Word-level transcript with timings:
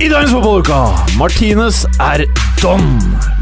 I 0.00 0.06
dagens 0.08 0.30
fotballuke 0.32 0.76
Martinez 1.20 1.82
er 2.00 2.22
don. 2.62 2.86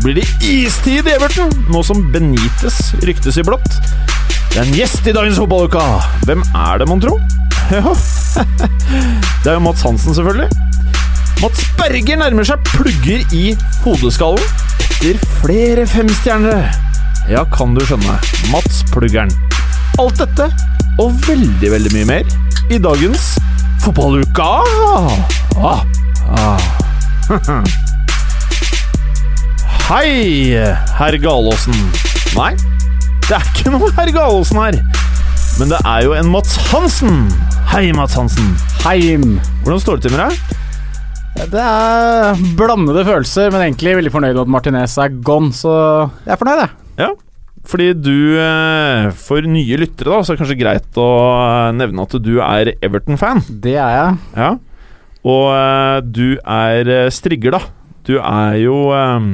Blir 0.03 0.17
det 0.19 0.25
istid 0.43 1.07
i 1.07 1.12
Everton, 1.15 1.53
nå 1.71 1.84
som 1.87 2.01
Benitez 2.11 2.79
ryktes 3.07 3.39
i 3.39 3.45
blått? 3.47 3.77
Det 4.51 4.57
er 4.57 4.65
en 4.65 4.75
gjest 4.75 5.07
i 5.07 5.15
dagens 5.15 5.39
fotballuke. 5.39 5.83
Hvem 6.27 6.43
er 6.59 6.81
det, 6.81 6.89
mon 6.91 7.03
tro? 7.03 7.15
Det 7.79 9.53
er 9.53 9.55
jo 9.55 9.62
Mats 9.62 9.84
Hansen, 9.87 10.17
selvfølgelig. 10.17 10.48
Mats 11.39 11.62
Berger 11.79 12.19
nærmer 12.25 12.48
seg 12.48 12.67
plugger 12.73 13.23
i 13.39 13.53
hodeskallen 13.84 14.43
etter 14.98 15.23
flere 15.39 15.87
femstjernere. 15.87 16.73
Ja, 17.31 17.45
kan 17.55 17.79
du 17.79 17.84
skjønne. 17.87 18.19
Mats 18.51 18.83
Pluggeren. 18.91 19.31
Alt 20.03 20.19
dette 20.25 20.51
og 20.98 21.15
veldig, 21.29 21.70
veldig 21.77 21.95
mye 21.95 22.11
mer 22.17 22.37
i 22.75 22.83
dagens 22.83 23.37
fotballuka. 23.84 24.51
Ah, 25.62 25.84
ah. 26.29 26.61
Hei, 29.89 30.53
herr 30.99 31.17
Galåsen. 31.23 31.77
Nei, 32.37 32.53
det 33.25 33.39
er 33.39 33.45
ikke 33.55 33.73
noe 33.73 33.89
herr 33.97 34.11
Galåsen 34.12 34.61
her. 34.61 34.77
Men 35.59 35.73
det 35.73 35.81
er 35.81 36.05
jo 36.05 36.12
en 36.15 36.29
Mats 36.31 36.59
Hansen. 36.69 37.25
Hei, 37.73 37.89
Mats 37.97 38.15
Hansen. 38.19 38.53
Heim. 38.85 39.39
Hvordan 39.65 39.81
står 39.83 39.98
det 39.98 40.09
til 40.09 40.15
med 40.15 40.23
deg? 40.27 40.33
Det 41.55 41.62
er 41.62 42.45
blandede 42.59 43.05
følelser, 43.07 43.51
men 43.55 43.65
egentlig 43.65 43.97
veldig 43.98 44.13
fornøyd 44.13 44.35
med 44.35 44.45
at 44.45 44.53
Martinez 44.53 44.98
er 45.01 45.17
gone, 45.25 45.53
så 45.55 45.73
jeg 46.27 46.35
er 46.35 46.41
fornøyd, 46.41 46.63
jeg. 46.65 46.70
Ja, 46.98 47.11
fordi 47.69 47.89
du, 47.95 48.39
eh, 48.41 49.11
for 49.19 49.45
nye 49.45 49.79
lyttere, 49.81 50.11
da, 50.11 50.23
så 50.23 50.33
er 50.33 50.37
det 50.37 50.42
kanskje 50.42 50.61
greit 50.61 50.98
å 50.98 51.09
eh, 51.35 51.75
nevne 51.77 52.07
at 52.07 52.17
du 52.25 52.33
er 52.41 52.73
Everton-fan. 52.79 53.45
Det 53.63 53.77
er 53.77 53.92
jeg. 53.97 54.17
Ja. 54.39 54.51
Og 55.27 55.47
eh, 55.52 56.00
du 56.05 56.27
er 56.38 56.91
eh, 56.94 57.11
strigger, 57.14 57.56
da. 57.58 57.62
Du 58.06 58.16
er 58.22 58.58
jo 58.62 58.77
eh, 58.94 59.27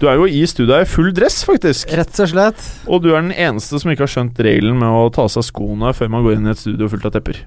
Du 0.00 0.06
er 0.10 0.20
jo 0.20 0.28
i 0.28 0.44
studio 0.48 0.78
i 0.78 0.86
full 0.88 1.10
dress, 1.16 1.42
faktisk. 1.46 1.90
Rett 1.96 2.22
og 2.22 2.30
slett. 2.30 2.70
Og 2.86 3.02
du 3.04 3.10
er 3.12 3.20
den 3.22 3.34
eneste 3.34 3.80
som 3.80 3.92
ikke 3.92 4.06
har 4.06 4.14
skjønt 4.14 4.40
regelen 4.46 4.78
med 4.80 4.88
å 4.88 5.10
ta 5.14 5.26
av 5.26 5.34
seg 5.34 5.46
skoene 5.50 5.94
før 5.96 6.14
man 6.14 6.24
går 6.26 6.38
inn 6.38 6.48
i 6.48 6.54
et 6.54 6.62
studio 6.62 6.90
fullt 6.92 7.10
av 7.10 7.14
tepper. 7.18 7.44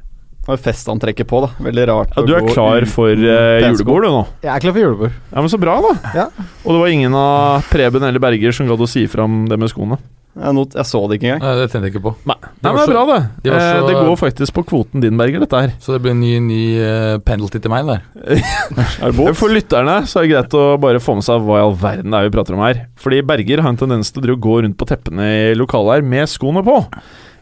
Har 0.47 0.59
festantrekket 0.63 1.27
på, 1.27 1.41
da. 1.43 1.49
Veldig 1.59 1.85
rart. 1.89 2.13
Ja, 2.15 2.23
du 2.23 2.31
er 2.37 2.45
klar 2.47 2.85
for 2.87 3.11
uh, 3.11 3.57
julebord, 3.59 4.05
du 4.05 4.13
nå. 4.13 4.21
Jeg 4.45 4.53
er 4.53 4.61
klar 4.63 4.75
for 4.77 4.79
julebord. 4.79 5.17
Ja, 5.33 5.41
men 5.41 5.51
Så 5.51 5.59
bra, 5.59 5.73
da. 5.83 6.13
Ja. 6.15 6.27
Og 6.63 6.69
det 6.71 6.83
var 6.85 6.93
ingen 6.93 7.17
av 7.19 7.67
Preben 7.67 8.05
eller 8.07 8.23
Berger 8.23 8.55
som 8.55 8.69
gadd 8.69 8.79
å 8.79 8.87
si 8.87 9.03
fram 9.11 9.41
det 9.51 9.57
med 9.59 9.73
skoene. 9.73 9.99
Jeg, 10.37 10.53
not, 10.53 10.75
jeg 10.77 10.85
så 10.85 10.99
det 11.09 11.17
ikke 11.17 11.27
engang. 11.31 11.41
Nei, 11.43 11.53
det 11.57 11.67
tenkte 11.71 11.87
jeg 11.89 11.93
ikke 11.95 12.03
på. 12.07 12.11
Nei, 12.29 12.35
var 12.37 12.51
men 12.61 12.77
det 12.77 12.81
er 12.81 12.85
så- 12.85 12.93
bra, 12.93 13.03
det. 13.09 13.43
de 13.43 13.49
Eh, 13.51 13.59
så- 13.59 13.87
Det 13.87 13.95
går 13.97 14.17
faktisk 14.21 14.53
på 14.53 14.63
kvoten 14.69 15.01
din, 15.01 15.17
Berger, 15.17 15.39
dette 15.39 15.61
her. 15.61 15.73
Så 15.79 15.93
det 15.93 16.01
blir 16.03 16.11
en 16.11 16.21
ny, 16.21 16.39
ny 16.39 16.61
eh, 16.77 17.17
penalty 17.25 17.59
til 17.59 17.71
meg 17.71 17.85
der. 17.85 18.01
Er 19.01 19.11
det? 19.11 19.35
For 19.37 19.49
lytterne 19.49 19.97
så 20.05 20.19
er 20.21 20.27
det 20.27 20.31
greit 20.35 20.53
å 20.57 20.79
bare 20.79 20.99
få 20.99 21.15
med 21.17 21.23
seg 21.25 21.41
hva 21.41 21.57
i 21.59 21.63
all 21.65 21.75
verden 21.75 22.11
det 22.11 22.19
er 22.19 22.29
vi 22.29 22.35
prater 22.37 22.53
om 22.57 22.61
her. 22.65 22.85
Fordi 22.97 23.21
Berger 23.25 23.61
har 23.61 23.69
en 23.73 23.77
tendens 23.77 24.11
til 24.11 24.21
å 24.23 24.37
gå 24.39 24.61
rundt 24.63 24.77
på 24.77 24.85
teppene 24.87 25.51
i 25.51 25.55
lokalet 25.55 25.95
her 25.99 26.01
med 26.03 26.27
skoene 26.29 26.63
på. 26.63 26.77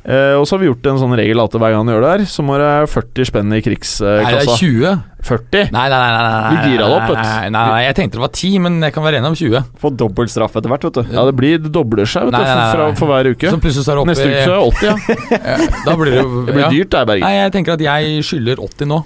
Eh, 0.05 0.35
og 0.37 0.43
så 0.45 0.53
har 0.53 0.61
vi 0.61 0.67
gjort 0.69 0.85
en 0.85 0.99
sånn 1.01 1.15
regel 1.17 1.39
at 1.41 1.55
hver 1.57 1.71
gang 1.73 1.79
han 1.81 1.89
gjør 1.89 2.03
det 2.03 2.09
her, 2.11 2.23
så 2.29 2.43
må 2.45 2.59
det 2.61 2.67
40 2.93 3.25
spenn 3.25 3.55
i 3.57 3.61
krigskassa. 3.65 4.21
Nei, 4.21 4.33
det 4.35 4.43
er 4.43 4.59
20. 4.61 4.91
40? 5.25 5.71
Nei, 5.73 5.85
nei, 5.89 5.97
nei. 5.97 6.11
nei, 6.13 6.27
nei, 6.29 6.51
Du 6.51 6.69
gira 6.69 6.85
det 6.85 6.97
opp, 6.99 7.07
vet 7.09 7.17
du. 7.17 7.23
Nei, 7.25 7.49
nei, 7.55 7.79
jeg 7.87 7.95
tenkte 7.97 8.19
det 8.19 8.21
var 8.21 8.33
10, 8.37 8.59
men 8.67 8.77
jeg 8.85 8.93
kan 8.93 9.07
være 9.07 9.21
enig 9.23 9.31
om 9.31 9.37
20. 9.39 9.63
Få 9.81 9.91
dobbelt 9.97 10.29
straff 10.29 10.59
etter 10.61 10.69
hvert, 10.69 10.85
vet 10.85 10.99
du. 10.99 11.15
Ja, 11.17 11.25
det 11.25 11.33
blir 11.39 11.57
Det 11.65 11.73
dobler 11.73 12.05
seg 12.05 12.29
vet 12.29 12.35
du, 12.35 12.37
Nei, 12.37 12.45
nei, 12.45 12.53
nei, 12.61 12.69
for, 12.69 12.83
nei. 12.85 12.99
for 13.01 13.13
hver 13.15 13.31
uke. 13.33 13.49
Så 13.49 13.61
plutselig 13.63 13.87
så 13.87 13.95
er 13.95 13.97
det 13.97 14.05
oppe 14.05 14.13
Neste 14.13 14.29
uke 14.29 14.45
så 14.45 14.53
er 14.53 14.61
det 14.61 14.69
80, 14.69 14.85
ja. 14.85 14.95
ja, 15.49 15.81
Da 15.89 15.97
blir 15.97 16.13
det 16.13 16.21
jo 16.21 16.29
Det 16.45 16.53
blir 16.53 16.65
ja. 16.67 16.71
dyrt 16.77 16.93
der, 16.93 17.09
Bergen. 17.09 17.25
Nei, 17.25 17.35
jeg 17.41 17.55
tenker 17.57 17.79
at 17.79 17.85
jeg 17.89 18.25
skylder 18.29 18.61
80 18.69 18.91
nå. 18.93 19.01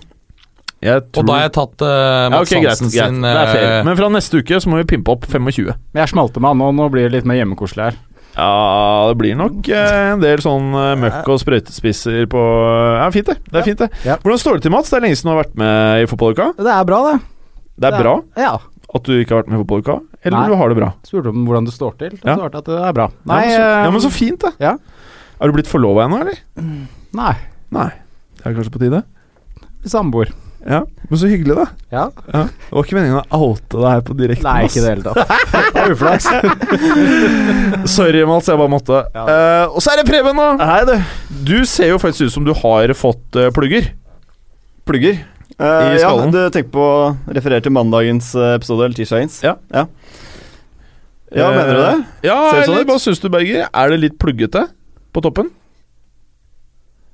Jeg 0.79 1.01
tror- 1.11 1.23
Og 1.23 1.27
da 1.27 1.33
har 1.35 1.41
jeg 1.43 1.53
tatt 1.57 1.81
uh, 1.83 1.89
ja, 1.91 2.27
Mats 2.31 2.43
ok, 2.47 2.53
greit, 2.55 2.69
Hansen 2.69 2.91
greit. 2.91 3.15
sin 3.15 3.25
er 3.27 3.39
eh, 3.51 3.79
Men 3.83 3.97
fra 3.99 4.07
neste 4.13 4.39
uke 4.39 4.59
så 4.63 4.71
må 4.71 4.77
vi 4.79 4.85
pimpe 4.87 5.11
opp 5.11 5.25
25. 5.27 5.65
Men 5.95 6.03
jeg 6.03 6.11
smalte 6.13 6.39
med 6.39 6.53
han, 6.53 6.61
og 6.63 6.75
nå 6.77 6.87
blir 6.93 7.07
det 7.07 7.17
litt 7.17 7.27
mer 7.27 7.39
hjemmekoselig 7.41 7.83
her. 7.89 7.97
Ja, 8.39 9.09
det 9.11 9.17
blir 9.19 9.35
nok 9.35 9.67
eh, 9.67 10.13
en 10.13 10.21
del 10.23 10.39
sånn 10.43 10.69
eh, 10.79 10.93
møkk 11.01 11.27
og 11.33 11.39
sprøytespisser 11.41 12.23
på 12.31 12.39
Ja, 13.01 13.07
fint 13.11 13.27
det. 13.27 13.35
Det 13.51 13.59
er 13.59 13.65
fint 13.67 13.81
det. 13.83 13.89
Ja. 14.07 14.15
Hvordan 14.23 14.39
står 14.39 14.57
det 14.59 14.65
til, 14.67 14.73
Mats? 14.75 14.91
Det 14.93 14.99
er 14.99 15.03
lenge 15.07 15.19
siden 15.19 15.31
du 15.31 15.35
har 15.35 15.41
vært 15.43 15.57
med 15.59 16.03
i 16.05 16.09
fotballuka. 16.09 16.49
Det 16.59 16.71
er 16.77 16.87
bra, 16.87 16.99
det. 17.09 17.17
Det 17.79 17.89
er 17.91 17.97
bra 18.03 18.13
Ja. 18.39 18.53
at 18.95 19.03
du 19.05 19.11
ikke 19.19 19.35
har 19.35 19.41
vært 19.43 19.51
med 19.51 19.59
i 19.59 19.63
fotballuka, 19.65 19.97
eller 20.23 20.37
Nei. 20.39 20.47
du 20.49 20.55
har 20.61 20.71
det 20.71 20.77
bra? 20.79 20.89
Spurte 21.05 21.33
om 21.33 21.43
hvordan 21.49 21.67
det 21.67 21.75
står 21.75 21.97
til. 21.99 22.15
Ja. 22.23 22.31
Ja. 22.31 22.37
svarte 22.41 22.61
at 22.63 22.69
det 22.71 22.79
er 22.89 22.95
bra. 22.97 23.09
Ja, 23.11 23.29
men 23.33 23.49
så, 23.49 23.59
ja, 23.59 23.69
eh, 23.85 23.91
men 23.93 24.01
så 24.07 24.11
fint, 24.15 24.39
da. 24.47 24.53
ja. 24.63 24.75
Er 25.39 25.47
du 25.51 25.55
blitt 25.59 25.69
forlova 25.71 26.07
ennå, 26.07 26.21
eller? 26.23 26.39
Nei. 27.15 27.33
Nei. 27.75 27.89
Det 28.39 28.45
er 28.49 28.55
kanskje 28.57 28.73
på 28.73 28.81
tide? 28.81 29.03
Samboer. 29.87 30.31
Ja, 30.67 30.81
men 31.07 31.19
så 31.21 31.29
hyggelig, 31.31 31.55
da. 31.55 31.65
Ja. 31.93 32.03
Ja. 32.33 32.41
Det 32.51 32.75
var 32.75 32.83
ikke 32.85 32.97
meningen 32.97 33.21
å 33.21 33.39
oute 33.47 33.79
deg 33.79 33.87
her 33.93 34.01
på 34.05 34.15
direkten. 34.19 34.47
Nei, 34.49 34.65
ikke 34.67 34.81
det 34.83 34.89
hele 34.91 35.05
tatt. 35.05 35.31
Det 35.73 35.83
er 35.85 35.93
uflaks. 35.93 36.27
Sorry, 37.95 38.23
Mats, 38.27 38.49
jeg 38.51 38.59
bare 38.59 38.71
måtte. 38.73 38.99
Ja. 39.15 39.23
Uh, 39.23 39.75
og 39.77 39.83
så 39.85 39.93
er 39.93 40.01
det 40.01 40.07
Preben, 40.09 40.39
da. 40.39 40.67
Hei, 40.69 40.79
du. 40.89 40.95
Du 41.47 41.57
ser 41.69 41.93
jo 41.93 41.99
faktisk 42.01 42.27
ut 42.27 42.35
som 42.35 42.47
du 42.47 42.51
har 42.57 42.93
fått 42.97 43.39
uh, 43.39 43.47
plugger. 43.55 43.91
Plugger. 44.89 45.21
uh, 45.55 45.63
I 45.63 45.95
ja, 45.95 46.01
skallen. 46.03 46.33
du 46.35 46.41
tenker 46.53 46.73
på 46.75 46.83
å 46.89 47.13
referere 47.37 47.63
til 47.65 47.75
mandagens 47.75 48.33
episode, 48.57 48.89
eller 48.89 48.99
tirsdagens? 48.99 49.39
Ja. 49.45 49.55
ja. 49.73 49.85
Ja, 51.29 51.51
mener 51.53 51.71
du 51.77 51.81
det? 51.85 51.95
Ja, 52.25 52.37
Ser 52.49 52.59
det 52.59 52.65
sånn 52.65 52.75
eller 52.75 52.85
ut? 52.87 52.91
hva 52.91 52.99
syns 53.05 53.21
du, 53.21 53.29
Berger? 53.31 53.67
Er 53.69 53.93
det 53.93 53.99
litt 54.01 54.19
pluggete 54.21 54.65
på 55.13 55.23
toppen? 55.23 55.51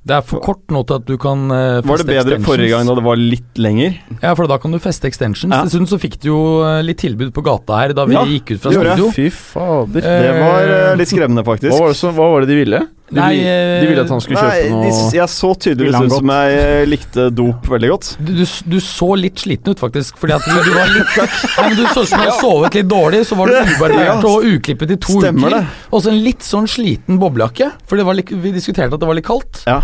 Det 0.05 0.13
er 0.13 0.21
for 0.21 0.37
kort 0.45 0.69
nå 0.69 0.83
til 0.85 0.99
at 0.99 1.05
du 1.09 1.15
kan 1.17 1.47
eh, 1.49 1.79
Var 1.81 1.97
det 2.01 2.05
bedre 2.05 2.19
extensions. 2.35 2.45
forrige 2.45 2.69
gang 2.75 2.85
da 2.85 2.93
det 2.99 3.03
var 3.07 3.17
litt 3.17 3.57
lenger? 3.57 3.95
Ja, 4.21 4.35
for 4.37 4.45
da 4.51 4.59
kan 4.61 4.75
du 4.75 4.77
feste 4.83 5.09
extensions. 5.09 5.49
Ja. 5.49 5.63
Dessuten 5.65 5.89
så 5.89 5.97
fikk 6.01 6.19
du 6.21 6.27
jo 6.29 6.41
eh, 6.61 6.83
litt 6.85 6.99
tilbud 7.01 7.31
på 7.33 7.41
gata 7.45 7.79
her 7.81 7.95
da 7.97 8.05
vi 8.05 8.13
Ja, 8.13 8.21
gikk 8.29 8.53
ut 8.53 8.61
fra 8.61 8.75
studio. 8.75 9.07
Ja. 9.09 9.15
Fy 9.17 9.25
fader. 9.33 10.05
Det 10.05 10.35
var 10.43 10.73
eh, 10.75 10.91
litt 11.01 11.09
skremmende, 11.09 11.41
Hva 11.41 11.55
faktisk. 11.55 11.73
var, 11.73 11.89
det 11.95 11.97
som, 12.03 12.13
hva 12.19 12.29
var 12.35 12.45
det 12.45 12.53
de 12.53 12.59
ville? 12.61 12.83
De, 13.05 13.19
Nei, 13.19 13.35
eh, 13.37 13.83
de 13.83 13.89
ville 13.91 14.01
at 14.01 14.09
han 14.09 14.21
skulle 14.23 14.41
Nei, 14.41 14.53
kjøpe 14.63 14.65
de, 14.65 14.89
noe 14.89 15.09
jeg 15.13 15.29
så 15.29 15.49
tydeligvis 15.61 16.07
ut 16.07 16.13
som 16.15 16.31
jeg 16.33 16.55
eh, 16.57 16.85
likte 16.89 17.25
dop 17.37 17.67
veldig 17.69 17.89
godt. 17.91 18.07
Du, 18.17 18.31
du, 18.39 18.45
du 18.73 18.77
så 18.81 19.09
litt 19.19 19.43
sliten 19.43 19.75
ut, 19.75 19.83
faktisk. 19.83 20.17
Fordi 20.17 20.33
at 20.33 20.47
du, 20.47 20.55
du 20.65 20.71
var 20.73 20.89
litt 20.89 21.19
Nei, 21.59 21.67
men 21.67 21.77
Du 21.77 21.83
så 21.85 22.01
ut 22.01 22.09
som 22.09 22.17
du 22.17 22.23
hadde 22.23 22.39
sovet 22.39 22.77
litt 22.79 22.89
dårlig. 22.89 23.19
Så 23.29 23.37
var 23.37 23.53
du 23.53 23.59
ubarbert 23.75 24.25
og 24.25 24.47
uklippet 24.49 24.95
i 24.95 24.97
to 25.05 25.19
Stemmer 25.19 25.53
uker. 25.53 25.59
det. 25.59 25.85
Og 25.91 26.01
så 26.01 26.09
en 26.15 26.17
litt 26.25 26.47
sånn 26.47 26.65
sliten 26.71 27.21
boblejakke. 27.21 27.69
For 27.85 28.01
det 28.01 28.07
var 28.09 28.17
litt, 28.17 28.33
vi 28.33 28.55
diskuterte 28.55 28.97
at 28.97 29.03
det 29.05 29.11
var 29.11 29.19
litt 29.19 29.27
kaldt. 29.29 29.61
Ja. 29.69 29.83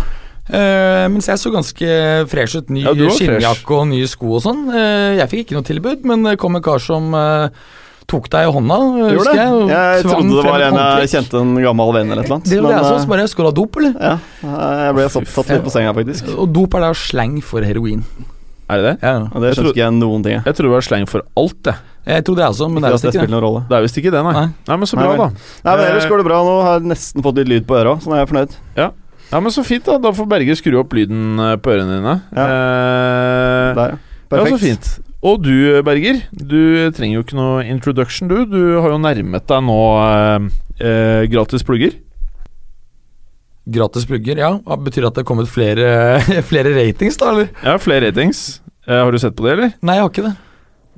Uh, 0.50 1.06
mens 1.14 1.28
jeg 1.30 1.38
så 1.38 1.52
ganske 1.54 1.92
fresh 2.26 2.58
ut. 2.58 2.72
Ny 2.74 2.82
Ja, 2.82 2.96
skinnjakke 3.14 3.76
og 3.78 3.86
nye 3.92 4.08
sko 4.10 4.34
og 4.40 4.42
sånn. 4.42 4.64
Uh, 4.74 5.14
jeg 5.20 5.30
fikk 5.30 5.44
ikke 5.46 5.60
noe 5.60 5.68
tilbud, 5.70 6.02
men 6.10 6.26
det 6.26 6.34
kom 6.42 6.58
en 6.58 6.64
kar 6.66 6.82
som 6.82 7.14
eh, 7.14 7.46
tok 8.08 8.28
deg 8.32 8.48
i 8.48 8.52
hånda, 8.52 8.76
Du 8.78 8.98
husker 9.02 9.14
gjorde 9.16 9.32
det? 9.32 9.36
jeg. 9.42 9.68
Jeg 9.72 10.02
trodde 10.06 10.36
det 10.36 10.44
var 10.50 10.64
en 10.66 10.78
jeg 11.02 11.08
kjente 11.12 11.40
en 11.42 11.54
gammel 11.62 11.92
venn 11.96 12.10
eller 12.12 12.22
et 12.22 12.26
eller 12.28 12.36
annet. 12.38 12.50
Det 12.50 12.60
var 12.62 12.68
det 12.72 12.76
jeg 12.78 12.84
så. 12.88 12.94
eh, 12.96 13.02
Så 13.04 13.08
bare 13.12 13.28
Skal 13.28 13.44
du 13.44 13.48
ha 13.50 13.54
dop, 13.60 13.76
eller? 13.76 13.94
Ja, 14.00 14.14
jeg 14.86 14.94
ble 14.98 15.08
satt, 15.08 15.28
satt 15.28 15.48
litt 15.54 15.64
på 15.64 15.72
senga, 15.74 15.92
faktisk. 15.96 16.28
Og 16.36 16.52
dop 16.52 16.74
er 16.74 16.80
da 16.86 16.92
sleng 16.94 17.40
for 17.42 17.62
heroin. 17.62 18.04
Er 18.72 18.80
det 18.80 18.84
det? 18.86 18.94
Ja. 19.02 19.12
ja. 19.26 19.40
det 19.40 19.48
Jeg 19.52 19.56
skjønte 19.58 19.72
ikke 19.74 19.82
jeg 19.84 19.92
noen 19.98 20.22
ting. 20.24 20.32
jeg. 20.38 20.44
Jeg 20.46 20.54
trodde 20.56 20.70
det 20.70 20.76
var 20.78 20.86
sleng 20.88 21.06
for 21.10 21.22
alt, 21.36 21.62
jeg. 21.72 21.76
Jeg 22.02 22.24
trodde 22.26 22.40
jeg 22.42 22.50
også, 22.50 22.66
men 22.72 22.82
det 22.82 22.88
er 22.88 22.92
visst 22.96 23.04
det 23.04 23.10
ikke 23.12 23.20
spiller 23.20 23.28
det. 23.28 23.34
noen 23.36 23.44
rolle. 23.46 23.60
Det 23.68 23.76
er 23.76 23.82
visst 23.84 23.98
ikke 24.00 24.10
det, 24.10 24.22
nei. 24.26 24.32
Nei. 24.34 24.46
Nei, 24.72 24.76
men 24.82 24.88
så 24.90 24.96
bra, 24.98 25.04
nei, 25.12 25.16
da. 25.20 25.26
Nei, 25.68 25.74
men 25.76 25.84
Ellers 25.92 26.04
Eh, 26.04 26.10
går 26.10 26.18
det 26.22 26.26
bra. 26.26 26.38
Nå 26.48 26.54
har 26.66 26.72
jeg 26.80 26.88
nesten 26.90 27.22
fått 27.22 27.36
litt 27.38 27.48
lyd 27.52 27.66
på 27.68 27.76
øra, 27.78 27.92
så 28.02 28.10
nå 28.10 28.16
er 28.16 28.22
jeg 28.24 28.30
fornøyd. 28.32 28.56
Ja, 28.80 28.88
men 29.40 29.52
så 29.54 29.62
fint, 29.64 29.84
da. 29.86 29.98
Da 30.02 30.10
får 30.12 30.26
Berger 30.28 30.58
skru 30.58 30.78
opp 30.80 30.92
lyden 30.98 31.38
eh, 31.38 31.54
på 31.62 31.70
ørene 31.76 31.94
dine. 32.00 32.16
Ja. 32.34 32.46
Eh, 32.48 33.74
Der, 33.78 33.94
perfekt. 34.32 34.50
ja, 34.50 34.56
så 34.56 34.62
fint. 34.64 34.90
Og 35.22 35.38
du, 35.38 35.54
Berger. 35.86 36.24
Du 36.34 36.90
trenger 36.96 37.20
jo 37.20 37.22
ikke 37.22 37.38
noe 37.38 37.62
introduction, 37.70 38.26
du. 38.30 38.42
Du 38.50 38.62
har 38.82 38.90
jo 38.90 38.98
nærmet 38.98 39.46
deg 39.46 39.60
nå 39.62 39.82
eh, 40.02 40.48
eh, 40.82 41.22
gratis 41.30 41.62
plugger. 41.66 41.94
Gratis 43.70 44.08
plugger, 44.10 44.40
ja. 44.42 44.56
Betyr 44.82 45.04
det 45.04 45.12
at 45.12 45.20
det 45.20 45.22
er 45.22 45.28
kommet 45.28 45.50
flere, 45.50 45.92
flere 46.50 46.74
ratings, 46.74 47.20
da, 47.22 47.30
eller? 47.30 47.52
Ja, 47.62 47.76
flere 47.78 48.10
ratings. 48.10 48.62
Eh, 48.88 48.98
har 48.98 49.14
du 49.14 49.20
sett 49.22 49.38
på 49.38 49.46
det, 49.46 49.54
eller? 49.54 49.76
Nei, 49.78 50.00
jeg 50.00 50.06
har 50.08 50.10
ikke 50.10 50.26
det. 50.26 50.34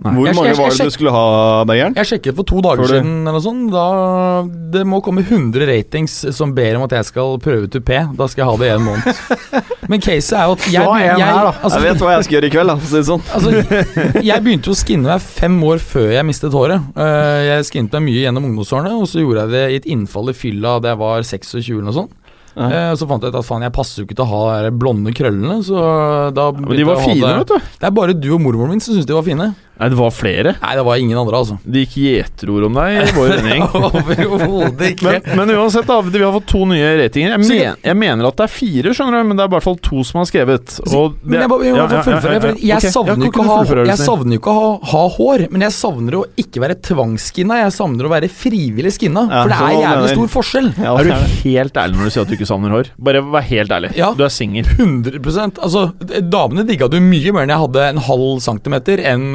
Hvor 0.03 0.27
Jeg- 0.27 0.35
mange 0.35 0.49
jeg- 0.49 0.57
var 0.59 0.69
jeg 0.71 0.79
det 0.79 0.85
du 0.85 0.91
skulle 0.91 1.13
ha, 1.15 1.65
Bergeren? 1.65 1.95
Jeg 1.95 2.05
sjekket 2.07 2.35
for 2.35 2.43
to 2.43 2.61
dager 2.61 2.83
du- 2.83 2.89
siden, 2.95 3.29
eller 3.29 3.39
sånn. 3.41 3.71
Da, 3.71 4.43
det 4.75 4.83
må 4.85 4.99
komme 5.01 5.23
100 5.23 5.65
ratings 5.71 6.35
som 6.35 6.53
ber 6.53 6.75
om 6.77 6.83
at 6.83 6.91
jeg 6.91 7.05
skal 7.05 7.39
prøve 7.39 7.69
tupé. 7.71 8.01
Da 8.17 8.27
skal 8.27 8.43
jeg 8.45 8.51
ha 8.51 8.57
det 8.59 8.67
i 8.67 8.75
en 8.75 8.83
måned. 8.83 9.07
Men 9.89 10.01
caset 10.01 10.33
er 10.35 10.47
jo 10.49 10.53
at 10.59 10.67
jeg, 10.67 10.83
jeg, 10.83 11.19
her, 11.23 11.53
altså, 11.63 11.79
Jeg 11.81 11.93
vet 11.95 12.03
hva 12.03 12.11
jeg 12.17 12.25
skal 12.25 12.37
gjøre 12.41 12.51
i 12.51 12.51
kveld, 12.57 12.67
da, 12.67 12.77
for 12.77 12.87
å 12.87 12.91
si 12.91 12.97
det 12.97 13.07
sånn. 13.13 13.25
Altså, 13.39 14.23
jeg 14.31 14.43
begynte 14.43 14.67
jo 14.67 14.75
å 14.75 14.83
skinne 14.83 15.07
meg 15.15 15.21
fem 15.23 15.63
år 15.63 15.79
før 15.79 16.11
jeg 16.19 16.25
mistet 16.27 16.51
håret. 16.59 16.91
Eh, 16.97 17.41
jeg 17.55 17.71
skinnet 17.71 17.93
meg 17.93 18.03
mye 18.11 18.21
gjennom 18.27 18.51
ungdomsårene, 18.51 18.99
og 18.99 19.07
så 19.07 19.23
gjorde 19.23 19.47
jeg 19.47 19.51
det 19.55 19.65
i 19.71 19.77
et 19.77 19.87
innfall 19.95 20.29
i 20.29 20.37
fylla 20.37 20.81
da 20.83 20.89
jeg 20.97 20.99
var 20.99 21.23
26 21.23 21.71
eller 21.71 21.87
noe 21.87 21.99
sånt. 22.03 22.11
Ja. 22.55 22.69
Eh, 22.71 22.93
så 22.95 23.03
fant 23.11 23.21
jeg 23.21 23.33
ut 23.35 23.39
at 23.41 23.43
faen, 23.45 23.63
jeg 23.67 23.73
passer 23.75 23.99
jo 23.99 24.07
ikke 24.07 24.15
til 24.15 24.27
å 24.27 24.31
ha 24.31 24.63
de 24.63 24.71
blonde 24.71 25.11
krøllene, 25.11 25.57
så 25.67 26.31
da 26.33 26.53
Men 26.55 26.77
de 26.79 26.85
var 26.87 27.01
fine, 27.03 27.33
vet 27.41 27.49
du. 27.51 27.57
Det 27.59 27.89
er 27.89 27.91
bare 27.91 28.15
du 28.15 28.29
og 28.37 28.41
mormoren 28.45 28.71
min 28.71 28.81
som 28.81 28.95
syns 28.95 29.07
de 29.11 29.13
var 29.17 29.25
fine. 29.27 29.49
Nei, 29.75 29.89
det 29.91 29.97
var 29.99 30.13
flere. 30.15 30.53
Nei, 30.63 30.73
det 30.79 30.83
var 30.87 31.01
ingen 31.03 31.19
andre, 31.19 31.39
altså. 31.41 31.57
Det 31.67 31.83
gikk 31.85 31.95
gjeterord 32.05 32.69
om 32.69 32.77
deg 32.79 32.95
i 32.95 33.07
vår 33.17 33.33
vending. 33.39 33.65
Overhodet 33.75 34.91
ikke. 34.93 35.15
Men, 35.27 35.41
men 35.41 35.53
uansett, 35.57 35.89
da, 35.89 35.97
vi 36.05 36.23
har 36.23 36.35
fått 36.37 36.47
to 36.53 36.61
nye 36.71 36.93
ratinger. 37.01 37.35
Jeg, 37.35 37.43
men, 37.43 37.81
jeg 37.89 37.99
mener 37.99 38.29
at 38.29 38.39
det 38.39 38.47
er 38.47 38.53
fire, 38.55 38.93
skjønner 38.95 39.19
du, 39.19 39.29
men 39.33 39.41
det 39.41 39.45
er 39.47 39.51
i 39.51 39.55
hvert 39.57 39.67
fall 39.67 39.79
to 39.83 40.05
som 40.07 40.21
har 40.23 40.29
skrevet. 40.31 40.77
Og 40.87 41.17
det, 41.19 41.33
Men 41.33 41.41
jeg, 41.43 41.51
bare, 41.51 41.67
jeg, 41.67 42.55
Ja, 42.65 42.79
jeg 42.79 42.93
savner 42.95 43.25
jo 43.27 43.31
ikke 43.33 43.43
å 43.43 43.49
ha, 43.51 43.59
jeg 43.91 43.99
savner 44.05 44.37
jo 44.37 44.41
ikke 44.43 44.55
å 44.55 44.61
ha, 44.61 44.71
ha 44.93 45.03
hår, 45.17 45.47
men 45.55 45.67
jeg 45.67 45.77
savner 45.81 46.19
å 46.21 46.23
ikke 46.45 46.63
være 46.65 46.79
tvangsskinna. 46.91 47.59
Jeg 47.65 47.75
savner 47.81 48.09
å 48.09 48.13
være 48.15 48.31
frivillig 48.31 48.95
skinna, 48.95 49.27
for 49.31 49.53
det 49.55 49.59
er 49.59 49.77
jævlig 49.83 50.15
stor 50.15 50.33
forskjell. 50.39 50.71
Ja, 50.79 50.95
Er 51.01 51.11
er 51.15 51.27
du 51.27 51.37
helt 51.49 51.83
ærlig 51.83 51.99
når 51.99 52.09
du 52.11 52.15
sier 52.15 52.25
at 52.27 52.31
du 52.31 52.37
ikke 52.39 52.49
savner 52.53 52.77
hår? 52.79 52.93
Bare 53.11 53.25
vær 53.35 53.47
helt 53.51 53.75
ærlig. 53.75 53.93
Ja. 53.99 54.13
Du 54.15 54.23
er 54.27 54.33
singel. 54.33 54.71
100% 54.79 55.59
Altså, 55.65 55.89
damene 56.31 56.65
digga 56.69 56.87
du 56.91 56.99
mye 57.03 57.33
mer 57.35 57.47
enn 57.47 57.53
jeg 57.55 57.63
hadde 57.67 57.85
en 57.91 58.01
halv 58.07 58.41
centimeter 58.45 59.03
enn 59.03 59.35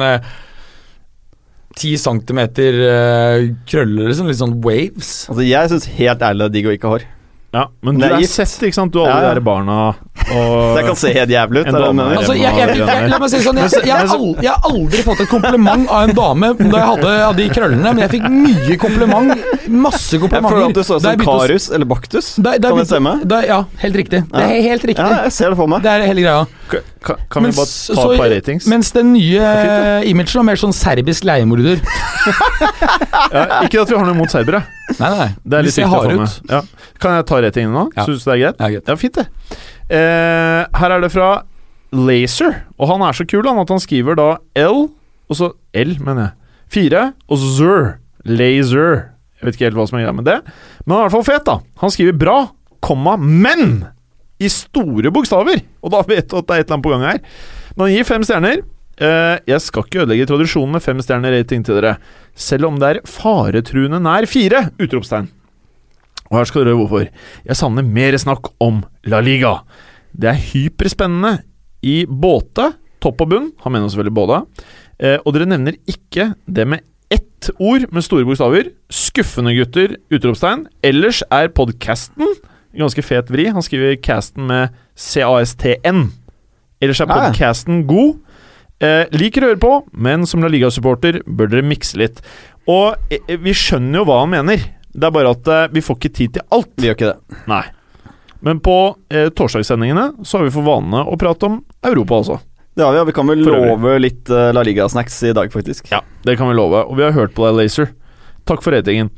eh, 1.70 1.78
10 1.78 1.96
centimeter 2.02 2.80
eh, 2.86 3.46
krøller, 3.70 4.10
liksom. 4.10 4.28
Litt 4.30 4.40
sånn 4.40 4.58
waves. 4.64 5.28
Altså, 5.30 5.46
jeg 5.46 5.72
syns 5.72 5.88
helt 5.96 6.22
ærlig 6.26 6.44
det 6.44 6.50
er 6.50 6.56
digg 6.58 6.70
å 6.70 6.76
ikke 6.76 6.90
ha 6.90 6.96
hår. 6.98 7.08
Ja, 7.52 7.64
men 7.82 7.96
du 7.98 8.04
er 8.06 8.12
er 8.14 8.26
sett, 8.30 8.60
ikke 8.62 8.76
sant? 8.76 8.92
Du 8.94 9.00
har 9.02 9.10
alle 9.10 9.22
Ja, 9.24 9.26
ja. 9.26 9.34
de 9.34 9.40
der 9.40 9.42
barna 9.42 9.76
Så 10.20 10.36
og 10.38 10.76
jeg 10.78 10.84
kan 10.86 10.96
se 11.00 11.10
helt 11.16 11.30
jævlig 11.34 11.62
ut. 11.64 11.66
Altså, 11.74 12.34
jeg, 12.38 12.52
jeg, 12.60 12.76
jeg, 12.78 13.08
la 13.10 13.18
meg 13.18 13.30
si 13.32 13.36
det 13.40 13.42
sånn, 13.46 13.58
jeg, 13.58 13.72
jeg, 13.88 13.96
har 13.96 14.12
aldri, 14.14 14.44
jeg 14.46 14.52
har 14.54 14.68
aldri 14.70 15.02
fått 15.08 15.22
et 15.24 15.30
kompliment 15.32 15.88
av 15.90 16.04
en 16.06 16.14
dame 16.14 16.50
da 16.60 16.82
jeg 16.84 17.24
hadde 17.24 17.34
de 17.40 17.46
krøllene, 17.50 17.82
men 17.96 18.02
jeg 18.04 18.12
fikk 18.12 18.28
mye 18.30 18.76
kompliment. 18.84 19.34
Masse 19.66 20.14
Jeg 20.14 20.20
føler 20.22 20.38
komplimenter. 20.38 20.70
at 20.70 20.78
du 20.78 20.82
så 20.86 21.00
ut 21.00 21.02
som 21.08 21.24
Karus 21.26 21.68
eller 21.74 21.90
Baktus. 21.90 22.30
da- 22.36 22.56
da 22.62 22.68
Kan 22.70 22.78
det 22.78 22.86
stemme? 22.92 23.16
Da, 23.26 23.42
ja, 23.50 23.58
helt 23.82 23.96
riktig. 23.98 24.22
Det 24.30 24.46
er 24.46 24.62
helt 24.70 24.86
riktig. 24.92 25.02
Ja, 25.10 25.22
jeg 25.26 25.32
ser 25.32 25.50
det 25.50 25.56
for 25.58 25.66
meg. 25.74 25.82
Det 25.82 25.90
er 25.90 26.06
hele 26.06 26.22
greia. 26.22 26.46
Kan, 27.02 27.16
kan 27.30 27.42
vi 27.42 27.50
bare 27.50 27.66
ta 27.66 27.94
så- 27.98 28.12
et 28.12 28.18
par 28.22 28.30
ratings? 28.30 28.66
Mens 28.70 28.92
den 28.94 29.12
nye 29.14 30.04
imagen 30.06 30.36
var 30.38 30.46
mer 30.52 30.60
sånn 30.60 30.72
serbisk 30.76 31.24
leiemorder. 31.26 31.80
Ja, 33.30 33.62
ikke 33.64 33.80
at 33.82 33.90
vi 33.90 33.96
har 33.96 34.04
noe 34.06 34.14
imot 34.16 34.30
serbere. 34.32 34.62
Nei, 35.00 35.10
nei. 35.16 35.28
Det 35.42 35.58
er 35.58 35.66
litt 35.66 35.76
viktig 35.76 35.86
å 35.88 36.02
få 36.04 36.16
med. 36.16 36.26
ut. 36.28 36.50
Ja. 36.52 36.60
Kan 37.02 37.16
jeg 37.18 37.26
ta 37.30 37.40
ratingen 37.44 37.72
nå? 37.76 37.84
Ja. 37.96 38.04
Syns 38.08 38.24
du 38.24 38.30
det 38.30 38.34
er 38.36 38.42
greit? 38.44 38.60
Ja, 38.60 38.68
greit. 38.74 38.90
Ja, 38.92 38.96
fint 39.00 39.16
det. 39.20 39.26
Eh, 39.90 40.60
her 40.80 40.94
er 40.96 41.00
det 41.04 41.10
fra 41.14 41.30
Laser, 41.96 42.60
og 42.78 42.90
han 42.92 43.02
er 43.02 43.16
så 43.18 43.26
kul 43.26 43.48
han 43.48 43.58
at 43.58 43.72
han 43.72 43.80
skriver 43.82 44.18
da 44.20 44.28
L, 44.60 44.84
og 45.30 45.38
så 45.38 45.52
L, 45.74 45.96
mener 45.98 46.28
jeg. 46.28 46.36
Fire, 46.70 47.06
og 47.26 47.40
Zur. 47.42 47.96
Laser. 48.28 49.08
Jeg 49.40 49.48
vet 49.48 49.56
ikke 49.56 49.68
helt 49.70 49.78
hva 49.80 49.86
som 49.88 49.96
er 49.98 50.04
greia 50.04 50.12
med 50.14 50.26
det, 50.28 50.36
men 50.84 50.92
han 50.92 50.98
er 51.00 51.06
i 51.06 51.08
hvert 51.08 51.16
fall 51.16 51.24
fet, 51.32 51.46
da. 51.48 51.54
Han 51.80 51.92
skriver 51.94 52.18
bra, 52.20 52.36
komma, 52.84 53.16
men! 53.16 53.86
I 54.40 54.48
store 54.52 55.10
bokstaver! 55.12 55.62
Og 55.84 55.92
da 55.92 56.02
vet 56.08 56.28
du 56.30 56.36
at 56.38 56.46
det 56.48 56.54
er 56.54 56.62
et 56.62 56.68
eller 56.68 56.76
annet 56.76 56.84
på 56.86 56.92
gang 56.94 57.02
her. 57.04 57.18
Men 57.74 57.86
han 57.86 57.94
gir 57.96 58.06
fem 58.08 58.22
stjerner. 58.24 58.62
Eh, 59.00 59.36
jeg 59.48 59.64
skal 59.64 59.86
ikke 59.86 60.02
ødelegge 60.02 60.28
tradisjonen 60.28 60.74
med 60.76 60.84
fem 60.84 60.98
stjerner 61.00 61.32
rating 61.32 61.64
til 61.64 61.78
dere, 61.78 61.94
selv 62.36 62.68
om 62.68 62.80
det 62.80 62.90
er 62.90 63.00
faretruende 63.08 64.00
nær 64.04 64.26
fire! 64.28 64.66
Utropstegn. 64.80 65.30
Og 66.30 66.36
her 66.38 66.50
skal 66.50 66.62
dere 66.62 66.74
høre 66.74 66.82
hvorfor. 66.84 67.08
Jeg 67.48 67.58
savner 67.58 67.86
mer 67.86 68.18
snakk 68.20 68.52
om 68.62 68.84
La 69.08 69.22
Liga. 69.24 69.56
Det 70.12 70.30
er 70.30 70.44
hyperspennende 70.50 71.40
i 71.82 72.04
båte, 72.04 72.68
topp 73.00 73.24
og 73.24 73.32
bunn. 73.32 73.50
Han 73.64 73.74
mener 73.74 73.88
selvfølgelig 73.90 74.18
både. 74.20 74.42
Eh, 75.00 75.18
og 75.24 75.34
dere 75.34 75.48
nevner 75.48 75.80
ikke 75.90 76.34
det 76.46 76.68
med 76.68 76.84
ett 77.10 77.50
ord 77.56 77.88
med 77.90 78.04
store 78.04 78.28
bokstaver. 78.28 78.70
Skuffende 78.92 79.56
gutter! 79.56 79.96
Utropstegn. 80.12 80.68
Ellers 80.86 81.24
er 81.32 81.50
podkasten 81.56 82.36
ganske 82.76 83.02
fet 83.02 83.30
vri. 83.32 83.48
Han 83.50 83.64
skriver 83.64 83.96
casten 84.04 84.46
med 84.50 84.76
C-A-S-T-N. 84.94 86.10
Ellers 86.80 87.00
er 87.02 87.10
podcasten 87.10 87.82
podkasten 87.82 87.86
god. 87.88 88.18
Eh, 88.80 89.04
liker 89.12 89.44
å 89.44 89.50
høre 89.52 89.60
på, 89.60 89.72
men 89.92 90.24
som 90.28 90.40
La 90.44 90.48
Liga-supporter 90.48 91.20
bør 91.28 91.50
dere 91.52 91.66
mikse 91.68 91.98
litt. 92.00 92.22
Og 92.70 92.96
eh, 93.12 93.36
vi 93.40 93.52
skjønner 93.56 94.00
jo 94.00 94.06
hva 94.08 94.22
han 94.22 94.32
mener. 94.32 94.62
Det 94.90 95.06
er 95.06 95.12
bare 95.14 95.34
at 95.36 95.50
eh, 95.52 95.66
vi 95.74 95.82
får 95.84 95.98
ikke 96.00 96.12
tid 96.16 96.36
til 96.38 96.46
alt. 96.56 96.70
Vi 96.80 96.88
gjør 96.88 96.96
ikke 96.96 97.10
det. 97.12 97.40
Nei. 97.50 97.64
Men 98.40 98.62
på 98.64 98.76
eh, 99.12 99.28
torsdagssendingene 99.36 100.24
så 100.24 100.38
har 100.40 100.46
vi 100.48 100.54
for 100.54 100.64
vane 100.64 101.02
å 101.04 101.18
prate 101.20 101.50
om 101.50 101.58
Europa 101.84 102.22
også. 102.22 102.38
Det 102.78 102.86
har 102.86 102.94
vi, 102.94 103.00
og 103.02 103.08
vi 103.10 103.14
kan 103.18 103.28
vel 103.28 103.42
For 103.44 103.52
øvrig. 103.58 103.70
love 103.74 103.96
litt 104.00 104.30
eh, 104.32 104.50
La 104.56 104.62
Liga-snacks 104.64 105.18
i 105.28 105.34
dag, 105.36 105.50
faktisk. 105.52 105.90
Ja, 105.92 106.00
det 106.24 106.38
kan 106.40 106.48
vi 106.48 106.56
love. 106.56 106.86
Og 106.88 106.96
vi 106.96 107.04
har 107.04 107.12
hørt 107.16 107.34
på 107.36 107.44
deg, 107.44 107.58
Laser. 107.60 107.90
Takk 108.48 108.64
for 108.64 108.72
ratingen. 108.72 109.10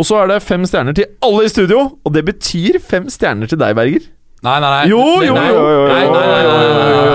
Og 0.00 0.06
så 0.08 0.16
er 0.22 0.30
det 0.30 0.40
fem 0.46 0.64
stjerner 0.66 0.96
til 0.96 1.10
alle 1.26 1.44
i 1.44 1.52
studio, 1.52 1.82
og 2.00 2.14
det 2.16 2.24
betyr 2.30 2.80
fem 2.80 3.10
stjerner 3.12 3.50
til 3.50 3.60
deg, 3.60 3.76
Berger. 3.76 4.06
Nei, 4.40 4.56
nei, 4.62 4.70
nei. 4.72 4.84
Jo, 4.88 5.00
jo, 5.20 5.34
jo, 5.36 5.64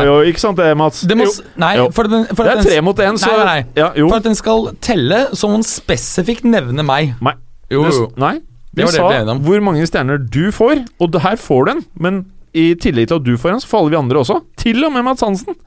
jo, 0.06 0.18
Ikke 0.30 0.42
sant 0.44 0.60
det, 0.62 0.68
Mats? 0.77 1.01
Det 1.10 1.18
må, 1.18 1.25
nei, 1.57 1.72
for, 1.95 2.10
den, 2.12 2.27
for, 2.30 2.45
Det 2.45 2.54
er 2.54 2.68
tre 2.68 2.81
mot 2.86 3.00
én, 3.01 3.18
så 3.18 3.31
Nei, 3.31 3.38
nei, 3.39 3.45
nei. 3.50 3.80
Ja, 3.80 3.88
jo. 3.98 4.12
for 4.12 4.19
at 4.19 4.27
den 4.27 4.38
skal 4.38 4.68
telle, 4.86 5.24
så 5.33 5.50
må 5.50 5.57
den 5.57 5.66
spesifikt 5.66 6.45
nevne 6.45 6.86
meg. 6.86 7.16
Nei. 7.25 7.33
Jo, 7.74 7.88
jo. 7.89 8.12
Nei. 8.22 8.38
Vi 8.75 8.86
sa 8.92 9.07
hvor 9.07 9.62
mange 9.63 9.86
stjerner 9.88 10.19
du 10.19 10.51
får, 10.54 10.83
og 11.01 11.18
her 11.24 11.39
får 11.39 11.66
du 11.66 11.72
en. 11.72 11.83
Men 11.98 12.24
i 12.56 12.66
tillegg 12.80 13.10
til 13.10 13.19
at 13.19 13.25
du 13.25 13.36
får 13.40 13.54
en, 13.54 13.62
så 13.63 13.69
får 13.69 13.84
alle 13.84 13.94
vi 13.94 14.00
andre 14.00 14.22
også. 14.22 14.40
Til 14.60 14.86
og 14.88 14.94
med 14.96 15.06
Mats 15.07 15.24
Hansen. 15.25 15.57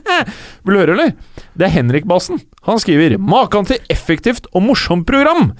Vil 0.64 0.74
du 0.74 0.80
høre, 0.80 0.96
eller? 0.96 1.12
Det 1.54 1.66
er 1.66 1.74
Henrik 1.74 2.06
Bassen. 2.08 2.40
Han 2.66 2.80
skriver 2.80 3.18
'Makan 3.18 3.68
til 3.68 3.78
effektivt 3.92 4.46
og 4.54 4.62
morsomt 4.62 5.06
program'. 5.08 5.52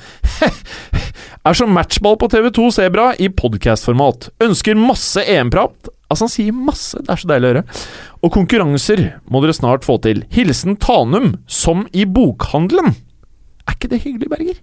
er 1.47 1.57
som 1.57 1.73
matchball 1.73 2.17
på 2.17 2.29
TV2 2.33 2.71
Sebra 2.77 3.13
i 3.19 3.29
podkastformat. 3.29 4.31
Ønsker 4.41 4.77
masse 4.79 5.25
EM-prat. 5.25 5.93
Altså, 6.11 6.27
han 6.27 6.33
sier 6.33 6.57
masse. 6.57 6.99
Det 6.99 7.13
er 7.13 7.21
så 7.23 7.31
deilig 7.31 7.47
å 7.47 7.53
høre. 7.53 7.65
Og 8.25 8.35
konkurranser 8.35 9.05
må 9.31 9.43
dere 9.45 9.55
snart 9.57 9.87
få 9.87 10.01
til. 10.03 10.25
Hilsen 10.33 10.77
Tanum, 10.77 11.37
som 11.47 11.87
i 11.93 12.05
bokhandelen. 12.05 12.97
Er 13.69 13.77
ikke 13.77 13.93
det 13.93 14.03
hyggelig, 14.05 14.33
Berger? 14.33 14.59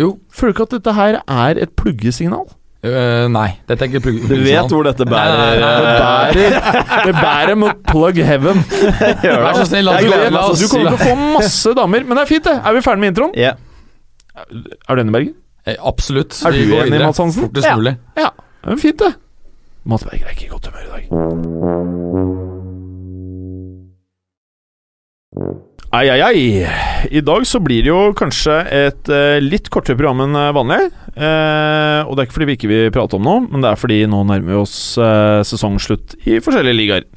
jo. 0.00 0.16
Føler 0.32 0.52
du 0.52 0.56
ikke 0.56 0.68
at 0.68 0.74
dette 0.78 0.96
her 0.96 1.20
er 1.26 1.60
et 1.60 1.76
pluggesignal? 1.78 2.48
Øh, 2.80 3.26
nei, 3.28 3.48
dette 3.68 3.84
er 3.84 3.90
ikke 3.90 4.00
plugg... 4.06 4.20
Du 4.24 4.34
vet 4.40 4.70
hvor 4.72 4.86
dette 4.86 5.04
bærer. 5.04 5.36
Nei, 5.36 5.56
nei, 5.60 5.72
nei, 5.84 5.96
nei. 6.00 6.32
Det 6.32 6.46
bærer, 6.56 7.04
det 7.04 7.14
bærer 7.18 7.58
mot 7.60 7.82
plug 7.90 8.20
heaven. 8.24 8.62
Vær 9.44 9.58
så 9.58 9.66
snill, 9.68 9.84
la 9.84 9.98
oss, 10.00 10.54
oss 10.54 10.62
du 10.62 10.68
kommer 10.72 10.94
til 10.94 10.96
å 10.96 11.02
få 11.10 11.16
masse 11.36 11.74
damer, 11.76 12.06
men 12.08 12.16
det 12.16 12.22
er 12.24 12.30
fint, 12.30 12.46
det. 12.48 12.56
Er 12.64 12.72
vi 12.78 12.80
ferdig 12.86 13.04
med 13.04 13.12
introen? 13.12 13.34
Yeah. 13.36 13.60
Er 14.40 14.96
du 14.96 15.02
enig, 15.04 15.12
Bergen? 15.18 15.34
Eh, 15.68 15.76
Absolutt. 15.92 16.32
Er 16.48 16.56
du 16.56 16.62
enig, 16.80 17.02
Mads 17.04 17.20
Hansen? 17.20 17.42
Fortest 17.50 17.68
Ja. 17.68 17.76
mulig. 17.76 17.94
Ja. 18.16 18.30
Det 18.64 18.72
er 18.78 18.80
fint, 18.80 18.98
det. 19.04 19.12
Mats 19.84 20.04
Berger 20.08 20.26
er 20.26 20.32
ikke 20.38 20.48
i 20.48 20.52
godt 20.54 20.66
humør 20.72 20.84
i 20.86 20.90
dag. 20.96 21.04
Ai, 25.90 26.06
ai, 26.06 26.20
ai. 26.22 26.66
I 27.10 27.20
dag 27.26 27.42
så 27.50 27.58
blir 27.58 27.82
det 27.82 27.90
jo 27.90 28.12
kanskje 28.14 28.60
et 28.70 29.08
eh, 29.10 29.40
litt 29.42 29.66
kortere 29.74 29.98
program 29.98 30.20
enn 30.22 30.36
eh, 30.38 30.52
vanlig. 30.54 30.84
Eh, 31.18 32.06
og 32.06 32.14
det 32.14 32.22
er 32.22 32.28
ikke 32.28 32.36
fordi 32.36 32.46
vi 32.46 32.54
ikke 32.54 32.70
vil 32.70 32.92
prate 32.94 33.18
om 33.18 33.26
noe, 33.26 33.40
men 33.48 33.64
det 33.64 33.72
er 33.72 33.80
fordi 33.80 33.96
nå 34.06 34.20
nærmer 34.28 34.52
vi 34.52 34.60
oss 34.60 34.76
eh, 35.02 35.40
sesongslutt 35.48 36.14
i 36.30 36.36
forskjellige 36.38 36.78
ligaer. 36.78 37.08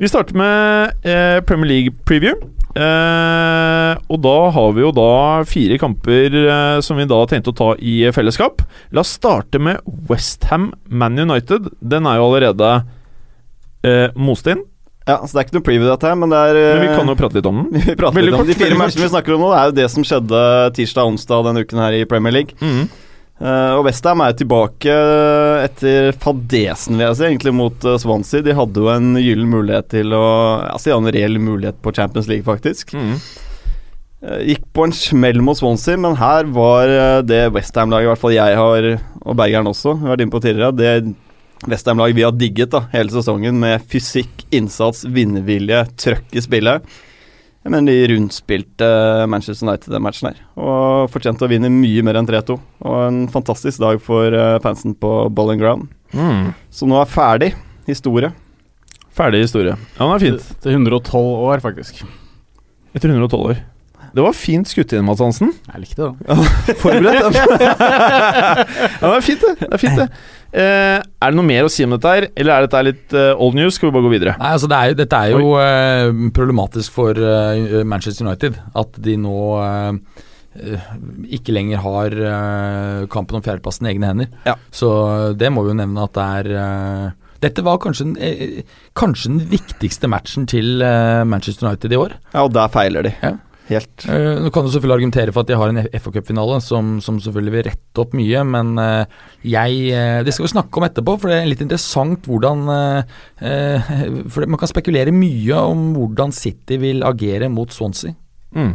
Vi 0.00 0.08
starter 0.08 0.40
med 0.40 1.04
eh, 1.04 1.42
Premier 1.44 1.68
League 1.74 1.92
preview. 2.08 2.40
Eh, 2.72 4.00
og 4.08 4.24
da 4.24 4.34
har 4.56 4.72
vi 4.78 4.86
jo 4.86 4.94
da 4.96 5.10
fire 5.44 5.76
kamper 5.82 6.40
som 6.80 6.96
vi 6.96 7.04
da 7.12 7.20
tenkte 7.28 7.52
å 7.52 7.58
ta 7.60 7.70
i 7.84 7.98
fellesskap. 8.16 8.64
La 8.96 9.04
oss 9.04 9.12
starte 9.20 9.60
med 9.60 9.84
Westham 10.08 10.70
Man 10.88 11.20
United. 11.20 11.68
Den 11.84 12.08
er 12.08 12.16
jo 12.16 12.30
allerede 12.30 12.74
eh, 13.84 14.08
most 14.16 14.48
inn, 14.48 14.64
ja, 15.02 15.16
så 15.18 15.32
det 15.34 15.40
er 15.40 15.46
ikke 15.48 15.56
noe 15.58 15.66
preview 15.66 15.88
dette 15.90 16.06
her, 16.06 16.18
men 16.18 16.30
det 16.30 16.40
er 16.48 16.58
eh, 16.60 16.72
men 16.78 16.84
vi 16.86 16.96
kan 16.96 17.08
jo 17.10 17.18
prate 17.18 17.38
litt 17.38 17.48
om 17.50 17.62
den. 17.62 17.70
vi 17.88 17.94
prater 17.98 18.18
Veldig 18.20 18.30
litt 18.30 18.38
om 18.38 18.44
kort, 18.44 18.52
De 18.52 18.58
fire 18.60 18.78
matchene 18.78 19.06
vi 19.06 19.12
snakker 19.14 19.36
om 19.36 19.46
nå, 19.46 19.52
det 19.52 19.60
er 19.60 19.70
jo 19.70 19.78
det 19.80 19.88
som 19.94 20.06
skjedde 20.06 20.42
tirsdag 20.78 21.08
og 21.08 21.14
onsdag 21.14 21.48
denne 21.48 21.64
uken 21.64 21.82
her 21.82 21.96
i 21.98 22.04
Premier 22.08 22.36
League. 22.36 22.58
Mm. 22.62 22.84
Uh, 23.42 23.74
og 23.74 23.88
Westham 23.88 24.20
er 24.22 24.36
tilbake 24.38 24.92
etter 25.64 26.12
fadesen, 26.22 26.94
vil 26.94 27.08
jeg 27.08 27.18
si, 27.18 27.24
egentlig 27.26 27.54
mot 27.58 27.86
eh, 27.88 27.98
Swansea. 27.98 28.44
De 28.46 28.54
hadde 28.54 28.84
jo 28.84 28.90
en 28.92 29.16
gyllen 29.18 29.50
mulighet 29.50 29.88
til 29.90 30.14
å 30.14 30.26
Altså, 30.68 30.86
de 30.86 30.92
hadde 30.94 31.08
en 31.08 31.16
reell 31.16 31.40
mulighet 31.42 31.80
på 31.82 31.94
Champions 31.96 32.28
League, 32.30 32.46
faktisk. 32.46 32.94
Mm. 32.94 33.16
Uh, 34.22 34.38
Gikk 34.46 34.68
på 34.70 34.86
en 34.86 34.94
smell 34.94 35.42
mot 35.42 35.58
Swansea, 35.58 35.98
men 35.98 36.14
her 36.20 36.46
var 36.54 36.92
eh, 36.92 37.18
det 37.26 37.40
Westham-laget, 37.56 38.06
i 38.06 38.12
hvert 38.12 38.22
fall 38.22 38.36
jeg 38.36 38.60
har, 38.60 38.88
og 39.24 39.38
Bergeren 39.40 39.72
også, 39.72 39.96
vært 40.04 40.22
inne 40.22 40.36
på 40.36 40.42
tidligere, 40.44 40.78
det 40.78 40.92
Westham-laget 41.68 42.16
vi 42.18 42.24
har 42.26 42.34
digget 42.34 42.72
da, 42.74 42.84
hele 42.92 43.12
sesongen, 43.12 43.58
med 43.62 43.84
fysikk, 43.90 44.44
innsats, 44.54 45.04
vinnervilje, 45.06 45.84
trøkk 46.00 46.34
i 46.34 46.42
spillet. 46.42 46.86
Jeg 47.62 47.70
mener 47.70 47.92
de 47.94 48.06
rundspilte 48.10 48.86
Manchester 49.30 49.68
United 49.68 49.94
den 49.94 50.02
matchen 50.02 50.32
her. 50.32 50.40
Og 50.58 51.10
fortjente 51.14 51.46
å 51.46 51.50
vinne 51.50 51.70
mye 51.70 52.02
mer 52.02 52.18
enn 52.18 52.26
3-2. 52.26 52.56
Og 52.82 52.96
en 53.04 53.20
fantastisk 53.30 53.78
dag 53.84 54.02
for 54.02 54.34
eh, 54.34 54.58
fansen 54.64 54.96
på 54.98 55.12
Bowling 55.30 55.62
Ground. 55.62 55.86
Mm. 56.10 56.50
Så 56.74 56.88
nå 56.90 56.98
er 56.98 57.12
ferdig 57.12 57.52
historie. 57.86 58.32
Ferdig 59.14 59.44
historie. 59.44 59.76
Ja, 59.94 60.08
den 60.08 60.16
er 60.16 60.24
fint. 60.24 60.50
Til 60.64 60.74
112 60.74 61.22
år, 61.52 61.62
faktisk. 61.62 62.02
Etter 62.96 63.14
112 63.14 63.52
år. 63.52 63.62
Det 64.12 64.20
var 64.20 64.34
fint 64.36 64.68
skutt 64.68 64.92
inn, 64.92 65.06
Mads 65.06 65.22
Hansen. 65.24 65.54
Jeg 65.70 65.86
likte 65.86 66.10
det. 66.10 66.36
Forberedt. 66.82 67.38
ja, 67.38 68.56
det 69.00 69.12
er 69.14 69.24
fint, 69.24 69.46
det. 69.46 69.52
det, 69.62 69.70
er, 69.70 69.80
fint, 69.80 70.02
det. 70.02 70.08
Eh, 70.52 70.98
er 71.00 71.32
det 71.32 71.38
noe 71.38 71.48
mer 71.48 71.64
å 71.64 71.70
si 71.72 71.84
om 71.86 71.94
dette 71.94 72.10
her, 72.12 72.26
eller 72.36 72.52
er 72.52 72.66
dette 72.66 72.82
litt 72.84 73.14
eh, 73.16 73.30
old 73.40 73.56
news? 73.56 73.78
Skal 73.78 73.88
vi 73.88 73.94
bare 73.96 74.04
gå 74.04 74.12
videre? 74.12 74.34
Nei, 74.40 74.50
altså 74.52 74.68
det 74.68 74.80
er, 74.80 74.96
Dette 74.98 75.20
er 75.24 75.32
jo 75.32 75.54
eh, 75.60 76.10
problematisk 76.36 76.92
for 76.98 77.16
eh, 77.16 77.80
Manchester 77.88 78.26
United. 78.28 78.58
At 78.76 78.98
de 79.00 79.14
nå 79.22 79.36
eh, 79.64 80.20
eh, 80.60 80.90
ikke 81.38 81.54
lenger 81.56 81.80
har 81.86 82.18
kampen 83.12 83.40
om 83.40 83.44
fjerdeplassen 83.46 83.88
i 83.88 83.94
egne 83.94 84.12
hender. 84.12 84.28
Ja. 84.44 84.58
Så 84.74 84.92
det 85.40 85.48
må 85.54 85.64
vi 85.64 85.72
jo 85.72 85.78
nevne 85.80 86.04
at 86.04 86.18
det 86.18 86.28
er 86.42 87.16
Dette 87.42 87.64
var 87.66 87.80
kanskje, 87.82 88.04
den, 88.12 88.66
kanskje 88.94 89.32
den 89.32 89.40
viktigste 89.50 90.06
matchen 90.06 90.44
til 90.46 90.84
Manchester 91.26 91.66
United 91.66 91.90
i 91.96 91.98
år. 91.98 92.12
Ja, 92.36 92.44
og 92.44 92.52
der 92.54 92.68
feiler 92.70 93.08
de. 93.08 93.16
Ja. 93.24 93.32
Helt. 93.72 94.04
Eh, 94.06 94.38
nå 94.42 94.50
kan 94.52 94.66
du 94.66 94.70
selvfølgelig 94.72 94.96
argumentere 94.98 95.34
for 95.34 95.44
at 95.44 95.50
de 95.50 95.58
har 95.58 95.72
en 95.72 95.80
FA 95.88 96.12
Cup-finale 96.14 96.58
som, 96.64 96.94
som 97.04 97.18
selvfølgelig 97.22 97.54
vil 97.54 97.66
rette 97.68 98.02
opp 98.02 98.14
mye, 98.18 98.44
men 98.48 98.72
eh, 98.82 99.18
jeg 99.48 99.80
eh, 99.96 100.20
Det 100.26 100.34
skal 100.34 100.46
vi 100.46 100.52
snakke 100.54 100.80
om 100.80 100.86
etterpå, 100.86 101.16
for 101.20 101.32
det 101.32 101.40
er 101.40 101.50
litt 101.50 101.64
interessant 101.64 102.28
hvordan 102.28 102.68
For 104.32 104.46
man 104.46 104.60
kan 104.60 104.70
spekulere 104.70 105.14
mye 105.14 105.58
om 105.72 105.90
hvordan 105.96 106.34
City 106.36 106.78
vil 106.82 107.02
agere 107.06 107.50
mot 107.52 107.72
Swansea. 107.72 108.14
Mm. 108.54 108.74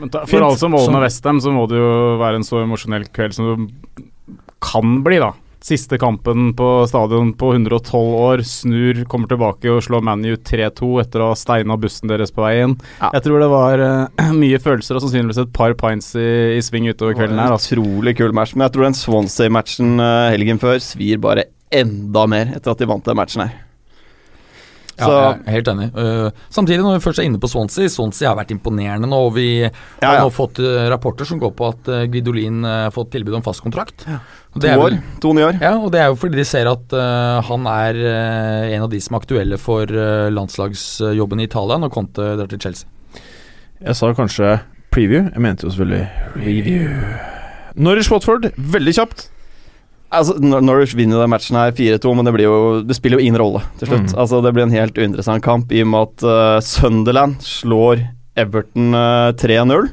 Men 0.00 0.10
ta, 0.12 0.24
for 0.30 0.46
alle 0.46 0.58
som 0.58 0.72
måler 0.74 0.94
med 0.94 1.06
Westham, 1.06 1.40
så 1.42 1.52
må 1.54 1.66
det 1.70 1.78
jo 1.80 1.94
være 2.20 2.40
en 2.40 2.46
så 2.46 2.62
emosjonell 2.62 3.08
kveld 3.14 3.36
som 3.36 3.48
det 3.66 4.04
kan 4.64 5.00
bli, 5.04 5.18
da. 5.20 5.32
Siste 5.64 5.96
kampen 5.96 6.50
på 6.52 6.66
stadion 6.90 7.30
på 7.40 7.54
112 7.54 8.14
år. 8.20 8.42
Snur, 8.44 8.98
kommer 9.08 9.30
tilbake 9.30 9.70
og 9.72 9.80
slår 9.86 10.04
ManU 10.04 10.34
3-2 10.36 10.90
etter 11.00 11.24
å 11.24 11.30
ha 11.30 11.38
steina 11.40 11.78
bussen 11.80 12.12
deres 12.12 12.34
på 12.34 12.44
veien. 12.44 12.76
Ja. 12.98 13.08
Jeg 13.16 13.24
tror 13.24 13.40
det 13.40 13.48
var 13.48 13.80
uh, 13.80 14.28
mye 14.42 14.60
følelser 14.60 14.98
og 14.98 15.06
sannsynligvis 15.06 15.40
et 15.46 15.54
par 15.56 15.72
pints 15.80 16.12
i, 16.20 16.28
i 16.58 16.60
sving 16.64 16.90
utover 16.92 17.16
kvelden 17.16 17.40
her. 17.40 17.56
Altså. 17.56 17.78
Utrolig 17.78 18.18
kul 18.20 18.36
match. 18.36 18.52
Men 18.52 18.66
jeg 18.66 18.76
tror 18.76 18.90
den 18.90 19.00
Swansea-matchen 19.00 19.96
uh, 20.04 20.28
helgen 20.34 20.60
før 20.60 20.76
svir 20.84 21.22
bare 21.24 21.48
enda 21.72 22.28
mer 22.28 22.52
etter 22.58 22.74
at 22.74 22.84
de 22.84 22.90
vant 22.92 23.08
den 23.08 23.16
matchen 23.16 23.46
her. 23.46 23.63
Ja, 24.98 25.06
jeg 25.10 25.40
er 25.48 25.54
helt 25.56 25.68
enig. 25.72 25.86
Uh, 25.96 26.28
samtidig, 26.54 26.82
når 26.84 26.98
vi 27.00 27.02
først 27.04 27.18
er 27.18 27.26
inne 27.26 27.40
på 27.42 27.48
Swansea 27.50 27.88
Swansea 27.90 28.28
har 28.30 28.36
vært 28.38 28.52
imponerende 28.54 29.08
nå. 29.10 29.18
og 29.26 29.32
Vi 29.34 29.46
ja, 29.64 29.70
har 30.04 30.20
nå 30.22 30.28
fått 30.30 30.60
eh, 30.62 30.84
rapporter 30.92 31.26
som 31.26 31.40
går 31.42 31.50
på 31.58 31.66
at 31.72 31.90
uh, 31.90 32.04
Guidolin 32.12 32.60
eh, 32.64 32.84
har 32.86 32.94
fått 32.94 33.10
tilbud 33.16 33.34
om 33.40 33.42
fast 33.42 33.64
kontrakt. 33.64 34.04
Ja. 34.06 34.20
to 34.54 34.68
år. 34.70 34.84
vel- 34.84 35.00
To 35.24 35.32
nye 35.34 35.48
år. 35.48 35.58
Ja, 35.60 35.72
og 35.82 35.90
det 35.92 36.00
er 36.04 36.12
jo 36.12 36.18
fordi 36.20 36.38
de 36.38 36.44
ser 36.46 36.70
at 36.70 36.94
uh, 36.94 37.42
han 37.48 37.66
er 37.66 37.98
uh, 38.04 38.70
en 38.76 38.86
av 38.86 38.90
de 38.94 39.00
som 39.02 39.16
er 39.16 39.24
aktuelle 39.24 39.58
for 39.58 39.86
landslagsjobben 40.30 41.40
i 41.42 41.48
Italia 41.50 41.78
når 41.82 41.90
Conte 41.94 42.30
drar 42.38 42.48
til 42.54 42.62
Chelsea. 42.62 42.88
Jeg 43.84 43.98
sa 43.98 44.12
kanskje 44.14 44.54
preview. 44.94 45.26
Jeg 45.34 45.42
mente 45.42 45.66
jo 45.66 45.74
selvfølgelig 45.74 46.06
review. 46.38 46.90
Norwich 47.74 48.10
Watford, 48.14 48.52
veldig 48.56 48.94
kjapt. 48.94 49.26
Altså, 50.12 50.36
Nor- 50.38 50.62
Norwich 50.62 50.92
vinner 50.94 51.18
den 51.24 51.30
matchen 51.32 51.56
her 51.58 51.72
4-2, 51.74 52.12
men 52.14 52.24
det, 52.28 52.34
blir 52.36 52.44
jo, 52.46 52.56
det 52.86 52.94
spiller 52.98 53.18
jo 53.18 53.24
ingen 53.26 53.38
rolle 53.40 53.62
til 53.80 53.88
slutt. 53.88 54.12
Mm. 54.12 54.18
Altså, 54.22 54.42
det 54.44 54.52
blir 54.54 54.66
en 54.66 54.74
helt 54.76 54.98
uinteressant 55.00 55.42
kamp 55.42 55.72
i 55.74 55.80
og 55.82 55.88
med 55.90 56.08
at 56.08 56.26
uh, 56.28 56.60
Sunderland 56.62 57.40
slår 57.42 58.04
Everton 58.38 58.94
uh, 58.94 59.32
3-0. 59.40 59.88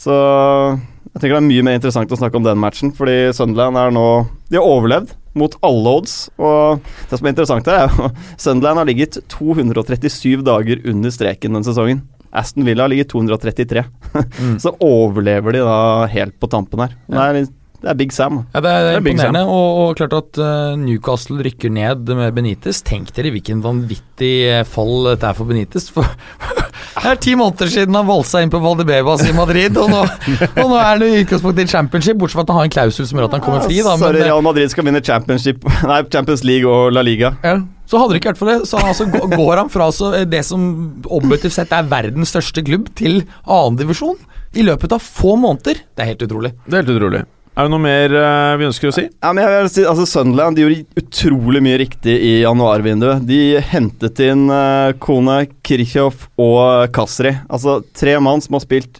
Så 0.00 0.14
jeg 0.14 1.20
tenker 1.20 1.36
det 1.36 1.42
er 1.42 1.46
mye 1.50 1.66
mer 1.66 1.76
interessant 1.78 2.10
å 2.14 2.18
snakke 2.18 2.40
om 2.40 2.46
den 2.46 2.58
matchen, 2.62 2.90
fordi 2.96 3.18
Sunderland 3.36 3.78
er 3.78 3.92
nå 3.94 4.06
De 4.50 4.58
har 4.58 4.66
overlevd 4.66 5.12
mot 5.38 5.54
alle 5.66 5.92
odds, 5.98 6.12
og 6.38 6.82
det 7.10 7.18
som 7.18 7.26
er 7.26 7.32
interessant 7.34 7.66
her, 7.66 7.84
er 7.84 7.90
jo 7.90 8.08
Sunderland 8.44 8.78
har 8.80 8.86
ligget 8.88 9.18
237 9.34 10.44
dager 10.46 10.82
under 10.90 11.10
streken 11.14 11.56
den 11.58 11.66
sesongen. 11.66 12.04
Aston 12.34 12.66
Villa 12.66 12.84
har 12.86 12.90
ligget 12.90 13.10
233. 13.12 13.82
Så 14.62 14.72
overlever 14.82 15.54
de 15.54 15.62
da 15.66 15.76
helt 16.10 16.34
på 16.42 16.48
tampen 16.50 16.82
her. 16.86 16.94
Det 17.10 17.18
er, 17.22 17.36
litt- 17.40 17.52
det 17.84 17.90
er 17.92 17.96
Big 18.00 18.12
Sam. 18.16 18.38
Ja, 18.54 18.60
Det 18.64 18.70
er, 18.70 18.84
Det 18.86 18.92
er 18.94 19.02
imponerende, 19.02 19.42
og, 19.44 19.78
og 19.82 19.96
klart 19.98 20.14
at 20.16 20.38
uh, 20.40 20.72
Newcastle 20.80 21.44
rykker 21.44 21.72
ned 21.72 22.08
med 22.16 22.32
Benitez. 22.36 22.80
Tenk 22.86 23.10
dere 23.12 23.32
hvilken 23.34 23.60
vanvittig 23.64 24.32
eh, 24.48 24.62
fall 24.64 25.10
dette 25.10 25.28
er 25.28 25.36
for 25.36 25.50
Benitez. 25.50 25.90
For 25.92 26.08
det 27.02 27.12
er 27.12 27.20
ti 27.20 27.34
måneder 27.36 27.68
siden 27.74 27.98
han 27.98 28.08
valsa 28.08 28.40
inn 28.40 28.52
på 28.52 28.62
Valdebebas 28.64 29.26
i 29.28 29.34
Madrid, 29.36 29.76
og 29.76 29.92
nå, 29.92 30.00
og 30.00 30.72
nå 30.72 30.80
er 30.80 30.88
han 30.88 31.04
i 31.04 31.20
utgangspunktet 31.26 31.68
i 31.68 31.74
championship, 31.76 32.16
bortsett 32.22 32.40
fra 32.40 32.46
at 32.46 32.54
han 32.54 32.62
har 32.62 32.70
en 32.70 32.74
klausul 32.78 33.08
som 33.10 33.20
gjør 33.20 33.28
at 33.28 33.36
han 33.36 33.44
kommer 33.44 33.66
fri. 33.66 33.82
Da, 33.82 33.98
men, 33.98 34.06
Sorry, 34.06 34.24
Real 34.24 34.44
Madrid 34.48 34.72
skal 34.72 34.88
vinne 34.88 35.04
championship 35.04 35.68
Nei, 35.90 36.00
Champions 36.08 36.46
League 36.48 36.70
og 36.70 36.94
La 36.96 37.04
Liga. 37.04 37.34
Ja. 37.44 37.58
Så 37.84 38.00
hadde 38.00 38.14
det 38.14 38.22
ikke 38.22 38.32
vært 38.32 38.40
for 38.40 38.48
det, 38.48 38.58
så 38.70 38.80
altså, 38.80 39.10
går 39.12 39.60
han 39.60 39.68
fra 39.68 39.90
så 39.92 40.14
det 40.24 40.40
som 40.48 40.64
objektivt 41.12 41.58
sett 41.58 41.74
er 41.76 41.84
verdens 41.90 42.32
største 42.32 42.64
klubb, 42.64 42.88
til 42.96 43.26
annendivisjon 43.44 44.16
i 44.56 44.64
løpet 44.64 44.96
av 44.96 45.04
få 45.04 45.36
måneder. 45.36 45.84
Det 45.92 46.04
er 46.04 46.14
helt 46.14 46.24
utrolig. 46.24 46.54
Det 46.64 46.78
er 46.78 46.86
helt 46.86 46.96
utrolig. 46.96 47.26
Er 47.54 47.68
det 47.68 47.70
noe 47.70 47.82
mer 47.84 48.10
uh, 48.18 48.56
vi 48.58 48.66
ønsker 48.66 48.90
å 48.90 48.94
si? 48.96 49.04
Ja, 49.06 49.30
men 49.30 49.44
jeg 49.44 49.50
vil 49.54 49.68
si, 49.70 49.82
altså 49.86 50.08
Sunderland 50.10 50.58
gjorde 50.58 50.80
utrolig 50.98 51.60
mye 51.62 51.78
riktig 51.84 52.16
i 52.18 52.32
januarvinduet. 52.40 53.22
De 53.28 53.60
hentet 53.70 54.22
inn 54.26 54.48
uh, 54.50 54.90
Kone, 54.98 55.36
Kirchhoff 55.62 56.26
og 56.34 56.90
Kasri. 56.96 57.30
Altså 57.46 57.78
tre 57.94 58.16
mann 58.18 58.42
som 58.42 58.58
har 58.58 58.64
spilt 58.64 58.98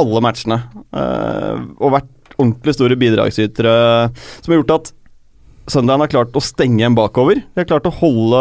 alle 0.00 0.24
matchene. 0.24 0.62
Uh, 0.96 1.60
og 1.76 1.92
vært 1.98 2.10
ordentlig 2.38 2.74
store 2.78 2.96
bidragsytere, 2.98 3.76
som 4.40 4.54
har 4.54 4.62
gjort 4.62 4.76
at 4.78 4.92
Sunderland 5.66 6.04
har 6.04 6.10
klart 6.12 6.34
å 6.36 6.42
stenge 6.44 6.84
en 6.84 6.96
bakover. 6.96 7.38
De 7.40 7.62
har 7.62 7.68
klart 7.68 7.86
å 7.88 7.92
holde 7.96 8.40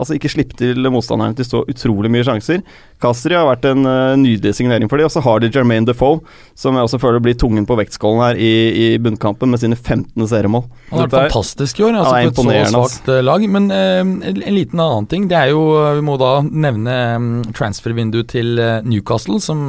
Altså 0.00 0.16
ikke 0.16 0.30
slippe 0.32 0.56
til 0.56 0.88
motstanderne 0.88 1.36
til 1.36 1.44
så 1.44 1.60
utrolig 1.68 2.10
mye 2.12 2.24
sjanser. 2.24 2.62
Kasri 3.00 3.36
har 3.36 3.46
vært 3.48 3.66
en 3.68 3.84
uh, 3.88 4.16
nydelig 4.20 4.54
signering 4.56 4.88
for 4.90 5.00
dem. 5.00 5.08
Og 5.08 5.12
så 5.12 5.22
har 5.24 5.40
de 5.40 5.50
Jermaine 5.52 5.88
Defoe, 5.88 6.20
som 6.58 6.76
jeg 6.76 6.88
også 6.88 7.00
føler 7.00 7.22
blir 7.24 7.36
tungen 7.40 7.66
på 7.68 7.76
vektskålen 7.80 8.22
her 8.24 8.40
i, 8.40 8.52
i 8.72 8.86
bunnkampen, 9.02 9.52
med 9.52 9.62
sine 9.62 9.76
15. 9.76 10.12
seriemål. 10.28 10.66
Han 10.90 11.02
har 11.02 11.12
vært 11.12 11.30
fantastisk 11.30 11.80
i 11.80 11.86
år, 11.88 12.00
altså, 12.00 12.16
Ja, 12.16 12.24
er 12.24 12.32
et 12.32 12.72
så 12.72 12.74
svakt 12.74 13.12
eh, 13.12 13.22
lag. 13.24 13.46
Men 13.56 13.70
uh, 13.72 14.00
en, 14.00 14.40
en 14.40 14.56
liten 14.56 14.84
annen 14.84 15.08
ting, 15.12 15.28
det 15.30 15.38
er 15.38 15.54
jo 15.54 15.62
Vi 15.96 16.04
må 16.04 16.16
da 16.20 16.34
nevne 16.44 16.98
um, 17.16 17.30
transfervinduet 17.56 18.32
til 18.32 18.60
uh, 18.60 18.80
Newcastle, 18.84 19.40
som 19.44 19.68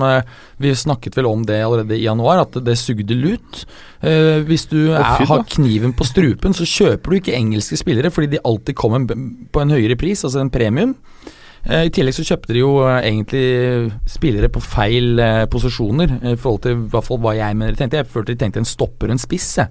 Vi 0.62 0.76
snakket 0.76 1.20
vel 1.20 1.28
om 1.28 1.48
det 1.48 1.62
allerede 1.66 2.00
i 2.00 2.04
januar, 2.06 2.46
at 2.46 2.60
det 2.64 2.80
sugde 2.80 3.16
lut. 3.18 3.66
Eh, 4.02 4.42
hvis 4.48 4.64
du 4.66 4.80
er, 4.96 5.04
fy 5.20 5.28
har 5.30 5.44
kniven 5.46 5.92
på 5.94 6.06
strupen, 6.10 6.56
så 6.58 6.61
kjøper 6.68 7.12
du 7.12 7.18
ikke 7.20 7.38
engelske 7.38 7.80
spillere 7.80 8.12
fordi 8.14 8.36
de 8.36 8.44
alltid 8.46 8.78
kommer 8.78 9.06
på 9.06 9.64
en 9.64 9.74
høyere 9.74 9.98
pris, 10.00 10.24
altså 10.26 10.42
en 10.44 10.54
premium. 10.54 10.96
Eh, 11.70 11.86
I 11.88 11.94
tillegg 11.94 12.16
så 12.18 12.26
kjøpte 12.26 12.56
de 12.56 12.64
jo 12.64 12.72
eh, 12.88 13.04
egentlig 13.06 13.92
spillere 14.10 14.50
på 14.54 14.64
feil 14.66 15.22
eh, 15.22 15.46
posisjoner, 15.52 16.16
i 16.34 16.38
forhold 16.40 16.64
til 16.66 16.86
hva 16.90 17.36
jeg 17.38 17.58
mener 17.58 17.76
de 17.76 17.84
tenkte. 17.84 18.02
Jeg 18.02 18.10
følte 18.10 18.34
de 18.34 18.42
tenkte 18.42 18.64
en 18.64 18.70
stopper 18.70 19.14
en 19.14 19.22
spiss. 19.22 19.52
Jeg. 19.62 19.70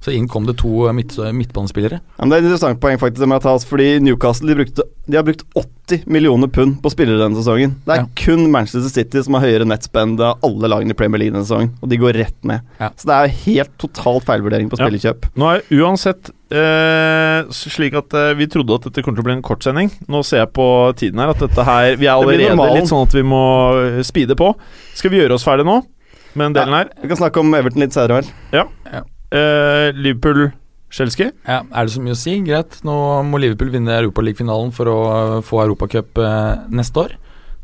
Så 0.00 0.14
inn 0.16 0.28
kom 0.32 0.46
det 0.48 0.56
to 0.60 0.86
eh, 0.88 0.94
midt, 0.96 1.12
midtbanespillere. 1.36 2.00
Ja, 2.00 2.22
men 2.22 2.32
det 2.32 2.38
er 2.38 2.42
et 2.44 2.48
interessant 2.48 2.80
poeng, 2.80 2.96
faktisk, 3.00 3.20
det 3.20 3.28
med 3.28 3.44
å 3.44 3.56
fordi 3.68 3.88
Newcastle 4.00 4.48
de, 4.48 4.56
brukte, 4.62 4.86
de 5.06 5.18
har 5.18 5.26
brukt 5.26 5.44
80 5.58 6.06
millioner 6.08 6.48
pund 6.48 6.78
på 6.80 6.92
spillere 6.92 7.20
denne 7.20 7.36
sesongen. 7.36 7.76
Det 7.84 7.94
er 7.94 8.02
Ja. 8.04 8.08
kun 8.16 8.50
Manchester 8.50 8.88
City 8.88 9.22
som 9.22 9.34
har 9.34 9.44
høyere 9.44 9.68
nettspend 9.68 10.20
av 10.24 10.38
alle 10.42 10.70
lagene 10.72 10.94
i 10.94 10.98
Premier 10.98 11.18
League 11.18 11.34
denne 11.36 11.44
sesongen, 11.44 11.74
og 11.82 11.88
de 11.92 11.98
går 12.00 12.16
rett 12.16 12.44
ned. 12.44 12.60
Ja. 12.80 12.90
Så 12.96 13.06
det 13.10 13.16
er 13.18 13.36
helt 13.44 13.78
totalt 13.78 14.24
feilvurdering 14.24 14.70
på 14.70 14.78
Ja. 14.78 14.86
spillekjøp. 14.86 15.30
Nå 15.36 15.56
er 15.56 15.62
uansett 15.70 16.30
Uh, 16.50 17.46
slik 17.54 17.94
at 17.94 18.10
uh, 18.10 18.32
vi 18.34 18.48
trodde 18.50 18.74
at 18.74 18.82
dette 18.82 19.04
kom 19.06 19.14
til 19.14 19.22
å 19.22 19.26
bli 19.28 19.36
en 19.36 19.42
kort 19.46 19.62
sending. 19.62 19.86
Nå 20.10 20.24
ser 20.26 20.42
jeg 20.42 20.50
på 20.50 20.66
tiden 20.98 21.22
her 21.22 21.30
at 21.30 21.38
dette 21.38 21.62
her 21.62 21.94
Vi 21.94 22.08
er 22.10 22.16
allerede 22.16 22.74
litt 22.74 22.90
sånn 22.90 23.06
at 23.06 23.14
vi 23.14 23.22
må 23.22 23.38
eh, 23.78 24.02
speede 24.02 24.34
på. 24.34 24.50
Skal 24.98 25.12
vi 25.14 25.20
gjøre 25.22 25.38
oss 25.38 25.46
ferdig 25.46 25.68
nå 25.68 25.78
med 26.34 26.48
den 26.48 26.58
delen 26.58 26.74
her? 26.74 26.90
Vi 27.04 27.06
kan 27.12 27.22
snakke 27.22 27.38
om 27.38 27.54
Everton 27.54 27.84
litt 27.86 27.94
senere, 27.94 28.24
vel. 28.24 29.06
Eh, 29.30 29.90
Liverpool 29.94 30.50
Chelsea. 30.90 31.30
Ja, 31.46 31.60
Er 31.70 31.86
det 31.86 31.92
så 31.94 32.02
mye 32.02 32.16
å 32.16 32.18
si? 32.18 32.34
Greit. 32.42 32.80
Nå 32.86 32.94
må 33.28 33.38
Liverpool 33.40 33.70
vinne 33.70 33.94
Europaliga-finalen 34.00 34.72
for 34.74 34.90
å 34.90 34.98
eh, 35.14 35.40
få 35.46 35.62
Europacup 35.68 36.18
eh, 36.18 36.66
neste 36.74 37.04
år. 37.06 37.16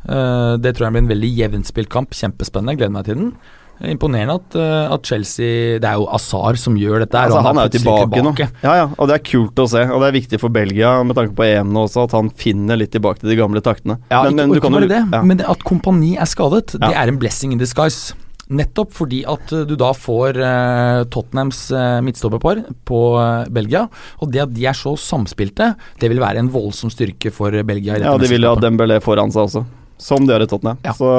Eh, 0.07 0.55
det 0.63 0.75
tror 0.77 0.87
jeg 0.87 0.95
blir 0.95 1.03
en 1.03 1.11
veldig 1.13 1.31
jevnspilt 1.43 1.89
kamp. 1.91 2.15
Kjempespennende. 2.15 2.77
Gleder 2.79 2.95
meg 2.95 3.05
til 3.09 3.19
den. 3.19 3.31
Imponerende 3.77 4.39
at, 4.39 4.55
at 4.89 5.05
Chelsea 5.05 5.75
Det 5.77 5.85
er 5.85 5.99
jo 5.99 6.07
Azar 6.09 6.55
som 6.57 6.73
gjør 6.81 7.03
dette. 7.03 7.19
Altså, 7.19 7.37
og 7.37 7.45
han 7.45 7.59
er 7.61 7.67
jo 7.67 7.73
tilbake, 7.75 8.07
tilbake, 8.09 8.23
nå. 8.25 8.63
Ja, 8.63 8.71
ja, 8.79 8.85
og 8.97 9.11
det 9.11 9.19
er 9.19 9.25
kult 9.27 9.59
å 9.61 9.67
se. 9.69 9.83
Og 9.93 10.01
det 10.01 10.07
er 10.07 10.15
viktig 10.15 10.39
for 10.41 10.49
Belgia 10.55 10.95
med 11.05 11.13
tanke 11.19 11.35
på 11.37 11.45
EM 11.45 11.69
nå 11.75 11.83
også, 11.85 12.07
at 12.07 12.15
han 12.17 12.31
finner 12.41 12.79
litt 12.81 12.89
tilbake 12.95 13.21
til 13.21 13.29
de 13.29 13.37
gamle 13.37 13.61
taktene. 13.61 13.99
Ja, 14.09 14.23
Men- 14.23 14.31
ikke, 14.33 14.39
men 14.39 14.49
du 14.49 14.57
ikke 14.57 14.63
kan 14.65 14.79
jo- 14.81 14.89
det, 14.95 15.03
ja. 15.13 15.21
men 15.21 15.37
det 15.37 15.45
at 15.53 15.61
kompani 15.67 16.15
er 16.17 16.25
skadet, 16.25 16.73
det 16.73 16.89
er 16.89 17.07
en 17.13 17.19
blessing 17.21 17.53
in 17.53 17.59
disguise. 17.61 18.15
Nettopp 18.47 18.93
fordi 18.95 19.23
at 19.27 19.51
eh, 19.51 19.65
du 19.67 19.73
da 19.79 19.89
får 19.95 20.37
eh, 20.39 21.01
Tottenhams 21.11 21.65
uh, 21.75 21.99
midtstopperpar 22.05 22.61
på 22.87 23.01
eh, 23.19 23.49
Belgia. 23.51 23.83
Og 24.23 24.31
det 24.31 24.45
at 24.45 24.53
de 24.55 24.67
er 24.69 24.77
så 24.77 24.93
samspilte, 24.99 25.73
det 25.99 26.11
vil 26.11 26.21
være 26.23 26.39
en 26.43 26.51
voldsom 26.53 26.91
styrke 26.93 27.31
for 27.35 27.51
eh, 27.51 27.65
Belgia. 27.67 27.99
Ja, 27.99 28.15
de 28.19 28.29
vil 28.31 28.47
jo 28.47 28.53
ha. 28.55 28.61
Dembélé 28.63 29.01
foran 29.03 29.33
seg 29.35 29.49
også. 29.49 29.65
som 29.99 30.23
de 30.23 30.31
gjør 30.31 30.45
i 30.45 30.49
Tottenham. 30.53 30.79
Ja. 30.87 30.95
Så 30.95 31.11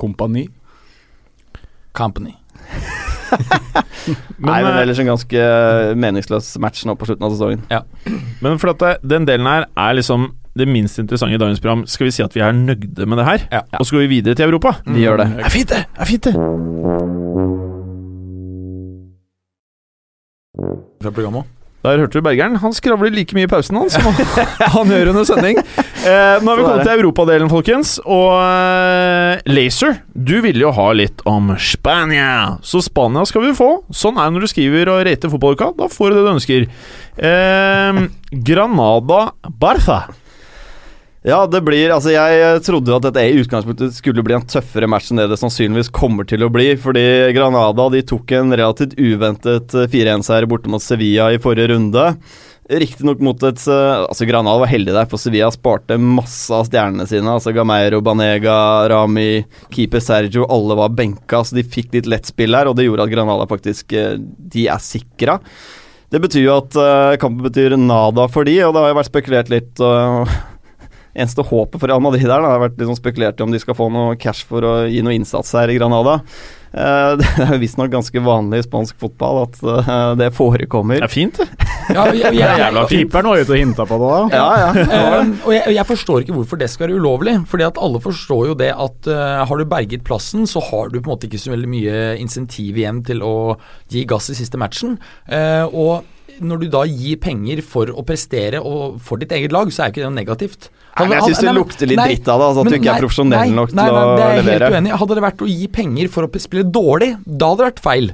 Kompani. 0.00 0.48
Company. 1.94 2.34
Men, 4.42 4.48
Nei, 4.48 4.58
men 4.64 4.72
eh, 4.74 4.80
ellers 4.82 4.98
en 4.98 5.08
ganske 5.08 5.42
meningsløs 6.02 6.48
match 6.60 6.82
nå 6.88 6.96
på 6.98 7.06
slutten 7.06 7.24
av 7.24 7.32
sesongen. 7.32 7.62
Men 8.42 8.58
for 8.60 8.72
at 8.74 8.82
det, 8.82 8.90
den 9.14 9.28
delen 9.28 9.46
her 9.46 9.68
er 9.78 9.94
liksom 9.94 10.32
det 10.58 10.68
minst 10.68 10.98
interessante 11.00 11.34
i 11.34 11.40
dagens 11.40 11.60
program. 11.60 11.86
Skal 11.88 12.08
vi 12.08 12.12
si 12.14 12.24
at 12.24 12.34
vi 12.36 12.42
er 12.44 12.52
nøgde 12.52 13.06
med 13.08 13.18
det 13.20 13.28
her? 13.28 13.46
Ja. 13.52 13.62
Og 13.78 13.86
så 13.86 13.96
går 13.96 14.06
vi 14.06 14.18
videre 14.18 14.36
til 14.36 14.50
Europa? 14.50 14.76
Vi 14.86 15.06
gjør 15.06 15.22
det. 15.22 15.30
Det 15.38 15.48
er 15.48 15.54
fint, 15.54 15.72
det! 15.72 15.84
er 15.96 16.04
fint 16.12 16.28
det 16.28 16.34
Fra 21.02 21.10
programmet. 21.10 21.48
Der 21.82 21.98
hørte 21.98 22.20
du 22.20 22.22
Bergeren. 22.22 22.54
Han 22.62 22.74
skravler 22.76 23.10
like 23.10 23.34
mye 23.34 23.48
i 23.48 23.50
pausen 23.50 23.74
han 23.74 23.88
som 23.90 24.04
han 24.76 24.92
gjør 24.92 25.10
under 25.10 25.26
sending. 25.26 25.58
Eh, 25.58 26.36
nå 26.38 26.46
har 26.46 26.60
vi 26.60 26.66
kommet 26.66 26.86
til 26.86 26.94
europadelen, 27.00 27.50
folkens. 27.50 27.96
Og 28.06 28.36
eh, 28.38 29.42
Laser, 29.50 29.98
du 30.14 30.36
ville 30.44 30.62
jo 30.62 30.70
ha 30.76 30.86
litt 30.94 31.24
om 31.26 31.50
Spania. 31.58 32.60
Så 32.62 32.84
Spania 32.86 33.26
skal 33.26 33.48
vi 33.48 33.54
få. 33.58 33.70
Sånn 33.90 34.14
er 34.14 34.30
det 34.30 34.36
når 34.36 34.46
du 34.46 34.52
skriver 34.54 34.92
og 34.94 35.02
rater 35.08 35.32
fotballuka. 35.32 35.72
Da 35.80 35.90
får 35.90 36.12
du 36.12 36.20
det 36.20 36.24
du 36.28 36.32
ønsker. 36.36 36.70
Eh, 37.18 38.02
Granada 38.30 39.22
Barca. 39.50 40.04
Ja, 41.22 41.44
det 41.46 41.60
blir 41.62 41.92
Altså, 41.94 42.10
jeg 42.10 42.62
trodde 42.66 42.90
jo 42.90 42.98
at 42.98 43.04
dette 43.06 43.22
i 43.22 43.42
utgangspunktet 43.42 43.94
skulle 43.94 44.24
bli 44.26 44.34
en 44.34 44.46
tøffere 44.48 44.88
match 44.90 45.12
enn 45.12 45.20
det 45.22 45.28
det 45.30 45.38
sannsynligvis 45.38 45.92
kommer 45.94 46.26
til 46.26 46.42
å 46.42 46.50
bli, 46.50 46.72
fordi 46.82 47.04
Granada 47.36 47.86
de 47.94 48.00
tok 48.10 48.34
en 48.34 48.50
relativt 48.50 48.96
uventet 48.98 49.76
eh, 49.78 49.90
4-1-seier 49.92 50.48
borte 50.50 50.72
mot 50.72 50.82
Sevilla 50.82 51.30
i 51.30 51.38
forrige 51.42 51.70
runde. 51.70 52.08
Riktignok 52.72 53.22
mot 53.22 53.46
et 53.46 53.62
eh, 53.70 54.02
Altså, 54.02 54.26
Granada 54.26 54.64
var 54.64 54.72
heldig 54.72 54.96
der, 54.96 55.06
for 55.10 55.22
Sevilla 55.22 55.52
sparte 55.54 56.00
masse 56.02 56.50
av 56.50 56.66
stjernene 56.66 57.06
sine. 57.06 57.30
Altså 57.30 57.54
Gameiro, 57.54 58.02
Banega, 58.02 58.58
Rami, 58.90 59.44
keeper 59.70 60.02
Sergio, 60.02 60.48
alle 60.50 60.78
var 60.82 60.90
benka, 60.98 61.44
så 61.46 61.54
de 61.54 61.62
fikk 61.62 61.94
litt 61.94 62.10
lett 62.10 62.34
spill 62.34 62.58
her, 62.58 62.66
og 62.66 62.74
det 62.78 62.88
gjorde 62.88 63.06
at 63.06 63.14
Granada 63.14 63.46
faktisk 63.50 63.94
eh, 63.94 64.16
De 64.18 64.66
er 64.66 64.82
sikra. 64.82 65.38
Det 66.12 66.18
betyr 66.20 66.48
jo 66.48 66.56
at 66.58 66.74
eh, 66.76 67.18
kampen 67.22 67.46
betyr 67.46 67.78
nada 67.78 68.26
for 68.26 68.48
de, 68.48 68.58
og 68.66 68.74
det 68.74 68.82
har 68.82 68.90
jo 68.90 68.98
vært 68.98 69.14
spekulert 69.14 69.52
litt 69.54 69.80
uh, 69.80 70.40
Eneste 71.12 71.44
håpet 71.44 71.76
for 71.76 71.90
Real 71.90 72.00
Madrid 72.00 72.24
der. 72.24 72.40
Det 72.40 72.50
har 72.54 72.62
vært 72.62 72.80
liksom 72.80 72.96
spekulert 72.96 73.40
i 73.40 73.44
om 73.44 73.52
de 73.52 73.60
skal 73.60 73.76
få 73.76 73.90
noe 73.92 74.16
cash 74.20 74.46
for 74.48 74.64
å 74.64 74.74
gi 74.88 75.02
noe 75.04 75.16
innsats 75.18 75.52
her 75.58 75.68
i 75.68 75.76
Granada. 75.76 76.20
Eh, 76.72 77.10
det 77.20 77.26
er 77.36 77.50
jo 77.52 77.58
visstnok 77.60 77.90
ganske 77.92 78.22
vanlig 78.24 78.62
i 78.62 78.64
spansk 78.64 78.96
fotball 79.02 79.42
at 79.42 79.58
eh, 79.60 79.90
det 80.20 80.30
forekommer. 80.36 81.02
Det 81.02 81.08
er 81.08 81.12
fint, 81.12 81.40
det. 81.42 81.68
Ja, 81.92 82.06
jeg, 82.08 82.22
jeg, 82.22 82.38
jeg, 82.38 82.60
jævla. 82.62 82.84
Keeperen 82.88 83.28
var 83.28 83.42
ute 83.42 83.52
og 83.52 83.60
hinta 83.60 83.86
på 83.88 83.98
det, 84.00 84.08
da. 84.14 84.38
Ja, 84.38 84.46
ja. 84.62 85.18
um, 85.20 85.34
og 85.46 85.52
jeg, 85.56 85.76
jeg 85.76 85.88
forstår 85.90 86.24
ikke 86.24 86.38
hvorfor 86.38 86.62
det 86.62 86.70
skal 86.72 86.86
være 86.86 87.02
ulovlig. 87.02 87.36
Fordi 87.50 87.68
at 87.68 87.82
alle 87.82 88.00
forstår 88.04 88.46
jo 88.52 88.56
det 88.62 88.70
at 88.72 89.10
uh, 89.12 89.42
har 89.50 89.60
du 89.60 89.68
berget 89.68 90.06
plassen, 90.06 90.48
så 90.48 90.64
har 90.70 90.88
du 90.88 91.00
på 91.00 91.04
en 91.04 91.12
måte 91.12 91.28
ikke 91.28 91.42
så 91.42 91.52
veldig 91.52 91.70
mye 91.74 92.00
insentiv 92.22 92.80
igjen 92.80 93.04
til 93.04 93.20
å 93.26 93.34
gi 93.92 94.06
gass 94.08 94.30
i 94.32 94.38
siste 94.38 94.60
matchen. 94.60 94.96
Uh, 95.28 95.68
og 95.68 96.08
når 96.46 96.62
du 96.64 96.68
da 96.72 96.82
gir 96.88 97.18
penger 97.22 97.62
for 97.66 97.90
å 97.92 98.04
prestere 98.06 98.60
og 98.60 98.98
for 99.02 99.22
ditt 99.22 99.32
eget 99.34 99.54
lag, 99.54 99.70
så 99.72 99.84
er 99.84 99.90
jo 99.90 99.94
ikke 99.94 100.02
det 100.02 100.10
noe 100.10 100.18
negativt. 100.18 100.68
Nei, 100.92 101.06
men 101.08 101.16
jeg 101.16 101.30
syns 101.30 101.42
det 101.46 101.54
lukter 101.56 101.88
litt 101.88 102.00
nei, 102.00 102.08
dritt 102.12 102.28
av 102.28 102.42
det, 102.42 102.46
altså, 102.50 102.60
at 102.62 102.68
men 102.68 102.74
du 102.74 102.78
ikke 102.78 102.92
er 102.92 103.04
profesjonell 103.06 103.38
nei, 103.40 103.56
nok 103.56 103.70
til 103.72 103.78
nei, 103.78 103.86
nei, 103.88 104.02
å 104.02 104.12
det 104.12 104.24
er 104.24 104.34
jeg. 104.36 104.46
Helt 104.50 104.76
uenig. 104.76 104.90
i. 104.92 104.98
Hadde 105.02 105.16
det 105.16 105.24
vært 105.24 105.42
å 105.42 105.48
gi 105.48 105.68
penger 105.78 106.10
for 106.12 106.26
å 106.28 106.42
spille 106.44 106.64
dårlig, 106.68 107.10
da 107.24 107.50
hadde 107.52 107.62
det 107.62 107.68
vært 107.70 107.84
feil. 107.86 108.10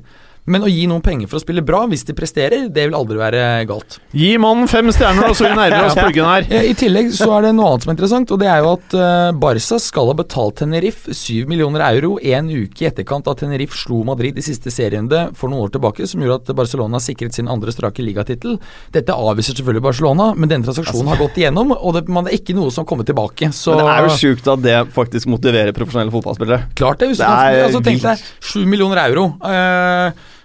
Men 0.48 0.64
å 0.64 0.70
gi 0.70 0.86
noen 0.90 1.04
penger 1.04 1.28
for 1.30 1.38
å 1.38 1.42
spille 1.42 1.62
bra 1.66 1.84
hvis 1.90 2.06
de 2.08 2.14
presterer, 2.16 2.68
det 2.72 2.88
vil 2.88 2.96
aldri 2.96 3.18
være 3.20 3.44
galt. 3.68 3.98
Gi 4.16 4.32
mannen 4.40 4.68
fem 4.70 4.88
stjerner, 4.94 5.30
og 5.30 5.36
så 5.36 5.48
vi 5.48 5.56
nærmer 5.58 5.88
oss 5.90 5.98
pluggen 5.98 6.28
her. 6.28 6.48
I 6.48 6.74
tillegg 6.78 7.10
så 7.16 7.30
er 7.36 7.48
det 7.48 7.54
noe 7.56 7.72
annet 7.72 7.84
som 7.84 7.92
er 7.92 7.98
interessant, 7.98 8.32
og 8.34 8.40
det 8.42 8.48
er 8.50 8.62
jo 8.64 8.72
at 8.72 8.96
eh, 8.98 9.30
Barca 9.44 9.78
skal 9.82 10.10
ha 10.12 10.16
betalt 10.18 10.58
Tenerife 10.62 11.14
7 11.14 11.48
millioner 11.50 11.84
euro 11.90 12.16
en 12.18 12.48
uke 12.50 12.84
i 12.84 12.88
etterkant 12.88 13.28
av 13.30 13.36
Tenerife 13.40 13.76
slo 13.76 14.00
Madrid 14.08 14.38
i 14.38 14.44
siste 14.44 14.72
serierunde 14.72 15.28
for 15.38 15.52
noen 15.52 15.66
år 15.66 15.74
tilbake, 15.76 16.08
som 16.08 16.24
gjorde 16.24 16.40
at 16.42 16.56
Barcelona 16.58 17.00
sikret 17.02 17.36
sin 17.36 17.50
andre 17.50 17.74
strake 17.74 18.04
ligatittel. 18.04 18.56
Dette 18.94 19.16
avviser 19.16 19.58
selvfølgelig 19.58 19.84
Barcelona, 19.84 20.30
men 20.36 20.50
denne 20.50 20.68
transaksjonen 20.68 21.12
har 21.12 21.20
gått 21.20 21.38
igjennom, 21.42 21.74
og 21.76 21.98
det, 21.98 22.06
man 22.12 22.30
er 22.30 22.38
ikke 22.38 22.56
noe 22.56 22.72
som 22.74 22.86
kommer 22.88 23.06
tilbake. 23.08 23.52
Så 23.54 23.76
Men 23.76 23.84
det 23.84 23.92
er 23.94 24.08
jo 24.08 24.16
sjukt 24.22 24.50
at 24.54 24.64
det 24.64 24.78
faktisk 24.96 25.30
motiverer 25.30 25.76
profesjonelle 25.76 26.14
fotballspillere. 26.14 26.72
klart 26.78 27.02
det. 27.02 27.12
Hvis 27.12 27.22
Det 27.22 27.28
er 27.28 27.62
altså, 27.66 27.84
tenk 27.84 28.02
deg 28.04 28.26
7 28.40 28.66
millioner 28.66 29.04
euro. 29.08 29.30
Eh, 29.44 30.36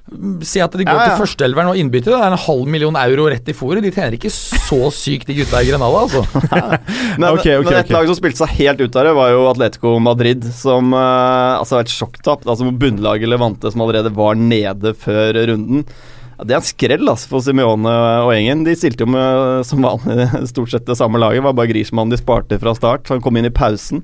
Si 0.43 0.59
at 0.59 0.73
de 0.75 0.83
går 0.83 0.91
Ja, 0.91 1.03
ja. 1.07 1.11
til 1.13 1.21
førsteelveren 1.23 1.69
og 1.71 1.77
innbytter. 1.79 2.11
Det 2.11 2.17
er 2.19 2.33
en 2.35 2.41
halv 2.45 2.67
million 2.69 2.97
euro 2.99 3.29
rett 3.31 3.47
i 3.47 3.55
fòret. 3.55 3.85
De 3.85 3.91
tjener 3.93 4.17
ikke 4.17 4.31
så 4.33 4.89
sykt, 4.91 5.29
de 5.29 5.37
gutta 5.37 5.61
i 5.63 5.69
Grenada, 5.69 6.01
altså. 6.03 6.25
Men, 7.21 7.29
okay, 7.31 7.55
okay, 7.55 7.63
men 7.63 7.77
et 7.79 7.85
okay. 7.85 7.95
lag 7.95 8.09
som 8.09 8.17
spilte 8.17 8.41
seg 8.43 8.57
helt 8.59 8.83
ut 8.83 8.97
av 8.99 9.07
det, 9.07 9.13
var 9.15 9.31
jo 9.31 9.45
Atletico 9.47 9.95
Madrid. 10.03 10.43
Som 10.57 10.91
uh, 10.91 11.55
altså 11.55 11.79
var 11.79 11.87
et 11.87 11.95
sjokktap. 11.95 12.43
Altså 12.43 12.67
Bunnlaget 12.67 13.31
Levante, 13.31 13.71
som 13.71 13.85
allerede 13.85 14.11
var 14.13 14.35
nede 14.35 14.93
før 14.97 15.39
runden. 15.53 15.87
Ja, 16.33 16.47
det 16.49 16.55
er 16.55 16.59
en 16.59 16.67
skrell 16.67 17.07
altså, 17.07 17.29
for 17.31 17.45
Simione 17.45 17.97
og 18.27 18.35
gjengen. 18.35 18.67
De 18.67 18.75
stilte 18.77 19.07
jo 19.07 19.11
med 19.15 19.63
som 19.69 19.87
vanlig 19.87 20.27
stort 20.51 20.73
sett 20.75 20.89
det 20.89 20.99
samme 20.99 21.21
laget. 21.21 21.39
Det 21.39 21.47
var 21.47 21.59
bare 21.61 21.71
Griezmann 21.71 22.11
de 22.11 22.19
sparte 22.19 22.59
fra 22.59 22.75
start. 22.75 23.07
Han 23.13 23.23
kom 23.23 23.39
inn 23.39 23.47
i 23.47 23.55
pausen. 23.55 24.03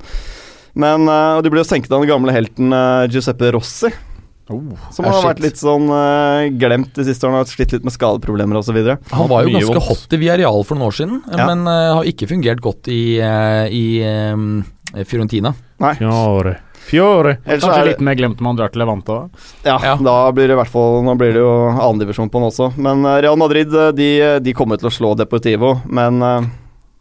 Men 0.79 1.09
uh, 1.11 1.41
De 1.43 1.51
ble 1.51 1.59
jo 1.59 1.67
senket 1.67 1.91
av 1.91 2.05
den 2.05 2.13
gamle 2.13 2.31
helten 2.31 2.71
uh, 2.71 3.09
Giuseppe 3.11 3.51
Rossi. 3.51 3.91
Som 4.49 5.05
Ah, 5.05 5.11
har 5.11 5.21
shit. 5.21 5.29
vært 5.29 5.41
litt 5.45 5.59
sånn 5.61 5.85
uh, 5.93 6.49
glemt 6.57 6.93
de 6.97 7.03
siste 7.05 7.23
årene. 7.27 7.43
Har 7.43 7.45
slitt 7.51 7.71
litt 7.75 7.83
med 7.85 7.93
skadeproblemer 7.93 8.57
osv. 8.57 8.79
Han 9.13 9.27
var 9.29 9.43
jo 9.45 9.51
Mye 9.53 9.59
ganske 9.61 9.75
vondt. 9.77 9.89
hot 10.09 10.13
i 10.13 10.17
Viareal 10.17 10.63
for 10.65 10.75
noen 10.75 10.87
år 10.89 10.95
siden, 10.97 11.21
Ja. 11.37 11.45
men 11.45 11.67
uh, 11.67 11.95
har 11.99 12.03
ikke 12.09 12.27
fungert 12.27 12.59
godt 12.65 12.87
i, 12.89 13.19
uh, 13.21 13.67
i 13.69 14.01
um, 14.33 14.63
Fiorentina. 15.05 15.53
Nei. 15.79 15.93
Fiore. 16.01 16.55
Fiore. 16.89 17.35
Ellers 17.45 17.61
Kanskje 17.63 17.77
er 17.77 17.85
det- 17.85 17.91
litt 17.93 18.01
mer 18.01 18.15
glemt 18.17 18.39
når 18.39 18.47
man 18.47 18.55
drar 18.57 18.71
til 18.73 18.81
Levante 18.81 19.13
òg. 19.13 19.29
Ja, 19.63 19.77
Ja. 19.83 19.95
da 20.01 20.31
blir 20.31 20.47
det 20.47 20.55
i 20.57 20.59
hvert 20.63 20.71
fall 20.73 21.03
Nå 21.05 21.13
blir 21.19 21.33
det 21.33 21.43
jo 21.43 21.69
annendivisjon 21.69 22.29
på 22.31 22.39
den 22.41 22.49
også. 22.49 22.71
Men 22.77 23.05
eh, 23.05 23.21
Real 23.21 23.37
Madrid 23.37 23.71
eh, 23.75 23.91
de, 23.91 24.39
de 24.41 24.53
kommer 24.53 24.79
til 24.79 24.89
å 24.89 24.91
slå 24.91 25.15
Deportivo, 25.15 25.75
men 25.85 26.17
eh, 26.23 26.41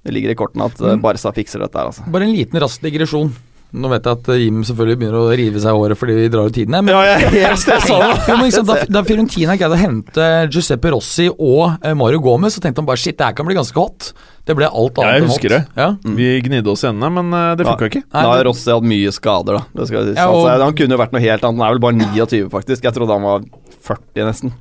det 0.04 0.12
ligger 0.12 0.30
i 0.30 0.34
kortene 0.34 0.66
at 0.68 0.78
eh, 0.82 0.92
Mm. 0.98 1.00
Barca 1.00 1.32
fikser 1.32 1.60
dette 1.64 1.74
her, 1.78 1.86
altså. 1.88 2.04
Bare 2.12 2.24
en 2.28 2.34
liten 2.36 2.60
rask 2.60 2.82
digresjon. 2.84 3.32
Nå 3.76 3.88
vet 3.92 4.06
jeg 4.08 4.16
at 4.16 4.28
eh, 4.32 4.38
Jim 4.46 4.62
selvfølgelig 4.64 4.98
begynner 5.02 5.18
å 5.20 5.34
rive 5.36 5.60
seg 5.60 5.74
i 5.76 5.80
håret 5.82 6.00
fordi 6.00 6.14
vi 6.16 6.30
drar 6.32 6.48
ut 6.48 6.54
tiden 6.56 6.76
her, 6.78 6.84
men 6.86 6.94
Ja, 6.96 7.02
jeg 7.18 7.34
helt. 7.34 7.66
Ja, 8.24 8.36
men 8.38 8.46
ikke 8.48 8.56
sant, 8.62 8.70
da, 8.70 8.78
da 8.96 9.02
Fiorentina 9.04 9.58
greide 9.60 9.76
å 9.76 9.80
hente 9.82 10.28
Giuseppe 10.48 10.94
Rossi 10.94 11.26
og 11.28 11.76
eh, 11.84 11.92
Mario 11.98 12.22
Gomez, 12.24 12.56
så 12.56 12.64
tenkte 12.64 12.80
han 12.80 12.88
bare 12.88 13.02
shit, 13.02 13.18
det 13.18 13.28
her 13.28 13.36
kan 13.36 13.48
bli 13.48 13.58
ganske 13.58 13.76
hot. 13.76 14.12
Det 14.48 14.56
ble 14.56 14.64
alt 14.72 14.96
Ja, 14.96 15.04
annet 15.04 15.18
jeg 15.20 15.28
husker 15.28 15.52
det. 15.52 15.60
Ja. 15.76 15.88
Vi 16.18 16.28
gnidde 16.46 16.72
oss 16.72 16.82
i 16.82 16.88
hendene, 16.88 17.10
men 17.18 17.34
eh, 17.36 17.54
det 17.60 17.66
funka 17.68 17.88
ikke. 17.90 18.00
Da 18.08 18.22
Nei, 18.22 18.26
har 18.30 18.38
det- 18.40 18.46
Rossi 18.48 18.70
hatt 18.72 18.86
mye 18.88 19.12
skader, 19.12 19.58
da. 19.58 19.64
Det 19.76 19.88
skal 19.90 20.06
sies. 20.08 20.16
Ja, 20.16 20.28
og- 20.32 20.46
altså, 20.48 20.64
han 20.64 20.76
kunne 20.78 20.96
jo 20.96 21.00
vært 21.02 21.12
noe 21.12 21.20
helt 21.20 21.44
annet. 21.44 21.60
Han 21.60 21.66
er 21.68 21.76
vel 21.76 21.82
bare 21.84 21.98
29, 22.00 22.48
faktisk. 22.50 22.82
Jeg 22.88 22.94
trodde 22.96 23.12
han 23.12 23.22
var 23.28 23.44
40, 23.88 24.24
nesten. 24.24 24.52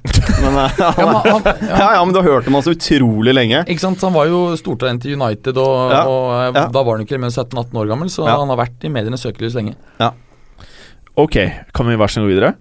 Men, 0.44 0.60
uh, 0.62 0.70
Ja, 0.78 0.92
men, 1.00 1.16
han, 1.16 1.48
ja, 1.48 1.78
ja, 1.78 1.88
ja, 1.98 2.04
men 2.06 2.14
du 2.14 2.20
har 2.22 2.28
hørt 2.28 2.48
om 2.52 2.54
han 2.60 2.64
så 2.68 2.76
utrolig 2.76 3.34
lenge. 3.34 3.64
Ikke 3.68 3.80
sant, 3.80 4.02
Han 4.04 4.14
var 4.14 4.28
jo 4.28 4.44
stortalent 4.60 5.06
i 5.08 5.16
United, 5.16 5.58
og, 5.58 5.92
Ja, 5.96 6.04
og 6.04 6.28
eh, 6.36 6.62
ja. 6.62 6.68
da 6.68 6.84
var 6.84 6.98
han 6.98 7.06
ikke 7.08 7.18
mer 7.20 7.32
enn 7.32 7.36
17-18 7.36 7.74
år 7.80 7.88
gammel, 7.88 8.12
så 8.12 8.28
Ja. 8.28 8.38
han 8.44 8.52
har 8.52 8.58
vært 8.60 8.84
i 8.84 8.92
medienes 8.92 9.24
søkelys 9.24 9.56
lenge. 9.56 9.76
Ok, 11.18 11.36
kan 11.74 11.88
vi 11.88 11.96
vær 11.98 12.12
så 12.12 12.20
snill 12.20 12.28
gå 12.28 12.36
videre? 12.36 12.54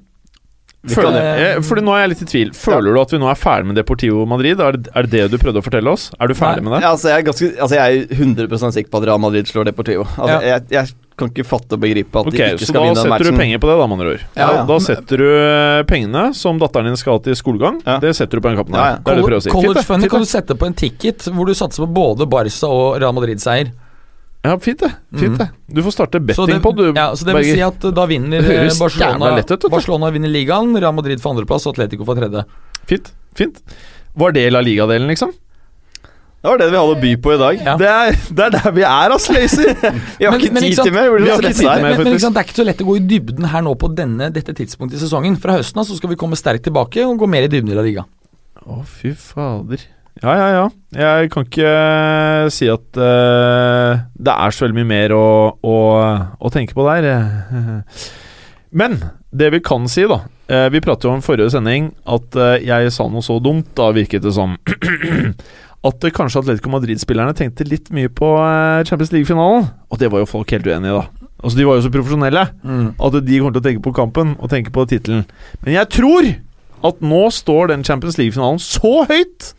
Føler, 0.92 1.16
jeg, 1.18 1.56
eh, 1.56 1.62
fordi 1.66 1.82
nå 1.86 1.94
er 1.96 2.00
jeg 2.04 2.10
litt 2.12 2.22
i 2.22 2.28
tvil. 2.30 2.52
Føler 2.56 2.94
du 2.94 3.00
at 3.00 3.14
vi 3.14 3.18
nå 3.22 3.30
er 3.30 3.38
ferdig 3.40 3.66
med 3.70 3.76
Deportivo 3.80 4.26
Madrid? 4.28 4.60
Er 4.60 4.76
det, 4.76 4.90
er 4.94 5.08
det 5.08 5.10
det 5.16 5.24
du 5.32 5.38
prøvde 5.42 5.62
å 5.62 5.66
fortelle 5.66 5.90
oss? 5.90 6.10
Er 6.20 6.30
du 6.30 6.34
ferdig 6.38 6.62
Nei. 6.62 6.68
med 6.68 6.76
det? 6.76 6.82
Ja, 6.86 6.92
altså, 6.94 7.10
jeg, 7.10 7.18
er 7.18 7.26
ganske, 7.30 7.48
altså, 7.66 7.76
jeg 7.80 8.06
er 8.10 8.14
100 8.20 8.72
sikker 8.76 8.90
på 8.92 9.00
at 9.02 9.08
Real 9.10 9.18
Madrid 9.22 9.50
slår 9.50 9.68
Deportivo. 9.72 10.06
Altså, 10.16 10.36
Ja. 10.36 10.40
jeg, 10.56 10.62
jeg 10.70 10.94
kan 11.16 11.30
ikke 11.32 11.46
fatte 11.48 11.72
og 11.78 11.80
begripe 11.80 12.20
at 12.20 12.26
okay, 12.28 12.36
de 12.36 12.58
ikke 12.58 12.68
skal 12.68 12.82
vinne 12.84 12.98
den 12.98 13.08
matchen. 13.08 13.08
Så 13.08 13.08
da 13.08 13.16
setter 13.24 13.32
du 13.32 13.40
penger 13.40 13.60
på 13.62 13.70
det, 13.70 13.76
da, 13.80 13.86
med 13.86 13.96
andre 13.96 14.10
ord. 14.12 14.24
Ja, 14.36 14.48
ja. 14.52 14.64
Da 14.68 14.76
setter 14.84 15.22
du 15.22 15.28
eh, 15.32 15.82
pengene 15.88 16.24
som 16.36 16.58
datteren 16.60 16.90
din 16.90 17.00
skal 17.00 17.16
ha 17.16 17.22
til 17.24 17.38
skolegang, 17.40 17.80
Ja. 17.86 17.96
det 18.04 18.12
setter 18.18 18.36
du 18.36 18.44
på 18.44 18.52
den 18.52 18.60
kampen 18.60 18.76
her. 18.76 18.84
ja. 18.84 18.98
Det 19.00 19.12
er 19.12 19.16
det 19.16 19.24
du 19.24 19.28
prøver 19.30 19.40
å 19.40 19.46
si. 19.46 19.50
College. 19.54 19.84
Funny 19.88 20.08
kan 20.12 20.20
du 20.20 20.28
sette 20.28 20.54
på 20.54 20.68
en 20.68 20.76
ticket 20.76 21.24
hvor 21.32 21.48
du 21.48 21.54
satser 21.56 21.86
på 21.86 21.88
både 21.96 22.28
Barca 22.28 22.68
og 22.68 23.00
Real 23.00 23.16
Madrid-seier. 23.16 23.72
Ja, 24.46 24.54
fint 24.62 24.78
det. 24.84 24.90
Fint 25.18 25.32
Mhm. 25.34 25.38
det. 25.40 25.48
Du 25.76 25.82
får 25.82 25.94
starte 25.96 26.20
Så 26.20 26.26
betting 26.46 26.60
på, 26.62 26.72
du. 26.76 26.84
ja, 26.94 27.08
så 27.18 27.26
det 27.26 27.34
vil 27.36 27.48
si 27.56 27.62
at 27.66 27.84
eh, 27.88 27.94
da 27.96 28.04
vinner 28.06 28.38
eh, 28.54 28.68
Barcelona, 28.78 29.16
jævla 29.16 29.34
lett 29.40 29.50
ut, 29.50 29.56
vet 29.56 29.66
du. 29.66 29.72
Barcelona 29.74 30.10
vinner 30.14 30.30
ligaen, 30.30 30.76
Real 30.78 30.94
Madrid 30.94 31.20
for 31.24 31.34
andreplass 31.34 31.66
og 31.66 31.74
Atletico 31.74 32.06
for 32.06 32.14
tredje. 32.20 32.44
Fint. 32.86 33.10
Fint. 33.34 33.58
Var 34.16 34.32
det 34.36 34.46
La 34.54 34.60
Liga-delen, 34.64 35.08
liksom? 35.10 35.32
Det 36.46 36.50
var 36.52 36.58
det 36.60 36.66
vi 36.70 36.76
hadde 36.78 36.94
å 36.94 37.00
by 37.00 37.10
på 37.24 37.32
i 37.34 37.38
dag. 37.40 37.56
Ja. 37.64 37.72
Det, 37.80 37.86
er, 37.90 38.18
det 38.38 38.44
er 38.44 38.50
der 38.54 38.74
vi 38.76 38.82
er, 38.86 39.10
ass, 39.16 39.24
Lazy! 39.34 39.64
Vi 40.20 40.24
har 40.28 40.30
Men- 40.30 40.40
ikke 40.40 40.52
men 40.54 40.62
tid 40.62 40.78
til 40.78 40.92
mer. 40.94 41.10
Men, 41.10 41.24
men 41.26 42.12
ikke 42.12 42.20
sant, 42.22 42.36
det 42.36 42.42
er 42.44 42.46
ikke 42.46 42.58
så 42.60 42.66
lett 42.68 42.84
å 42.84 42.86
gå 42.86 42.94
i 43.00 43.02
dybden 43.10 43.48
her 43.50 43.64
nå 43.66 43.72
på 43.80 43.90
denne, 43.98 44.28
dette 44.30 44.54
tidspunktet 44.54 45.00
i 45.00 45.02
sesongen. 45.02 45.34
Fra 45.42 45.56
høsten 45.58 45.80
av 45.82 45.88
så 45.88 45.96
skal 45.98 46.12
vi 46.12 46.18
komme 46.20 46.38
sterkt 46.38 46.62
tilbake 46.68 47.02
og 47.08 47.18
gå 47.18 47.26
mer 47.32 47.48
i 47.48 47.50
dybden 47.50 47.72
i 47.72 47.74
La 47.74 47.82
Liga. 47.82 48.04
Å, 48.62 48.78
fy 48.86 49.10
fader. 49.18 49.82
Ja, 50.22 50.32
ja, 50.32 50.46
ja. 50.54 50.66
Jeg 50.96 51.30
kan 51.32 51.44
ikke 51.44 51.68
eh, 51.68 52.46
si 52.54 52.68
at 52.72 52.96
uh, 52.96 53.98
det 54.16 54.32
er 54.32 54.54
så 54.54 54.64
veldig 54.64 54.78
mye 54.78 54.88
mer 54.88 55.12
å, 55.12 55.26
å, 55.60 55.74
å 56.40 56.52
tenke 56.54 56.76
på 56.76 56.86
der. 56.88 57.08
Men 58.80 58.96
det 59.36 59.50
vi 59.52 59.60
kan 59.64 59.84
si, 59.92 60.06
da 60.08 60.22
uh, 60.24 60.66
Vi 60.72 60.80
pratet 60.84 61.04
jo 61.06 61.12
om 61.12 61.22
forrige 61.24 61.52
sending 61.52 61.90
at 62.08 62.38
uh, 62.40 62.56
jeg 62.64 62.94
sa 62.96 63.06
noe 63.12 63.24
så 63.24 63.36
dumt, 63.44 63.68
da 63.76 63.90
virket 63.96 64.24
det 64.24 64.32
som 64.36 64.56
at 65.86 66.08
kanskje 66.16 66.40
Atletico 66.42 66.72
Madrid-spillerne 66.72 67.36
tenkte 67.36 67.68
litt 67.68 67.92
mye 67.94 68.08
på 68.10 68.32
Champions 68.88 69.12
League-finalen. 69.14 69.68
Og 69.92 70.00
det 70.00 70.08
var 70.10 70.24
jo 70.24 70.30
folk 70.32 70.50
helt 70.56 70.66
uenige 70.66 70.90
i, 70.90 70.96
da. 70.96 71.28
Altså 71.44 71.60
De 71.60 71.66
var 71.68 71.76
jo 71.78 71.84
så 71.84 71.92
profesjonelle 71.94 72.46
Mm. 72.64 72.88
at 72.98 73.20
de 73.22 73.38
kommer 73.38 73.54
til 73.54 73.60
å 73.62 73.66
tenke 73.68 73.84
på 73.84 73.92
kampen 73.94 74.32
og 74.40 74.50
tenke 74.50 74.72
på 74.74 74.86
tittelen. 74.88 75.22
Men 75.62 75.76
jeg 75.76 75.92
tror 75.94 76.32
at 76.90 77.04
nå 77.04 77.22
står 77.30 77.70
den 77.70 77.84
Champions 77.86 78.18
League-finalen 78.18 78.58
så 78.62 79.04
høyt. 79.06 79.52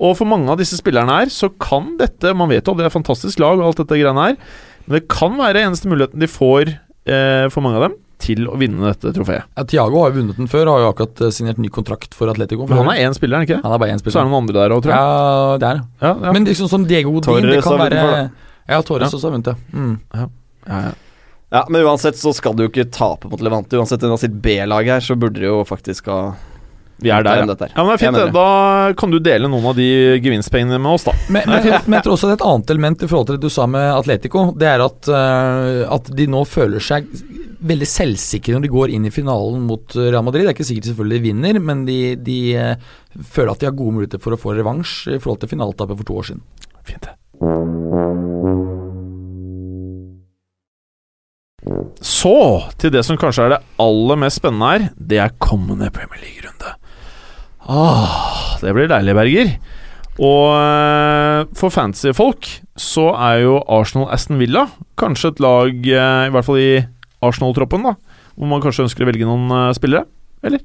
Og 0.00 0.14
for 0.16 0.28
mange 0.28 0.48
av 0.52 0.60
disse 0.60 0.78
spillerne 0.80 1.12
her 1.20 1.32
så 1.32 1.50
kan 1.60 1.94
dette 2.00 2.32
Man 2.36 2.48
vet 2.52 2.64
jo 2.64 2.72
at 2.72 2.80
det 2.80 2.86
er 2.88 2.94
fantastisk 2.94 3.40
lag 3.42 3.58
og 3.60 3.66
alt 3.70 3.82
dette 3.82 3.98
greiene 4.00 4.28
her, 4.30 4.38
men 4.86 4.96
det 4.96 5.08
kan 5.12 5.34
være 5.38 5.66
eneste 5.66 5.90
muligheten 5.90 6.22
de 6.22 6.28
får 6.30 6.70
eh, 6.72 7.46
for 7.52 7.60
mange 7.64 7.80
av 7.80 7.88
dem 7.90 7.98
til 8.20 8.46
å 8.52 8.56
vinne 8.60 8.84
dette 8.84 9.12
trofeet. 9.16 9.46
Ja, 9.56 9.64
Thiago 9.64 10.02
har 10.02 10.10
jo 10.10 10.18
vunnet 10.20 10.36
den 10.40 10.48
før, 10.50 10.68
har 10.68 10.82
jo 10.82 10.88
akkurat 10.92 11.22
eh, 11.24 11.32
signert 11.32 11.60
ny 11.62 11.70
kontrakt 11.72 12.16
for 12.16 12.28
Atletico. 12.32 12.66
Men 12.68 12.82
han 12.82 12.90
er 12.92 13.06
én 13.06 13.16
spiller, 13.16 13.40
er 13.40 13.48
ikke? 13.48 13.60
han 13.64 13.76
er 13.76 13.80
bare 13.80 13.94
én 13.94 14.02
Så 14.02 14.10
er 14.12 14.24
det 14.24 14.32
noen 14.32 14.42
andre 14.42 14.56
der 14.58 14.74
òg, 14.76 14.82
tror 14.84 14.92
jeg. 14.92 15.04
Ja, 15.04 15.60
det 15.60 15.68
er 15.70 15.78
det. 15.78 15.84
Ja, 16.04 16.10
ja. 16.26 16.34
Men 16.36 16.48
liksom 16.48 16.72
som 16.72 16.84
Diego 16.88 17.14
Godin, 17.16 17.28
Torres 17.30 17.54
det 17.54 17.62
kan 17.64 17.80
være 17.80 18.02
Ja, 18.70 18.82
Torres 18.84 19.08
Ja. 19.08 19.16
også 19.16 19.28
har 19.30 19.36
vunnet, 19.36 19.48
det. 19.52 19.56
Mm. 19.72 19.94
ja, 20.16 20.26
ja. 20.68 20.92
Ja, 21.50 21.64
Men 21.68 21.82
uansett 21.82 22.14
så 22.20 22.30
skal 22.36 22.54
du 22.54 22.62
jo 22.62 22.70
ikke 22.70 22.86
tape 22.94 23.26
mot 23.30 23.40
Levante. 23.42 23.74
Uansett 23.80 24.04
en 24.06 24.12
har 24.14 24.20
sitt 24.22 24.36
B-lag 24.42 24.86
her, 24.86 25.00
så 25.02 25.16
burde 25.18 25.40
de 25.40 25.48
jo 25.48 25.64
faktisk 25.66 26.06
ha 26.12 26.20
Vi 27.00 27.12
er 27.12 27.24
der, 27.26 27.42
ja. 27.42 27.48
dette 27.48 27.68
ja. 27.70 27.76
Men 27.78 27.90
det 27.90 27.96
er 27.96 28.02
fint. 28.04 28.34
Da 28.34 28.46
kan 29.00 29.12
du 29.12 29.18
dele 29.24 29.50
noen 29.50 29.68
av 29.72 29.76
de 29.78 29.88
gevinstpengene 30.22 30.80
med 30.80 30.98
oss, 30.98 31.06
da. 31.08 31.14
Men, 31.28 31.48
men, 31.48 31.68
men 31.86 31.98
jeg 31.98 32.06
tror 32.06 32.16
også 32.16 32.30
det 32.30 32.36
er 32.36 32.40
et 32.40 32.48
annet 32.52 32.74
element 32.74 33.04
i 33.04 33.10
forhold 33.10 33.30
til 33.30 33.38
det 33.38 33.48
du 33.48 33.54
sa 33.54 33.66
med 33.70 33.86
Atletico. 33.94 34.46
Det 34.60 34.68
er 34.70 34.84
at, 34.84 35.12
eh, 35.20 35.82
at 35.98 36.10
de 36.16 36.28
nå 36.30 36.44
føler 36.48 36.84
seg 36.84 37.08
veldig 37.60 37.88
selvsikre 37.88 38.56
når 38.56 38.64
de 38.64 38.72
går 38.72 38.94
inn 38.96 39.06
i 39.08 39.12
finalen 39.14 39.64
mot 39.68 39.96
Real 39.96 40.24
Madrid. 40.26 40.46
Det 40.46 40.52
er 40.52 40.58
ikke 40.58 40.68
sikkert 40.70 40.90
selvfølgelig 40.90 41.18
de 41.18 41.26
vinner, 41.28 41.60
men 41.70 41.84
de, 41.88 42.00
de 42.16 42.40
eh, 42.56 42.90
føler 43.20 43.54
at 43.54 43.62
de 43.62 43.70
har 43.70 43.76
gode 43.76 43.98
muligheter 43.98 44.22
for 44.22 44.36
å 44.36 44.40
få 44.40 44.56
revansj 44.56 45.16
i 45.16 45.20
forhold 45.20 45.42
til 45.44 45.52
finaletapet 45.56 46.00
for 46.00 46.08
to 46.08 46.20
år 46.22 46.30
siden. 46.32 46.44
Fint, 46.88 47.08
det. 47.08 47.16
Så 52.00 52.36
til 52.80 52.92
det 52.94 53.02
som 53.04 53.18
kanskje 53.20 53.46
er 53.46 53.54
det 53.54 53.64
aller 53.82 54.20
mest 54.20 54.40
spennende 54.40 54.70
her. 54.72 54.86
Det 54.96 55.20
er 55.20 55.36
kommende 55.42 55.90
Premier 55.92 56.22
League-runde. 56.22 56.76
Ah, 57.68 58.56
det 58.62 58.72
blir 58.76 58.88
deilig, 58.90 59.14
Berger. 59.18 59.52
Og 60.20 60.46
eh, 60.56 61.44
for 61.56 61.72
fancy 61.72 62.12
folk 62.16 62.48
så 62.80 63.10
er 63.16 63.42
jo 63.44 63.58
Arsenal-Aston 63.72 64.40
Villa 64.40 64.66
kanskje 65.00 65.30
et 65.34 65.40
lag, 65.44 65.70
eh, 65.70 66.26
i 66.28 66.32
hvert 66.34 66.46
fall 66.48 66.60
i 66.60 66.72
Arsenal-troppen, 67.24 67.84
da 67.88 67.94
hvor 68.40 68.48
man 68.48 68.62
kanskje 68.64 68.86
ønsker 68.86 69.04
å 69.04 69.08
velge 69.10 69.26
noen 69.28 69.74
spillere, 69.76 70.06
eller? 70.46 70.62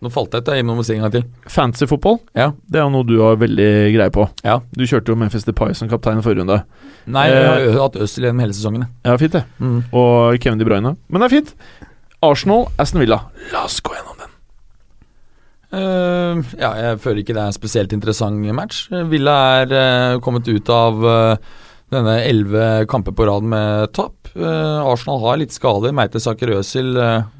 Nå 0.00 0.08
falt 0.12 0.32
jeg 0.32 0.40
etter, 0.44 0.56
jeg. 0.56 0.64
må 0.64 0.76
si 0.84 0.94
en 0.94 1.02
gang 1.04 1.12
til. 1.12 1.24
Fancy 1.52 1.84
fotball, 1.88 2.18
Ja. 2.36 2.50
det 2.68 2.80
er 2.80 2.88
noe 2.92 3.04
du 3.04 3.18
har 3.20 3.36
veldig 3.40 3.68
greie 3.92 4.12
på. 4.12 4.24
Ja. 4.44 4.58
Du 4.72 4.84
kjørte 4.88 5.12
jo 5.12 5.16
Memphis 5.20 5.44
Depay 5.44 5.74
som 5.76 5.88
kaptein 5.88 6.20
i 6.20 6.24
forrige 6.24 6.44
runde. 6.44 6.62
Nei, 7.06 7.26
jeg 7.28 7.44
har 7.48 7.60
ø- 7.60 7.80
hatt 7.82 7.96
Øzil 8.00 8.24
gjennom 8.24 8.40
hele 8.44 8.56
sesongen. 8.56 8.86
Ja, 9.04 9.16
fint 9.20 9.32
det. 9.36 9.44
Mm. 9.60 9.84
og 9.92 10.38
Kevin 10.40 10.58
De 10.60 10.64
Bruyne. 10.68 10.96
Men 11.10 11.20
det 11.20 11.28
er 11.28 11.34
fint. 11.36 11.54
Arsenal, 12.22 12.68
Aston 12.78 13.00
Villa. 13.04 13.20
La 13.52 13.64
oss 13.64 13.80
gå 13.84 13.92
gjennom 13.92 14.15
Eh, 15.74 16.42
ja, 16.60 16.70
jeg 16.78 17.00
føler 17.02 17.22
ikke 17.22 17.34
det 17.36 17.42
er 17.42 17.52
en 17.52 17.56
spesielt 17.56 17.94
interessant 17.96 18.50
match. 18.54 18.86
Villa 19.10 19.36
er 19.62 19.72
uh, 19.74 20.20
kommet 20.22 20.46
ut 20.46 20.70
av 20.72 21.02
uh, 21.02 21.56
denne 21.94 22.16
elleve 22.26 22.86
kamper 22.90 23.14
på 23.14 23.26
rad 23.28 23.46
med 23.46 23.92
tap. 23.94 24.30
Eh, 24.34 24.78
Arsenal 24.82 25.22
har 25.22 25.38
litt 25.40 25.54
skader. 25.54 25.94
Meitesaker 25.96 26.50
Øsil 26.58 26.90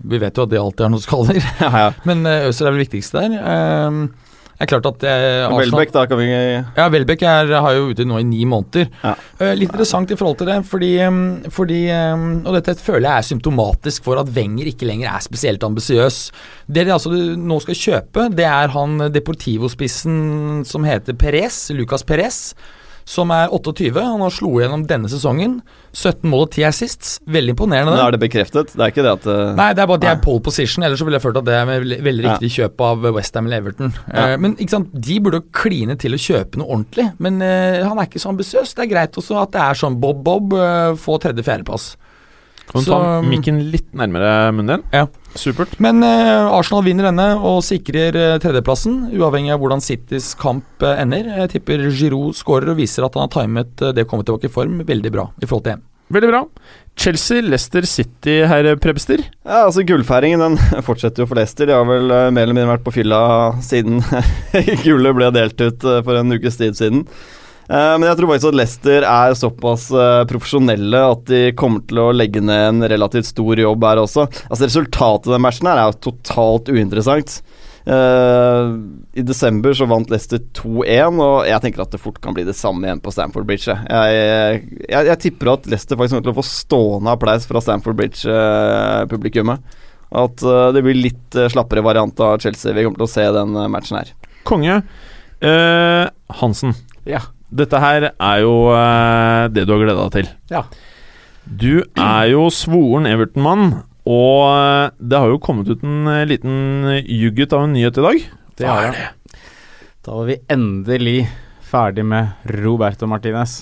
Vi 0.07 0.21
vet 0.23 0.39
jo 0.39 0.47
at 0.47 0.53
det 0.53 0.61
alltid 0.61 0.87
er 0.87 0.93
noen 0.95 1.03
skader, 1.03 1.41
men 2.09 2.23
uh, 2.29 2.47
Øzil 2.49 2.69
er 2.69 2.77
vel 2.77 2.85
viktigst 2.85 3.17
der. 3.17 3.35
Eh, 3.37 3.99
det 4.57 4.65
er 4.65 4.71
klart 4.71 4.87
at 4.89 5.03
eh, 5.05 5.47
Welbeck, 5.53 5.91
da 5.93 6.07
kan 6.09 6.17
vi 6.17 6.27
ja, 6.31 6.87
Welbeck 6.93 7.23
har 7.27 7.75
jo 7.77 7.91
ute 7.93 8.07
nå 8.09 8.23
i 8.23 8.25
ni 8.25 8.47
måneder. 8.49 8.89
Ja. 9.03 9.13
Eh, 9.37 9.53
litt 9.59 9.69
interessant 9.69 10.13
i 10.13 10.17
forhold 10.17 10.39
til 10.41 10.49
det, 10.49 10.57
fordi, 10.71 10.93
fordi 11.53 11.81
Og 11.93 12.57
dette 12.57 12.77
føler 12.81 13.05
jeg 13.05 13.21
er 13.21 13.29
symptomatisk 13.29 14.07
for 14.09 14.23
at 14.23 14.33
Wenger 14.37 14.71
ikke 14.73 14.89
lenger 14.89 15.11
er 15.13 15.25
spesielt 15.25 15.67
ambisiøs. 15.67 16.21
Det 16.73 16.87
de 16.89 16.95
altså 16.95 17.13
nå 17.13 17.61
skal 17.65 17.81
kjøpe, 17.83 18.31
det 18.37 18.49
er 18.49 18.73
han 18.73 19.11
Deportivo-spissen 19.13 20.65
som 20.65 20.89
heter 20.89 21.17
Perez, 21.21 21.67
Lucas 21.77 22.07
Perez. 22.07 22.41
Som 23.07 23.31
er 23.31 23.53
28. 23.55 23.93
Han 24.03 24.23
har 24.25 24.33
slo 24.35 24.49
igjennom 24.59 24.83
denne 24.91 25.07
sesongen. 25.07 25.61
17 25.95 26.27
mål 26.27 26.41
og 26.49 26.57
10 26.57 26.65
assists. 26.67 27.13
Veldig 27.31 27.53
imponerende. 27.55 27.93
Men 27.95 28.03
er 28.03 28.17
det 28.17 28.21
bekreftet? 28.25 28.73
Det 28.75 28.83
er 28.83 28.91
ikke 28.91 29.05
det 29.07 29.13
at 29.13 29.29
uh, 29.31 29.53
Nei, 29.57 29.69
det 29.79 29.85
er 29.85 29.91
bare 29.93 30.01
at 30.01 30.03
de 30.03 30.09
er 30.11 30.25
pole 30.25 30.43
position, 30.43 30.83
ellers 30.83 30.99
så 30.99 31.07
ville 31.07 31.21
jeg 31.21 31.25
følt 31.29 31.39
at 31.39 31.47
det 31.47 31.55
er 31.55 31.69
veldig, 31.71 31.99
veldig 32.09 32.27
Ja. 32.27 32.33
riktig 32.35 32.51
kjøp 32.57 32.83
av 32.89 33.07
Westham 33.15 33.47
eller 33.47 33.63
Everton. 33.63 33.95
Ja. 34.11 34.25
Uh, 34.33 34.35
men 34.43 34.57
ikke 34.59 34.75
sant, 34.75 34.91
de 35.07 35.21
burde 35.23 35.39
jo 35.39 35.47
kline 35.55 35.95
til 36.03 36.19
å 36.19 36.21
kjøpe 36.21 36.59
noe 36.59 36.67
ordentlig. 36.75 37.07
Men 37.23 37.39
uh, 37.45 37.87
han 37.87 38.03
er 38.03 38.11
ikke 38.11 38.25
så 38.25 38.35
ambisiøs. 38.35 38.75
Det 38.75 38.85
er 38.89 38.91
greit 38.97 39.21
også 39.23 39.39
at 39.45 39.55
det 39.55 39.63
er 39.63 39.79
sånn 39.85 40.01
Bob-Bob, 40.03 40.59
få 40.99 41.21
tredje-fjerdeplass. 41.23 41.93
Kan 42.71 42.83
du 42.83 42.89
Så, 42.89 42.93
ta 42.97 43.19
um, 43.23 43.29
mikken 43.31 43.61
litt 43.73 43.89
nærmere 43.97 44.53
munnen 44.57 44.81
din? 44.81 44.87
Ja. 44.95 45.07
Supert. 45.37 45.75
Men 45.83 46.01
eh, 46.03 46.49
Arsenal 46.49 46.85
vinner 46.87 47.11
denne 47.11 47.27
og 47.37 47.61
sikrer 47.67 48.17
eh, 48.17 48.37
tredjeplassen, 48.43 49.11
uavhengig 49.15 49.53
av 49.55 49.61
hvordan 49.63 49.85
Citys 49.85 50.33
kamp 50.41 50.83
eh, 50.83 51.03
ender. 51.03 51.29
Jeg 51.45 51.53
tipper 51.59 51.85
Giroud 51.91 52.39
skårer 52.39 52.73
og 52.73 52.81
viser 52.81 53.07
at 53.07 53.19
han 53.19 53.29
har 53.29 53.35
timet 53.37 53.85
eh, 53.85 53.93
det 53.97 54.07
å 54.07 54.11
komme 54.11 54.27
tilbake 54.27 54.49
i 54.49 54.57
form 54.57 54.81
veldig 54.89 55.13
bra 55.15 55.29
i 55.37 55.47
forhold 55.47 55.69
til 55.69 55.77
EM. 55.77 55.85
Veldig 56.17 56.29
bra. 56.31 56.43
Chelsea, 56.97 57.43
Leicester 57.43 57.83
City, 57.83 58.39
herr 58.49 58.69
Prebster. 58.81 59.21
Ja, 59.45 59.67
altså 59.67 59.83
Gullfeiringen 59.85 60.41
den 60.41 60.59
fortsetter 60.87 61.25
jo 61.25 61.29
for 61.29 61.39
Leicester. 61.39 61.69
De 61.69 61.75
har 61.77 61.87
vel 61.89 62.09
eh, 62.09 62.29
mer 62.33 62.47
eller 62.47 62.57
mindre 62.57 62.77
vært 62.77 62.87
på 62.87 62.95
fylla 63.01 63.21
siden 63.65 64.01
gullet 64.87 65.19
ble 65.19 65.33
delt 65.35 65.61
ut 65.61 65.85
eh, 65.85 66.01
for 66.07 66.21
en 66.21 66.39
ukes 66.39 66.57
tid 66.61 66.79
siden. 66.79 67.05
Eh, 67.67 67.95
men 67.99 68.07
jeg 68.07 68.19
tror 68.19 68.31
faktisk 68.31 68.51
at 68.53 68.59
Leicester 68.61 69.07
er 69.11 69.37
såpass 69.39 69.89
eh, 69.91 70.23
profesjonelle 70.31 71.05
at 71.13 71.25
de 71.31 71.43
kommer 71.59 71.83
til 71.89 72.03
å 72.03 72.13
legge 72.15 72.43
ned 72.45 72.69
en 72.71 72.89
relativt 72.95 73.31
stor 73.33 73.59
jobb 73.59 73.87
her 73.89 74.03
også. 74.05 74.27
Altså 74.47 74.69
Resultatet 74.69 75.31
av 75.31 75.37
den 75.37 75.47
matchen 75.47 75.71
her 75.71 75.83
er 75.83 75.91
jo 75.91 76.03
totalt 76.11 76.71
uinteressant. 76.71 77.41
Uh, 77.87 78.83
I 79.15 79.23
desember 79.23 79.75
så 79.79 79.87
vant 79.87 80.11
Leicester 80.11 80.41
2-1, 80.59 81.21
og 81.23 81.37
jeg 81.47 81.63
tenker 81.63 81.85
at 81.85 81.93
det 81.95 82.01
fort 82.03 82.19
kan 82.23 82.35
bli 82.35 82.43
det 82.49 82.57
samme 82.59 82.89
igjen 82.89 83.03
på 83.03 83.13
Stamford 83.15 83.47
Bridge. 83.47 83.71
Jeg, 83.71 84.65
jeg, 84.89 85.07
jeg 85.07 85.21
tipper 85.23 85.53
at 85.53 85.69
Leicester 85.71 85.99
faktisk 85.99 86.17
kommer 86.17 86.27
til 86.27 86.35
å 86.35 86.39
få 86.41 86.47
stående 86.49 87.15
applaus 87.15 87.47
fra 87.47 87.63
Stamford 87.63 88.01
Bridge-publikummet. 88.01 89.79
At 90.19 90.43
uh, 90.43 90.73
det 90.75 90.83
blir 90.87 90.99
litt 90.99 91.39
slappere 91.55 91.85
variant 91.87 92.27
av 92.27 92.41
Chelsea 92.43 92.75
vi 92.75 92.89
kommer 92.89 93.05
til 93.05 93.07
å 93.07 93.15
se 93.15 93.29
i 93.29 93.37
den 93.39 93.55
matchen 93.71 94.01
her. 94.01 94.13
Konge. 94.51 94.81
Hansen. 96.41 96.75
Ja. 97.07 97.23
Dette 97.57 97.79
her 97.83 98.09
er 98.11 98.39
jo 98.43 98.55
eh, 98.75 99.47
det 99.55 99.67
du 99.69 99.73
har 99.77 99.85
gleda 99.85 100.07
deg 100.09 100.15
til. 100.17 100.31
Ja. 100.51 100.65
Du 101.47 101.85
er 101.95 102.25
jo 102.33 102.49
svoren 102.51 103.07
Everton-mann, 103.07 103.69
og 104.07 104.41
eh, 104.51 104.91
det 104.99 105.21
har 105.23 105.31
jo 105.31 105.39
kommet 105.43 105.71
ut 105.71 105.85
en 105.87 106.11
eh, 106.11 106.25
liten 106.27 106.57
jugget 107.07 107.55
av 107.55 107.69
en 107.69 107.77
nyhet 107.77 108.01
i 108.03 108.07
dag. 108.09 108.27
Det 108.59 108.67
har 108.71 108.91
det. 108.97 109.07
Da 110.07 110.15
var 110.19 110.29
vi 110.31 110.41
endelig 110.51 111.19
ferdig 111.67 112.05
med 112.07 112.51
Roberto 112.63 113.07
Martinez. 113.11 113.61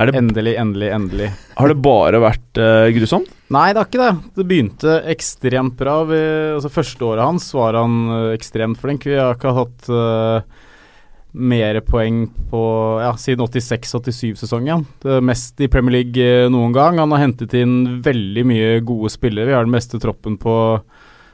Er 0.00 0.08
det, 0.08 0.14
Endelig, 0.16 0.54
endelig, 0.56 0.88
endelig. 0.96 1.26
har 1.58 1.68
det 1.68 1.76
bare 1.84 2.20
vært 2.22 2.56
eh, 2.62 2.88
grusomt? 2.96 3.28
Nei, 3.52 3.66
det 3.74 3.82
er 3.82 3.88
ikke 3.90 4.00
det. 4.00 4.12
Det 4.38 4.46
begynte 4.48 4.94
ekstremt 5.12 5.74
bra. 5.76 5.98
Vi, 6.08 6.20
altså 6.54 6.70
Første 6.72 7.04
året 7.04 7.26
hans 7.26 7.48
var 7.52 7.76
han 7.76 7.96
eh, 8.14 8.28
ekstremt 8.38 8.80
flink. 8.80 9.04
Vi 9.10 9.18
har 9.18 9.34
ikke 9.36 9.52
hatt 9.58 9.90
uh, 9.92 10.40
mer 11.32 11.80
poeng 11.86 12.24
på 12.50 12.62
ja, 13.02 13.12
siden 13.18 13.46
86-87-sesongen. 13.46 14.84
Det 15.02 15.20
mest 15.24 15.60
i 15.62 15.68
Premier 15.70 16.00
League 16.00 16.24
eh, 16.24 16.48
noen 16.50 16.74
gang. 16.74 16.98
Han 17.02 17.14
har 17.14 17.22
hentet 17.24 17.54
inn 17.58 18.00
veldig 18.04 18.46
mye 18.50 18.72
gode 18.86 19.12
spillere. 19.14 19.48
Vi 19.48 19.56
har 19.56 19.66
den 19.66 19.76
beste 19.76 20.00
troppen 20.02 20.38
på 20.40 20.56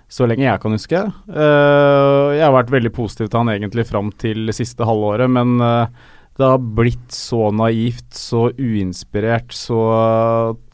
så 0.06 0.26
lenge 0.28 0.46
jeg 0.46 0.62
kan 0.62 0.76
huske. 0.76 1.00
Eh, 1.02 2.26
jeg 2.36 2.44
har 2.44 2.54
vært 2.54 2.74
veldig 2.74 2.92
positiv 2.94 3.30
til 3.30 3.40
han 3.42 3.54
egentlig 3.56 3.86
fram 3.88 4.12
til 4.20 4.52
siste 4.54 4.86
halvåret, 4.86 5.32
men 5.32 5.56
eh, 5.64 6.12
det 6.36 6.44
har 6.44 6.60
blitt 6.78 7.14
så 7.16 7.48
naivt, 7.56 8.10
så 8.14 8.50
uinspirert, 8.58 9.54
så 9.56 9.80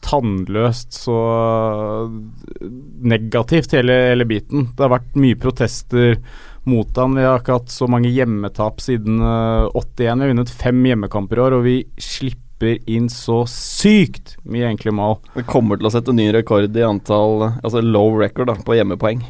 tannløst, 0.03 0.91
så 1.05 1.19
negativt, 3.13 3.71
hele, 3.77 3.95
hele 4.11 4.27
biten. 4.27 4.73
Det 4.75 4.83
har 4.83 4.91
vært 4.97 5.15
mye 5.23 5.39
protester 5.39 6.17
mot 6.69 6.97
han. 6.97 7.17
Vi 7.17 7.25
har 7.25 7.41
ikke 7.41 7.59
hatt 7.59 7.73
så 7.73 7.87
mange 7.91 8.11
hjemmetap 8.13 8.81
siden 8.83 9.19
eh, 9.23 9.67
81. 9.73 9.99
Vi 9.99 10.09
har 10.09 10.33
vunnet 10.33 10.55
fem 10.63 10.81
hjemmekamper 10.89 11.39
i 11.39 11.45
år, 11.45 11.57
og 11.57 11.67
vi 11.67 11.77
slipper 12.01 12.79
inn 12.87 13.09
så 13.11 13.41
sykt 13.49 14.37
mye 14.47 14.69
enkle 14.69 14.93
mål. 14.95 15.17
Vi 15.35 15.45
kommer 15.47 15.79
til 15.79 15.89
å 15.89 15.93
sette 15.93 16.15
ny 16.15 16.29
rekord 16.31 16.71
i 16.71 16.85
antall 16.87 17.49
Altså 17.49 17.81
low 17.83 18.13
record 18.19 18.47
da, 18.51 18.55
på 18.55 18.77
hjemmepoeng. 18.77 19.23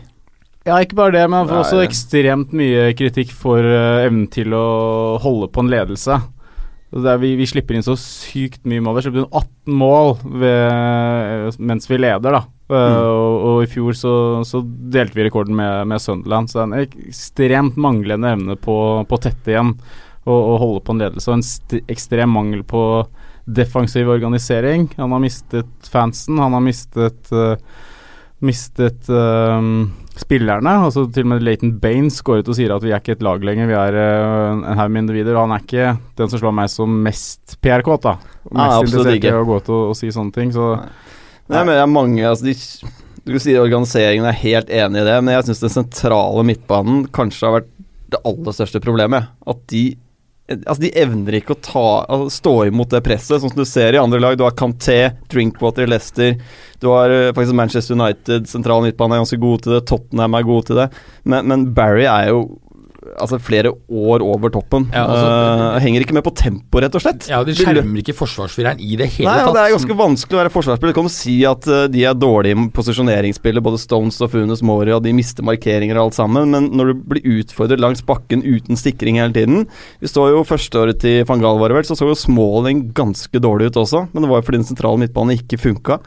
Ja, 0.63 0.78
ikke 0.80 0.96
bare 0.96 1.15
det, 1.17 1.24
men 1.28 1.41
han 1.41 1.50
får 1.50 1.58
Nei. 1.58 1.63
også 1.65 1.82
ekstremt 1.84 2.54
mye 2.56 2.86
kritikk 2.96 3.34
for 3.36 3.60
uh, 3.60 4.06
evnen 4.06 4.30
til 4.32 4.54
å 4.56 5.17
holde 5.19 5.50
på 5.52 5.60
en 5.63 5.72
ledelse. 5.74 6.22
Vi, 6.93 7.34
vi 7.36 7.48
slipper 7.50 7.76
inn 7.76 7.84
så 7.84 7.98
sykt 8.00 8.62
mye 8.69 8.84
mål. 8.84 9.00
Vi 9.00 9.04
slipper 9.08 9.24
inn 9.24 9.34
18 9.34 9.80
mål 9.82 10.13
ved, 10.43 11.58
mens 11.58 11.89
vi 11.89 12.00
leder, 12.00 12.38
da. 12.38 12.43
Eh, 12.74 13.08
og, 13.08 13.36
og 13.50 13.64
i 13.64 13.70
fjor 13.72 13.98
så, 13.98 14.16
så 14.48 14.64
delte 14.64 15.18
vi 15.18 15.28
rekorden 15.28 15.56
med, 15.58 15.88
med 15.92 16.02
Sunderland, 16.02 16.50
så 16.50 16.62
det 16.62 16.64
er 16.64 16.70
en 16.70 17.06
ekstremt 17.10 17.80
manglende 17.82 18.34
evne 18.36 18.58
på, 18.60 18.78
på 19.08 19.20
å 19.20 19.24
tette 19.24 19.54
igjen. 19.54 19.76
å, 20.24 20.34
og, 20.34 20.58
holde 20.62 20.84
på 20.86 20.96
en 20.96 21.04
ledelse. 21.04 21.30
Og 21.30 21.40
en 21.40 21.46
st 21.46 21.84
ekstrem 21.92 22.32
mangel 22.34 22.64
på 22.68 22.84
defensiv 23.44 24.08
organisering. 24.10 24.88
Han 24.98 25.12
har 25.12 25.20
mistet 25.20 25.90
fansen, 25.92 26.40
han 26.40 26.56
har 26.56 26.64
mistet 26.64 27.34
uh, 27.36 27.58
mistet 28.44 29.10
uh, 29.12 29.60
spillerne. 30.16 30.78
altså 30.86 31.06
Til 31.12 31.28
og 31.28 31.34
med 31.34 31.80
Baines 31.82 32.22
går 32.24 32.44
ut 32.44 32.52
og 32.52 32.58
sier 32.58 32.72
at 32.76 32.84
vi 32.84 32.94
er 32.94 33.04
ikke 33.04 33.18
et 33.18 33.26
lag 33.26 33.44
lenger, 33.44 33.68
vi 33.68 33.78
er 33.80 33.98
uh, 34.00 34.64
en 34.64 34.80
haug 34.80 34.94
med 34.94 35.06
individer. 35.06 35.36
Og 35.36 35.48
han 35.48 35.58
er 35.58 35.66
ikke 35.66 35.90
den 36.20 36.32
som 36.32 36.40
slår 36.40 36.56
meg 36.62 36.72
som 36.72 37.02
mest 37.04 37.58
PR-kåt, 37.64 38.08
da. 38.08 38.16
Mest 38.48 38.78
ja, 38.78 38.80
interessert 38.84 39.28
i 39.28 39.36
å 39.36 39.48
gå 39.48 39.60
ut 39.60 39.74
og, 39.74 39.84
og 39.92 40.00
si 40.00 40.12
sånne 40.14 40.36
ting. 40.36 40.56
Så 40.56 40.76
Nei, 40.80 40.88
men 41.62 41.74
det 41.76 41.82
er 41.84 41.92
mange 41.92 42.24
altså 42.26 42.48
de, 42.48 42.54
Du 43.24 43.38
sier 43.39 43.62
organiseringen, 43.62 44.26
er 44.28 44.42
helt 44.42 44.72
enig 44.74 45.04
i 45.04 45.08
det, 45.08 45.18
men 45.22 45.36
jeg 45.38 45.48
syns 45.50 45.66
den 45.66 45.76
sentrale 45.78 46.46
midtbanen 46.48 47.06
kanskje 47.16 47.48
har 47.48 47.60
vært 47.60 47.70
det 48.13 48.22
aller 48.28 48.56
største 48.56 48.82
problemet. 48.84 49.30
At 49.50 49.62
de 49.74 49.86
Altså 50.52 50.82
De 50.84 50.89
evner 51.00 51.38
ikke 51.38 51.56
å 51.56 51.62
ta, 51.63 51.84
altså, 52.04 52.34
stå 52.36 52.52
imot 52.68 52.92
det 52.92 53.00
presset, 53.06 53.38
sånn 53.39 53.54
som 53.54 53.62
du 53.62 53.63
ser 53.66 53.96
i 53.96 54.02
andre 54.02 54.20
lag. 54.20 54.36
Du 54.36 54.44
har 54.44 54.52
Canté, 54.60 55.13
Drinkwater 55.32 55.88
Leicester. 55.88 56.36
Du 56.84 56.89
har 56.92 57.13
eh, 57.16 57.30
faktisk 57.32 57.56
Manchester 57.56 57.96
United, 57.96 58.50
sentral 58.52 58.84
midtbane 58.84 59.16
er 59.16 59.24
ganske 59.24 59.39
gode 59.39 59.63
til 59.63 59.78
det. 59.78 59.86
Tottenham 59.88 60.36
er 60.36 60.50
gode 60.50 60.68
til 60.68 60.82
det. 60.82 60.89
Men, 61.24 61.48
men 61.48 61.63
Barry 61.78 62.04
er 62.04 62.34
jo 62.34 62.44
altså 63.18 63.39
flere 63.42 63.72
år 63.74 64.24
over 64.26 64.52
toppen. 64.54 64.88
Ja, 64.94 65.06
altså- 65.08 65.76
uh, 65.76 65.80
henger 65.84 66.06
ikke 66.06 66.16
med 66.18 66.26
på 66.26 66.34
tempo, 66.36 66.82
rett 66.82 66.96
og 66.96 67.04
slett. 67.04 67.28
Ja, 67.30 67.44
De 67.44 67.56
skjermer 67.58 68.02
ikke 68.02 68.16
forsvarsfireren 68.18 68.80
i 68.80 68.96
det 69.00 69.10
hele 69.18 69.30
Nei, 69.30 69.38
ja. 69.39 69.52
Det 69.54 69.62
er 69.63 69.76
ganske 69.76 69.98
vanskelig 69.98 70.38
å 70.38 70.42
være 70.42 70.54
forsvarsspiller. 70.54 70.94
Du 70.94 71.02
kan 71.02 71.10
si 71.10 71.38
at 71.48 71.68
uh, 71.68 71.88
de 71.88 72.06
er 72.06 72.13
dårlige 72.18 72.58
i 72.58 72.68
posisjoneringsspillet, 72.76 73.63
både 73.63 73.82
Stones 73.82 74.20
og 74.22 74.32
Funes 74.34 74.63
Mori, 74.66 74.94
og 74.96 75.04
de 75.04 75.13
mister 75.16 75.46
markeringer 75.46 75.98
og 75.98 76.10
alt 76.10 76.20
sammen, 76.20 76.52
men 76.54 76.72
når 76.74 76.94
du 76.94 77.06
blir 77.13 77.39
utfordret 77.39 77.82
langs 77.82 78.04
bakken 78.06 78.44
uten 78.44 78.80
sikring 78.80 79.20
hele 79.20 79.34
tiden 79.34 79.66
Vi 80.02 80.10
står 80.10 80.34
jo 80.34 80.44
førsteåret 80.48 81.00
til 81.04 81.24
van 81.30 81.42
Gaal, 81.44 81.60
var 81.60 81.72
det 81.72 81.80
vel, 81.80 81.88
så 81.88 81.98
så 81.98 82.10
jo 82.10 82.18
Smalling 82.18 82.92
ganske 82.96 83.39
dårlig 83.42 83.72
ut 83.72 83.82
også, 83.84 84.08
men 84.12 84.24
det 84.24 84.30
var 84.32 84.42
jo 84.42 84.48
fordi 84.48 84.62
den 84.62 84.70
sentrale 84.70 85.02
midtbanen 85.02 85.38
ikke 85.38 85.60
funka. 85.62 86.00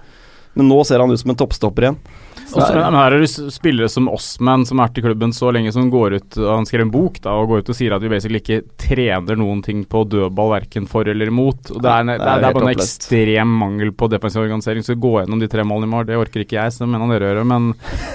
Men 0.56 0.70
nå 0.70 0.80
ser 0.88 1.02
han 1.02 1.12
ut 1.12 1.20
som 1.20 1.32
en 1.32 1.38
toppstopper 1.38 1.86
igjen. 1.86 1.98
Så 2.46 2.60
Også, 2.60 2.72
er- 2.76 2.84
men 2.84 2.94
her 2.94 3.12
er 3.16 3.22
det 3.24 3.28
spillere 3.52 3.88
som 3.90 4.06
Osman, 4.08 4.64
som 4.68 4.78
har 4.78 4.88
vært 4.88 4.98
i 5.00 5.02
klubben 5.02 5.32
så 5.34 5.48
lenge, 5.52 5.72
som 5.74 5.88
går 5.90 6.14
ut 6.20 6.36
Han 6.38 6.66
skrev 6.68 6.84
en 6.86 6.92
bok 6.94 7.18
da 7.24 7.32
og 7.40 7.48
går 7.50 7.58
ut 7.64 7.70
og 7.72 7.76
sier 7.78 7.92
at 7.96 8.02
vi 8.04 8.08
basically 8.12 8.38
ikke 8.38 8.60
trener 8.78 9.36
noen 9.40 9.64
ting 9.66 9.80
på 9.84 10.04
dødball, 10.08 10.52
verken 10.54 10.86
for 10.88 11.08
eller 11.10 11.26
imot. 11.32 11.72
Og 11.74 11.82
det, 11.82 11.90
er, 11.90 12.04
en- 12.04 12.12
det, 12.14 12.18
Det 12.20 12.28
er, 12.30 12.40
det 12.44 12.48
er 12.50 12.56
bare 12.58 12.68
en 12.70 12.76
ekstrem 12.76 13.56
mangel 13.64 13.90
på 13.92 14.08
defensiv 14.12 14.42
organisering. 14.44 14.86
Så 14.86 14.94
gå 14.94 15.12
gjennom 15.20 15.40
de 15.42 15.48
tre 15.50 15.64
målene 15.66 15.90
i 15.90 15.94
mål, 15.96 16.06
det 16.06 16.16
orker 16.22 16.44
ikke 16.46 16.60
jeg, 16.60 16.72
så 16.76 16.84
det 16.84 16.90
mener 16.94 17.10
dere 17.18 17.34
gjør. 17.34 17.44
Men 17.50 17.72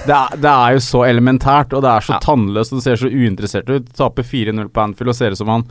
det 0.08 0.16
er, 0.16 0.36
det 0.40 0.56
jo 0.78 0.82
så 0.88 1.04
elementært, 1.10 1.72
og 1.76 1.82
det 1.84 1.92
er 1.92 2.00
så 2.08 2.20
tannløst, 2.24 2.72
og 2.72 2.80
det 2.80 2.84
ser 2.88 2.96
så 3.04 3.12
uinteressert 3.12 3.68
ut. 3.68 3.92
Taper 3.98 4.22
4-0 4.24 4.68
på 4.72 4.80
Anfield 4.88 5.12
og 5.12 5.14
ser 5.20 5.36
ut 5.36 5.38
som 5.44 5.48
han 5.52 5.66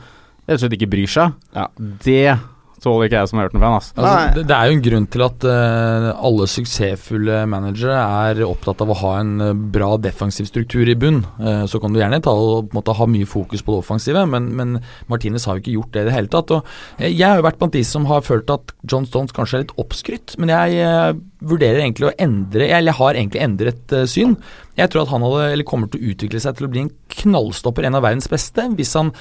rett 0.46 0.56
og 0.56 0.62
slett 0.64 0.78
ikke 0.78 0.90
bryr 0.90 1.10
seg. 1.10 1.34
Ja. 1.54 1.66
Det 2.06 2.38
tåler 2.82 3.08
ikke 3.08 3.20
jeg 3.20 3.30
som 3.30 3.40
Everton-fan, 3.42 3.76
altså. 3.78 3.94
Altså, 3.96 4.36
det, 4.36 4.44
det 4.50 4.56
er 4.56 4.68
jo 4.68 4.76
en 4.76 4.84
grunn 4.86 5.06
til 5.14 5.24
at 5.26 5.46
uh, 5.46 6.08
alle 6.28 6.48
suksessfulle 6.50 7.42
managere 7.50 7.98
er 8.28 8.42
opptatt 8.46 8.82
av 8.84 8.92
å 8.92 8.98
ha 9.02 9.12
en 9.20 9.32
eh, 9.42 9.52
bra 9.74 9.92
defensiv 10.02 10.48
struktur 10.48 10.88
i 10.90 10.96
bunn. 10.98 11.22
Uh, 11.40 11.64
så 11.70 11.80
kan 11.82 11.94
du 11.94 12.00
gjerne 12.00 12.22
ta 12.24 12.34
måte, 12.74 12.96
ha 12.98 13.08
mye 13.10 13.28
fokus 13.28 13.64
på 13.64 13.74
det 13.74 13.82
offensive, 13.84 14.24
men, 14.28 14.50
men 14.58 14.78
Martinez 15.12 15.46
har 15.48 15.58
jo 15.58 15.64
ikke 15.64 15.76
gjort 15.76 15.92
det 15.94 16.04
i 16.04 16.08
det 16.08 16.16
hele 16.16 16.32
tatt. 16.32 16.54
Og, 16.56 16.72
uh, 16.98 17.06
jeg 17.08 17.26
har 17.26 17.40
jo 17.40 17.46
vært 17.48 17.60
blant 17.62 17.76
de 17.76 17.84
som 17.86 18.08
har 18.10 18.24
følt 18.26 18.50
at 18.54 18.74
John 18.82 19.06
Stones 19.08 19.34
kanskje 19.36 19.60
er 19.60 19.66
litt 19.66 19.76
oppskrytt, 19.82 20.36
men 20.42 20.52
jeg 20.52 21.20
vurderer 21.42 21.82
egentlig 21.82 22.06
å 22.06 22.16
endre 22.22 22.68
Eller 22.68 22.92
jeg 22.92 22.98
har 23.00 23.16
egentlig 23.18 23.40
endret 23.42 23.94
syn. 24.10 24.36
Jeg 24.78 24.92
tror 24.92 25.04
at 25.04 25.12
han 25.12 25.24
hadde, 25.26 25.46
eller 25.52 25.66
kommer 25.68 25.90
til 25.90 26.00
å 26.00 26.12
utvikle 26.12 26.40
seg 26.42 26.56
til 26.58 26.68
å 26.68 26.72
bli 26.72 26.84
en 26.84 26.92
knallstopper, 27.16 27.86
en 27.86 27.98
av 27.98 28.04
verdens 28.06 28.30
beste, 28.30 28.66
hvis 28.78 28.94
han 28.98 29.12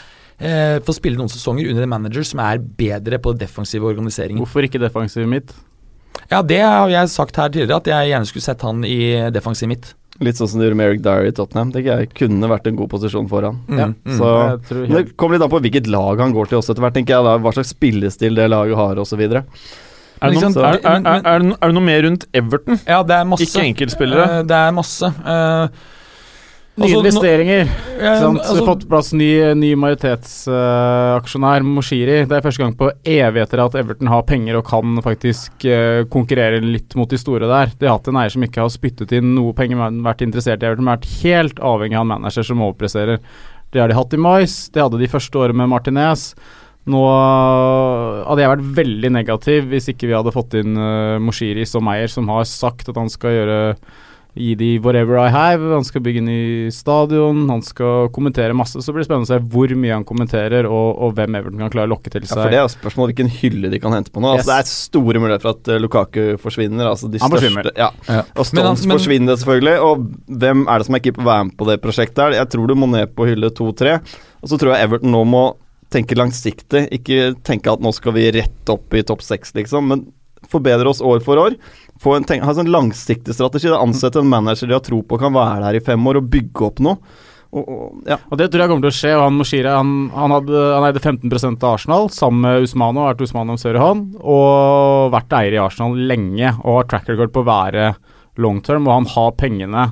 eh, 0.41 0.77
får 0.85 0.97
spille 0.97 1.17
noen 1.21 1.31
sesonger 1.31 1.69
under 1.71 1.85
en 1.85 1.93
manager 1.93 2.25
som 2.27 2.41
er 2.43 2.59
bedre 2.59 3.19
på 3.21 3.33
defensive 3.37 3.87
organisering. 3.87 4.37
Hvorfor 4.41 4.65
ikke 4.67 4.81
defensiv 4.81 5.27
midt? 5.29 5.53
Ja, 6.31 6.41
det 6.43 6.59
har 6.63 6.89
jeg 6.91 7.09
sagt 7.11 7.35
her 7.39 7.49
tidligere, 7.51 7.79
at 7.81 7.87
jeg 7.91 8.11
gjerne 8.11 8.27
skulle 8.29 8.43
sett 8.45 8.61
han 8.67 8.83
i 8.87 8.99
defensiv 9.33 9.69
midt. 9.71 9.93
Litt 10.21 10.37
sånn 10.37 10.49
som 10.51 10.59
du 10.59 10.65
gjorde 10.67 10.77
med 10.77 10.89
Eric 10.91 11.01
Dyer 11.05 11.29
i 11.29 11.31
Tottenham. 11.33 11.71
Det 11.73 11.85
kunne 12.17 12.49
vært 12.51 12.67
en 12.69 12.75
god 12.77 12.91
posisjon 12.91 13.29
for 13.31 13.47
han. 13.47 13.61
Mm, 13.67 13.79
Ja, 13.79 13.87
mm. 13.89 14.17
så 14.19 14.27
Jeg 14.51 14.59
tror 14.67 14.81
Men 14.83 14.91
helt 14.97 15.07
det 15.07 15.15
kommer 15.17 15.37
litt 15.37 15.45
an 15.47 15.53
på 15.53 15.61
hvilket 15.63 15.87
lag 15.89 16.19
han 16.21 16.35
går 16.35 16.51
til 16.51 16.59
også 16.59 16.75
etter 16.75 16.83
hvert, 16.85 16.93
tenker 16.99 17.15
jeg 17.15 17.25
da. 17.25 17.37
Hva 17.41 17.53
slags 17.55 17.71
spillestil 17.73 18.35
det 18.37 18.49
laget 18.51 18.77
har, 18.77 18.99
osv. 19.01 19.23
Er 19.23 19.39
det, 19.39 19.41
Men 20.21 20.35
noe, 20.37 20.51
er, 20.67 20.77
er, 20.83 20.99
er, 20.99 21.23
er, 21.25 21.39
det 21.41 21.47
no- 21.49 21.57
er 21.57 21.71
det 21.71 21.75
noe 21.79 21.87
mer 21.87 22.03
rundt 22.05 22.27
Everton? 22.37 22.77
Ja, 22.85 22.99
det 23.07 23.15
er 23.17 23.25
masse. 23.31 23.47
Ikke 23.47 23.63
enkeltspillere. 23.71 24.27
Eh, 24.37 24.43
det 24.51 24.59
er 24.59 24.75
masse. 24.77 25.09
Eh, 25.09 25.81
Nye 26.79 26.85
altså, 26.87 27.01
nå- 27.01 27.03
investeringer. 27.03 27.65
eh, 27.99 28.19
sant? 28.21 28.39
altså, 28.39 28.65
fått 28.65 28.83
på 28.85 28.91
plass 28.93 29.09
ny, 29.11 29.27
ny 29.59 29.73
majoritetsaksjonær, 29.75 31.65
Moshiri. 31.67 32.21
Det 32.29 32.37
er 32.37 32.45
første 32.45 32.63
gang 32.63 32.75
på 32.79 32.87
evigheter 33.03 33.59
at 33.59 33.75
Everton 33.75 34.07
har 34.07 34.23
penger 34.23 34.55
og 34.55 34.63
kan 34.69 35.01
faktisk 35.03 35.65
uh, 35.67 36.07
konkurrere 36.07 36.61
litt 36.63 36.95
mot 36.95 37.11
de 37.11 37.19
store 37.19 37.49
der. 37.51 37.73
De 37.75 37.89
har 37.89 37.97
hatt 37.99 38.07
en 38.07 38.21
eier 38.21 38.31
som 38.31 38.45
ikke 38.47 38.63
har 38.63 38.71
spyttet 38.71 39.11
inn 39.17 39.33
noe 39.35 39.51
penger, 39.57 39.81
men 39.81 39.99
vært 40.05 40.23
interessert 40.23 40.63
i 40.63 40.69
Everton, 40.69 40.87
men 40.87 40.95
vært 40.95 41.11
helt 41.25 41.59
avhengig 41.59 41.99
av 41.99 42.05
en 42.07 42.13
manager 42.13 42.47
som 42.47 42.63
overpresterer. 42.63 43.19
Det 43.71 43.83
har 43.83 43.91
de 43.91 43.97
hatt 43.99 44.15
i 44.15 44.19
Mais, 44.19 44.55
det 44.71 44.81
hadde 44.83 44.99
de 44.99 45.11
første 45.11 45.43
året 45.43 45.55
med 45.55 45.69
Martinez. 45.71 46.29
Nå 46.87 47.01
hadde 48.25 48.41
jeg 48.41 48.51
vært 48.55 48.71
veldig 48.79 49.11
negativ 49.13 49.67
hvis 49.69 49.91
ikke 49.91 50.07
vi 50.09 50.15
hadde 50.17 50.33
fått 50.33 50.55
inn 50.57 50.79
uh, 50.79 51.19
Moshiri 51.21 51.67
som 51.67 51.91
eier, 51.91 52.07
som 52.09 52.31
har 52.31 52.47
sagt 52.49 52.89
at 52.89 52.97
han 52.97 53.11
skal 53.11 53.35
gjøre 53.35 53.59
Gi 54.33 54.53
de 54.55 54.67
whatever 54.79 55.17
I 55.19 55.27
have. 55.27 55.59
Han 55.73 55.83
skal 55.83 55.99
bygge 56.05 56.21
ny 56.23 56.69
stadion, 56.71 57.41
han 57.51 57.59
skal 57.67 58.07
kommentere 58.15 58.55
masse. 58.55 58.79
Så 58.79 58.93
blir 58.95 59.03
det 59.03 59.09
spennende 59.09 59.27
å 59.27 59.31
se 59.33 59.39
hvor 59.51 59.73
mye 59.75 59.91
han 59.97 60.05
kommenterer, 60.07 60.63
og, 60.71 61.01
og 61.03 61.17
hvem 61.17 61.35
Everton 61.35 61.59
kan 61.65 61.73
klare 61.73 61.89
å 61.89 61.91
lokke 61.91 62.13
til 62.13 62.23
seg. 62.23 62.37
Ja, 62.37 62.43
for 62.45 62.53
Det 62.53 62.59
er 62.61 62.63
jo 62.63 62.71
spørsmålet 62.77 63.11
hvilken 63.11 63.31
hylle 63.41 63.71
de 63.73 63.79
kan 63.83 63.91
hente 63.97 64.13
på 64.15 64.23
nå. 64.23 64.31
Yes. 64.37 64.45
Altså, 64.45 64.51
det 64.53 64.59
er 64.63 64.71
store 64.71 65.19
muligheter 65.23 65.43
for 65.49 65.57
at 65.59 65.71
eh, 65.75 65.81
Lukaku 65.83 66.21
forsvinner. 66.39 66.87
Altså 66.93 67.09
de 67.11 67.19
Han 67.19 67.27
største, 67.33 67.49
forsvinner. 67.51 67.71
Ja. 67.75 67.89
Ja. 68.07 68.21
Og 68.37 68.47
Stones 68.47 68.53
Men 68.55 68.69
han- 68.69 68.79
men- 68.87 68.95
forsvinner 68.97 69.41
selvfølgelig. 69.41 69.75
Og 69.89 70.07
hvem 70.45 70.63
er 70.67 70.77
det 70.79 70.87
som 70.87 70.95
er 70.95 71.03
keeper 71.09 71.27
være 71.27 71.49
med 71.49 71.57
på 71.59 71.67
det 71.67 71.77
prosjektet 71.83 72.23
her? 72.23 72.37
Jeg 72.39 72.49
tror 72.55 72.67
du 72.71 72.75
må 72.79 72.87
ned 72.93 73.11
på 73.17 73.27
hylle 73.27 73.51
to-tre. 73.51 73.97
Og 74.41 74.47
så 74.47 74.55
tror 74.61 74.77
jeg 74.77 74.87
Everton 74.87 75.11
nå 75.11 75.25
må 75.27 75.43
tenke 75.91 76.15
langsiktig. 76.15 76.85
Ikke 76.95 77.33
tenke 77.43 77.67
at 77.67 77.83
nå 77.83 77.91
skal 77.93 78.15
vi 78.15 78.29
rett 78.31 78.69
opp 78.71 78.95
i 78.95 79.03
topp 79.03 79.27
seks, 79.27 79.51
liksom. 79.59 79.91
Men 79.91 80.05
forbedre 80.49 80.89
oss 80.89 81.01
år 81.05 81.21
for 81.25 81.41
år. 81.41 81.57
Få 82.01 82.15
en, 82.17 82.25
tenk, 82.25 82.45
ha 82.45 82.53
en 82.53 82.61
sånn 82.63 82.71
langsiktig 82.73 83.35
strategi. 83.35 83.69
Ansette 83.75 84.21
en 84.21 84.31
manager 84.31 84.69
de 84.69 84.77
har 84.77 84.85
tro 84.85 85.01
på 85.05 85.19
kan 85.21 85.35
være 85.35 85.67
der 85.67 85.77
i 85.77 85.83
fem 85.85 86.07
år, 86.09 86.21
og 86.21 86.31
bygge 86.33 86.65
opp 86.69 86.81
noe. 86.81 86.97
Og, 87.51 87.67
og, 87.67 87.95
ja. 88.07 88.15
Og 88.31 88.39
Det 88.39 88.47
tror 88.47 88.63
jeg 88.63 88.71
kommer 88.71 88.85
til 88.87 88.93
å 88.93 88.97
skje. 88.97 89.11
og 89.17 89.25
Han 89.25 89.37
Moshiri 89.37 89.71
han, 89.75 89.93
han, 90.15 90.35
han 90.47 90.87
eide 90.87 91.03
15% 91.03 91.65
av 91.67 91.75
Arsenal 91.75 92.09
sammen 92.15 92.45
med 92.45 92.65
Usmano, 92.65 93.05
vært 93.09 93.23
Usmano 93.27 93.57
høyre 93.59 93.83
hånd, 93.83 94.15
og 94.21 95.11
vært 95.13 95.35
eier 95.41 95.57
i 95.57 95.61
Arsenal 95.61 95.99
lenge 95.99 96.55
og 96.63 96.79
har 96.79 96.91
track 96.91 97.11
record 97.11 97.35
på 97.35 97.43
å 97.43 97.49
være 97.51 97.91
long 98.41 98.61
term, 98.63 98.87
og 98.87 99.01
han 99.01 99.09
har 99.11 99.35
pengene 99.39 99.89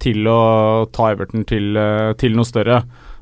til 0.00 0.24
å 0.30 0.86
ta 0.94 1.10
Everton 1.12 1.44
til, 1.44 1.74
eh, 1.76 2.12
til 2.16 2.38
noe 2.38 2.48
større. 2.48 2.80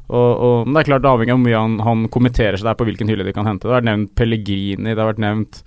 Og, 0.09 0.65
men 0.65 0.73
det 0.73 0.85
er 0.85 0.89
klart 0.89 1.03
det 1.05 1.11
avhengig 1.11 1.35
av 1.35 1.41
hvor 1.41 1.45
mye 1.45 1.61
han, 1.61 1.75
han 1.85 2.05
kommenterer 2.13 2.57
seg 2.57 2.69
der 2.71 2.79
på 2.79 2.87
hvilken 2.89 3.11
hylle 3.11 3.27
de 3.27 3.35
kan 3.37 3.49
hente. 3.49 3.67
Det 3.67 3.73
har 3.73 3.83
vært 3.83 3.91
nevnt 3.91 4.15
Pellegrini, 4.17 4.93
det 4.93 5.01
har 5.01 5.11
vært 5.11 5.25
nevnt 5.25 5.61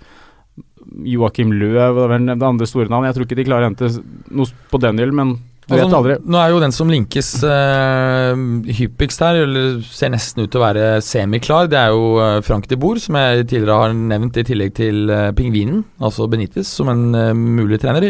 Joakim 1.12 1.54
Løv, 1.54 1.96
det 1.96 2.10
vært 2.10 2.26
nevnt 2.26 2.50
andre 2.50 2.68
store 2.68 2.92
navn. 2.92 3.08
Jeg 3.08 3.16
tror 3.16 3.28
ikke 3.28 3.38
de 3.38 3.48
klarer 3.48 3.66
å 3.66 3.72
hente 3.72 3.90
noe 4.32 4.68
på 4.72 4.82
den 4.82 5.00
gjelden, 5.00 5.18
men 5.18 5.34
du 5.62 5.76
vet 5.76 5.84
altså, 5.84 5.98
aldri. 6.00 6.14
Nå 6.26 6.38
er 6.40 6.50
jo 6.50 6.60
den 6.60 6.72
som 6.74 6.88
linkes 6.90 7.28
uh, 7.46 8.34
hyppigst 8.74 9.20
her, 9.22 9.38
eller 9.44 9.76
ser 9.86 10.10
nesten 10.10 10.42
ut 10.42 10.50
til 10.50 10.58
å 10.58 10.64
være 10.64 10.86
semiklar, 11.06 11.68
det 11.70 11.78
er 11.78 11.92
jo 11.94 12.16
eh, 12.18 12.40
Frank 12.42 12.66
de 12.70 12.78
Boer, 12.82 12.98
som 13.02 13.14
jeg 13.20 13.46
tidligere 13.46 13.76
har 13.78 13.94
nevnt 13.94 14.40
i 14.42 14.44
tillegg 14.48 14.74
til 14.74 15.12
uh, 15.12 15.30
Pingvinen, 15.38 15.84
altså 16.02 16.26
Benitez, 16.30 16.66
som 16.66 16.90
en 16.90 17.04
uh, 17.14 17.30
mulig 17.36 17.78
trener. 17.82 18.08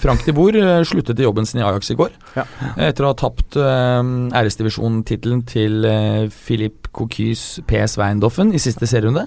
Frank 0.00 0.22
de 0.28 0.34
Boer 0.36 0.86
sluttet 0.88 1.18
i 1.18 1.26
jobben 1.26 1.48
sin 1.48 1.60
i 1.60 1.66
Ajax 1.66 1.90
i 1.90 1.98
går, 1.98 2.14
Ja. 2.38 2.46
etter 2.86 3.04
å 3.04 3.10
ha 3.10 3.18
tapt 3.18 3.58
æresdivisjonstittelen 3.58 5.42
til 5.48 5.82
Philip 6.32 6.88
Coquys 6.94 7.60
PS 7.68 7.98
Weindoffen 8.00 8.54
i 8.54 8.62
siste 8.62 8.86
serierunde. 8.88 9.26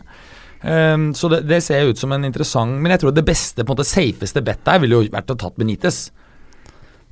Um, 0.61 1.09
så 1.13 1.29
det, 1.29 1.41
det 1.49 1.61
ser 1.61 1.91
ut 1.91 1.99
som 1.99 2.13
en 2.15 2.23
interessant 2.25 2.79
Men 2.81 2.93
jeg 2.93 3.01
tror 3.03 3.11
det 3.13 3.25
beste, 3.27 3.61
på 3.61 3.67
en 3.69 3.75
måte 3.75 3.85
safeste 3.85 4.41
bettet 4.41 4.71
her 4.71 4.79
ville 4.81 4.97
jo 4.97 5.11
vært 5.13 5.33
å 5.33 5.37
tatt 5.37 5.57
Benitez. 5.59 6.07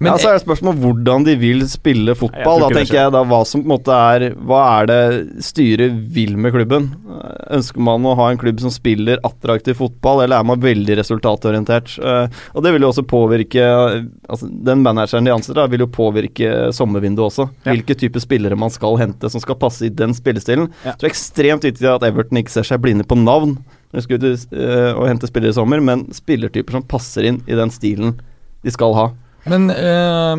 Men 0.01 0.09
ja, 0.09 0.13
så 0.19 0.29
er 0.31 0.35
det 0.35 0.41
spørsmål 0.43 0.79
hvordan 0.81 1.23
de 1.23 1.33
vil 1.39 1.61
spille 1.69 2.15
fotball. 2.17 2.63
Da 2.65 2.69
tenker 2.73 2.97
jeg 2.97 3.11
da 3.13 3.21
hva 3.29 3.39
som 3.47 3.61
på 3.61 3.67
en 3.67 3.71
måte 3.75 3.93
er 3.93 4.23
Hva 4.41 4.61
er 4.81 4.87
det 4.89 5.43
styret 5.45 5.93
vil 6.15 6.33
med 6.41 6.51
klubben? 6.55 6.89
Eh, 7.07 7.53
Ønsker 7.59 7.83
man 7.85 8.07
å 8.09 8.15
ha 8.17 8.25
en 8.31 8.39
klubb 8.41 8.59
som 8.59 8.73
spiller 8.73 9.21
attraktiv 9.23 9.77
fotball, 9.79 10.23
eller 10.25 10.41
er 10.41 10.49
man 10.49 10.59
veldig 10.63 10.97
resultatorientert? 10.99 11.93
Eh, 12.01 12.41
Og 12.57 12.65
det 12.65 12.73
vil 12.73 12.83
jo 12.83 12.89
også 12.89 13.05
påvirke 13.07 13.63
altså 14.27 14.49
Den 14.49 14.83
manageren 14.83 15.29
de 15.29 15.35
ansetter, 15.35 15.61
da, 15.61 15.69
vil 15.71 15.85
jo 15.85 15.91
påvirke 15.93 16.51
sommervinduet 16.75 17.29
også. 17.29 17.47
Ja. 17.63 17.71
Hvilke 17.71 17.95
typer 17.95 18.23
spillere 18.23 18.59
man 18.59 18.73
skal 18.73 18.97
hente 18.99 19.29
som 19.31 19.43
skal 19.45 19.61
passe 19.61 19.87
i 19.87 19.93
den 19.93 20.17
spillestilen. 20.17 20.71
Ja. 20.83 20.97
Så 20.97 21.03
det 21.05 21.07
er 21.07 21.13
ekstremt 21.13 21.69
viktig 21.69 21.89
at 21.93 22.03
Everton 22.09 22.41
ikke 22.41 22.57
ser 22.57 22.67
seg 22.67 22.81
blinde 22.83 23.05
på 23.07 23.19
navn 23.21 23.59
når 23.93 23.99
de 23.99 24.03
skal 24.07 24.17
ut 24.17 24.53
uh, 24.57 24.91
og 24.97 25.05
hente 25.05 25.27
spillere 25.29 25.53
i 25.53 25.55
sommer, 25.55 25.79
men 25.85 26.07
spillertyper 26.17 26.73
som 26.79 26.85
passer 26.89 27.27
inn 27.29 27.43
i 27.45 27.53
den 27.53 27.69
stilen 27.69 28.15
de 28.65 28.71
skal 28.73 28.95
ha. 28.97 29.11
Men 29.49 29.67
uh, 29.75 30.35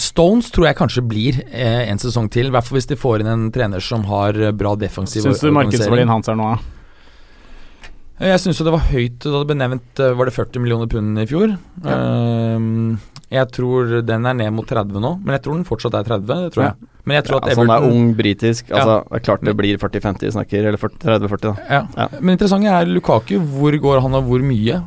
Stones 0.00 0.48
tror 0.54 0.68
jeg 0.70 0.78
kanskje 0.78 1.02
blir 1.04 1.40
uh, 1.44 1.82
en 1.90 2.00
sesong 2.00 2.30
til. 2.32 2.48
I 2.48 2.54
hvert 2.54 2.68
fall 2.68 2.78
hvis 2.80 2.88
de 2.92 2.96
får 3.00 3.20
inn 3.24 3.32
en 3.32 3.48
trener 3.52 3.82
som 3.84 4.04
har 4.08 4.38
eh, 4.38 4.52
bra 4.56 4.74
defensiv 4.80 5.24
Syns 5.26 5.42
du 5.44 5.50
markedsverdien 5.54 6.08
hans 6.12 6.30
er 6.32 6.38
nå, 6.38 6.54
da? 6.54 6.78
Jeg 8.22 8.38
syns 8.38 8.60
jo 8.60 8.66
det 8.68 8.74
var 8.76 8.84
høyt 8.92 9.24
da 9.24 9.32
det 9.40 9.48
ble 9.50 9.56
nevnt 9.58 10.00
eh, 10.02 10.12
Var 10.14 10.28
det 10.28 10.34
40 10.36 10.62
millioner 10.62 10.90
pund 10.90 11.18
i 11.18 11.24
fjor? 11.26 11.56
Ehm, 11.90 13.00
jeg 13.32 13.48
tror 13.56 13.96
den 14.06 14.28
er 14.28 14.36
ned 14.38 14.52
mot 14.54 14.68
30 14.68 15.00
nå, 15.02 15.12
men 15.24 15.34
jeg 15.36 15.42
tror 15.46 15.56
den 15.58 15.66
fortsatt 15.66 15.96
er 15.98 16.06
30. 16.06 16.28
Det 16.28 16.52
tror 16.54 16.64
Ja. 16.64 16.70
jeg. 16.72 16.88
Men 17.08 17.16
jeg 17.16 17.24
tror 17.26 17.34
Ja, 17.34 17.40
at 17.42 17.48
altså, 17.50 17.64
han 17.66 17.72
er 17.74 17.86
ung 17.90 18.10
britisk. 18.14 18.68
Altså, 18.70 18.96
Det 19.08 19.16
er 19.18 19.24
klart 19.26 19.44
det 19.48 19.56
blir 19.58 19.80
40-50 19.80 20.34
snakker, 20.36 20.68
eller 20.70 20.78
30-40, 20.78 21.40
da. 21.48 21.54
ja. 21.66 21.80
Ja. 21.96 22.08
Men 22.20 22.36
interessant 22.36 22.64
er 22.68 22.86
Lukaku. 22.86 23.40
Hvor 23.40 23.74
går 23.88 24.02
han, 24.04 24.14
og 24.14 24.28
hvor 24.28 24.44
mye? 24.46 24.82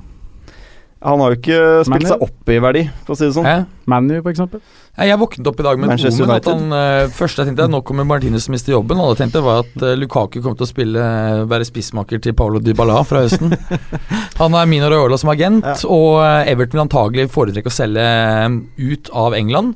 Han 1.04 1.20
har 1.22 1.34
jo 1.34 1.38
ikke 1.38 1.58
spilt 1.86 2.06
Manu? 2.06 2.08
seg 2.10 2.22
opp 2.24 2.50
i 2.50 2.56
verdi, 2.64 2.82
for 3.06 3.14
å 3.14 3.18
si 3.20 3.26
det 3.28 3.36
sånn. 3.36 3.66
ManU, 3.92 4.14
for 4.24 4.32
eksempel. 4.32 4.62
Jeg 4.96 5.20
våknet 5.20 5.50
opp 5.52 5.60
i 5.60 5.66
dag 5.68 5.78
med 5.82 5.92
et 5.92 6.06
omen. 6.08 6.32
At 6.34 6.48
han, 6.50 6.64
eh, 6.74 7.08
første 7.14 7.44
jeg 7.44 7.50
tenkte, 7.52 7.68
nå 7.70 7.82
kommer 7.86 8.08
Martinez 8.08 8.46
til 8.48 8.52
å 8.52 8.56
miste 8.56 8.72
jobben. 8.72 8.98
Alle 9.04 9.18
tenkte 9.20 9.44
var 9.44 9.66
at 9.66 9.84
eh, 9.84 9.94
Lukaku 10.00 10.40
kom 10.42 10.56
til 10.56 10.66
å 10.66 10.70
spille 10.70 10.98
eh, 11.04 11.44
være 11.52 11.68
spissmaker 11.68 12.24
til 12.24 12.34
Paulo 12.34 12.62
Dybala 12.64 13.04
fra 13.06 13.26
høsten. 13.26 13.54
han 14.42 14.56
er 14.56 14.66
Mino 14.72 14.90
Raiola 14.90 15.20
som 15.20 15.30
agent, 15.36 15.68
Ja. 15.68 15.76
og 15.92 16.24
eh, 16.24 16.52
Everton 16.56 16.80
vil 16.80 16.86
antagelig 16.88 17.28
foretrekke 17.36 17.70
å 17.70 17.76
selge 17.76 18.02
eh, 18.02 18.58
ut 18.96 19.12
av 19.14 19.36
England. 19.38 19.76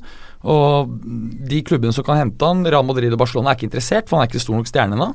Og 0.50 0.90
de 1.52 1.62
klubbene 1.68 1.94
som 1.94 2.06
kan 2.08 2.22
hente 2.24 2.48
han, 2.48 2.64
Real 2.66 2.88
Madrid 2.88 3.12
og 3.12 3.20
Barcelona, 3.20 3.52
er 3.52 3.60
ikke 3.60 3.68
interessert, 3.70 4.08
for 4.08 4.18
han 4.18 4.26
er 4.26 4.32
ikke 4.32 4.42
stor 4.42 4.56
nok 4.56 4.72
stjerne 4.72 4.96
ennå. 4.96 5.12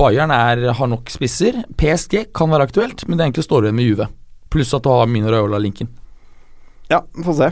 Bayern 0.00 0.32
er, 0.32 0.72
har 0.72 0.88
nok 0.88 1.12
spisser. 1.12 1.60
PSG 1.76 2.32
kan 2.34 2.48
være 2.50 2.64
aktuelt, 2.70 3.04
men 3.06 3.18
det 3.20 3.28
egentlig 3.28 3.44
står 3.44 3.68
igjen 3.68 3.76
med 3.76 3.84
Juve. 3.92 4.08
Pluss 4.52 4.74
at 4.76 4.84
du 4.84 4.90
har 4.92 5.06
Mino 5.10 5.30
Raiola-linken. 5.32 5.88
Ja, 6.90 7.02
vi 7.16 7.24
får 7.26 7.38
se. 7.40 7.48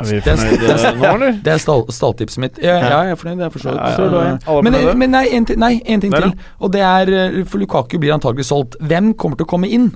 Er 0.00 0.08
vi 0.08 0.20
fornøyde 0.24 0.76
nå, 0.96 1.08
eller? 1.14 1.34
Det 1.44 1.52
er 1.52 1.58
stall, 1.60 1.82
stalltipset 1.92 2.40
mitt. 2.40 2.60
Ja, 2.64 2.78
ja, 2.80 3.00
jeg 3.04 3.12
er 3.12 3.18
fornøyd. 3.20 3.42
Jeg 3.44 3.52
forstår. 3.52 3.76
Ja, 3.76 3.90
ja, 3.92 4.22
ja. 4.30 4.38
Alle 4.48 4.62
er 4.62 4.64
Men, 4.64 4.98
men 5.02 5.12
nei, 5.12 5.26
en, 5.36 5.46
nei, 5.60 5.74
en 5.84 6.00
ting 6.00 6.14
Der, 6.14 6.30
til. 6.30 6.46
Og 6.64 6.72
det 6.72 6.80
er 6.86 7.12
eh, 7.12 7.36
For 7.44 7.60
Lukaku 7.60 7.98
blir 8.00 8.14
antagelig 8.16 8.48
solgt. 8.48 8.78
Hvem 8.80 9.12
kommer 9.20 9.36
til 9.36 9.44
å 9.44 9.52
komme 9.52 9.68
inn? 9.68 9.90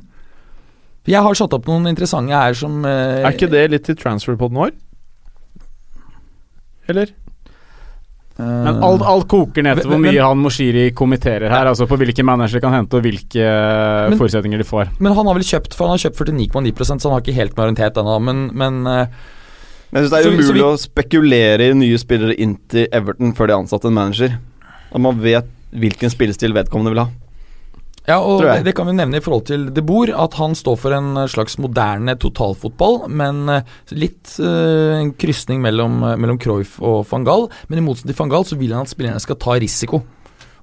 Jeg 1.07 1.23
har 1.23 1.39
satt 1.39 1.55
opp 1.55 1.69
noen 1.71 1.87
interessante 1.89 2.35
her 2.35 2.57
som 2.59 2.85
eh, 2.85 3.23
Er 3.23 3.33
ikke 3.33 3.49
det 3.51 3.65
litt 3.73 3.87
til 3.89 3.97
transferpoden 3.99 4.59
vår? 4.59 4.75
Eller? 6.93 7.15
Men 8.39 8.83
alt, 8.85 9.03
alt 9.03 9.27
koker 9.29 9.63
ned 9.65 9.79
til 9.81 9.89
hvor 9.91 9.99
Men- 9.99 10.13
mye 10.13 10.21
han 10.23 10.37
Moshiri 10.39 10.91
kommenterer 10.93 11.49
her. 11.49 11.67
Altså 11.71 11.87
på 11.89 11.97
hvilke 11.97 12.23
managere 12.23 12.61
kan 12.61 12.73
hente, 12.75 12.95
og 12.99 13.03
hvilke 13.03 13.41
Men- 14.11 14.19
forutsetninger 14.19 14.59
de 14.59 14.65
får. 14.69 14.91
Men 15.01 15.15
han 15.17 15.27
har 15.27 15.35
vel 15.35 15.43
kjøpt 15.43 15.75
For 15.75 15.87
han 15.89 15.97
har 15.97 16.11
kjøpt 16.11 16.21
49,9 16.21 17.01
så 17.01 17.09
han 17.09 17.13
har 17.17 17.21
ikke 17.25 17.35
helt 17.39 17.57
med 17.57 17.65
orientert 17.67 17.95
ennå. 17.97 18.21
Men, 18.23 18.51
men 18.53 18.87
eh, 18.87 19.07
jeg 19.93 20.03
syns 20.03 20.11
det 20.11 20.19
er 20.19 20.23
Så 20.23 20.31
vi- 20.31 20.43
så 20.43 20.53
umulig 20.53 20.61
vi- 20.61 20.69
å 20.69 20.77
spekulere 20.79 21.71
i 21.71 21.73
nye 21.73 21.99
spillere 21.99 22.35
inn 22.39 22.59
til 22.69 22.89
Everton 22.93 23.33
før 23.33 23.47
de 23.47 23.53
har 23.55 23.63
ansatt 23.63 23.85
en 23.87 23.95
manager. 23.95 24.39
Da 24.93 24.99
man 24.99 25.19
vet 25.21 25.47
hvilken 25.75 26.11
spillestil 26.11 26.53
vedkommende 26.53 26.93
vil 26.93 27.05
ha. 27.05 27.09
Ja, 28.07 28.21
og 28.23 28.45
det, 28.45 28.61
det 28.69 28.75
kan 28.79 28.87
vi 28.87 28.95
nevne 28.95 29.19
i 29.19 29.23
forhold 29.23 29.49
til 29.49 29.67
De 29.75 29.83
Boer, 29.83 30.13
at 30.15 30.37
han 30.39 30.55
står 30.55 30.77
for 30.79 30.95
en 30.95 31.19
slags 31.31 31.59
moderne 31.59 32.15
totalfotball, 32.23 33.01
men 33.11 33.49
eh, 33.51 33.73
litt 33.99 34.37
uh, 34.39 34.95
en 35.01 35.11
krysning 35.19 35.59
mellom, 35.65 35.99
eh, 36.07 36.15
mellom 36.23 36.39
Cruyff 36.43 36.79
og 36.79 37.03
van 37.11 37.27
Gaal. 37.27 37.49
Men 37.67 37.83
i 37.83 37.87
motsetning 37.87 38.15
til 38.15 38.23
van 38.23 38.31
Gaal 38.31 38.47
så 38.47 38.59
vil 38.61 38.77
han 38.77 38.87
at 38.87 38.93
spillerne 38.95 39.23
skal 39.23 39.41
ta 39.43 39.59
risiko. 39.59 40.05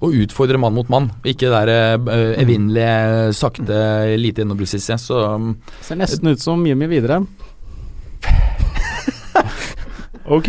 Og 0.03 0.15
utfordre 0.23 0.59
mann 0.59 0.75
mot 0.75 0.89
mann, 0.91 1.11
ikke 1.27 1.51
det 1.51 1.59
der 1.67 1.99
uh, 2.07 2.31
evinnelige, 2.39 3.35
sakte, 3.35 3.75
lite 4.19 4.43
gjennombruddssisse. 4.43 4.99
Så 5.03 5.19
um, 5.35 5.53
Ser 5.83 5.99
nesten 5.99 6.31
ut 6.31 6.43
som 6.43 6.63
Jimmy 6.67 6.87
videre. 6.95 7.25
Ok, 10.25 10.47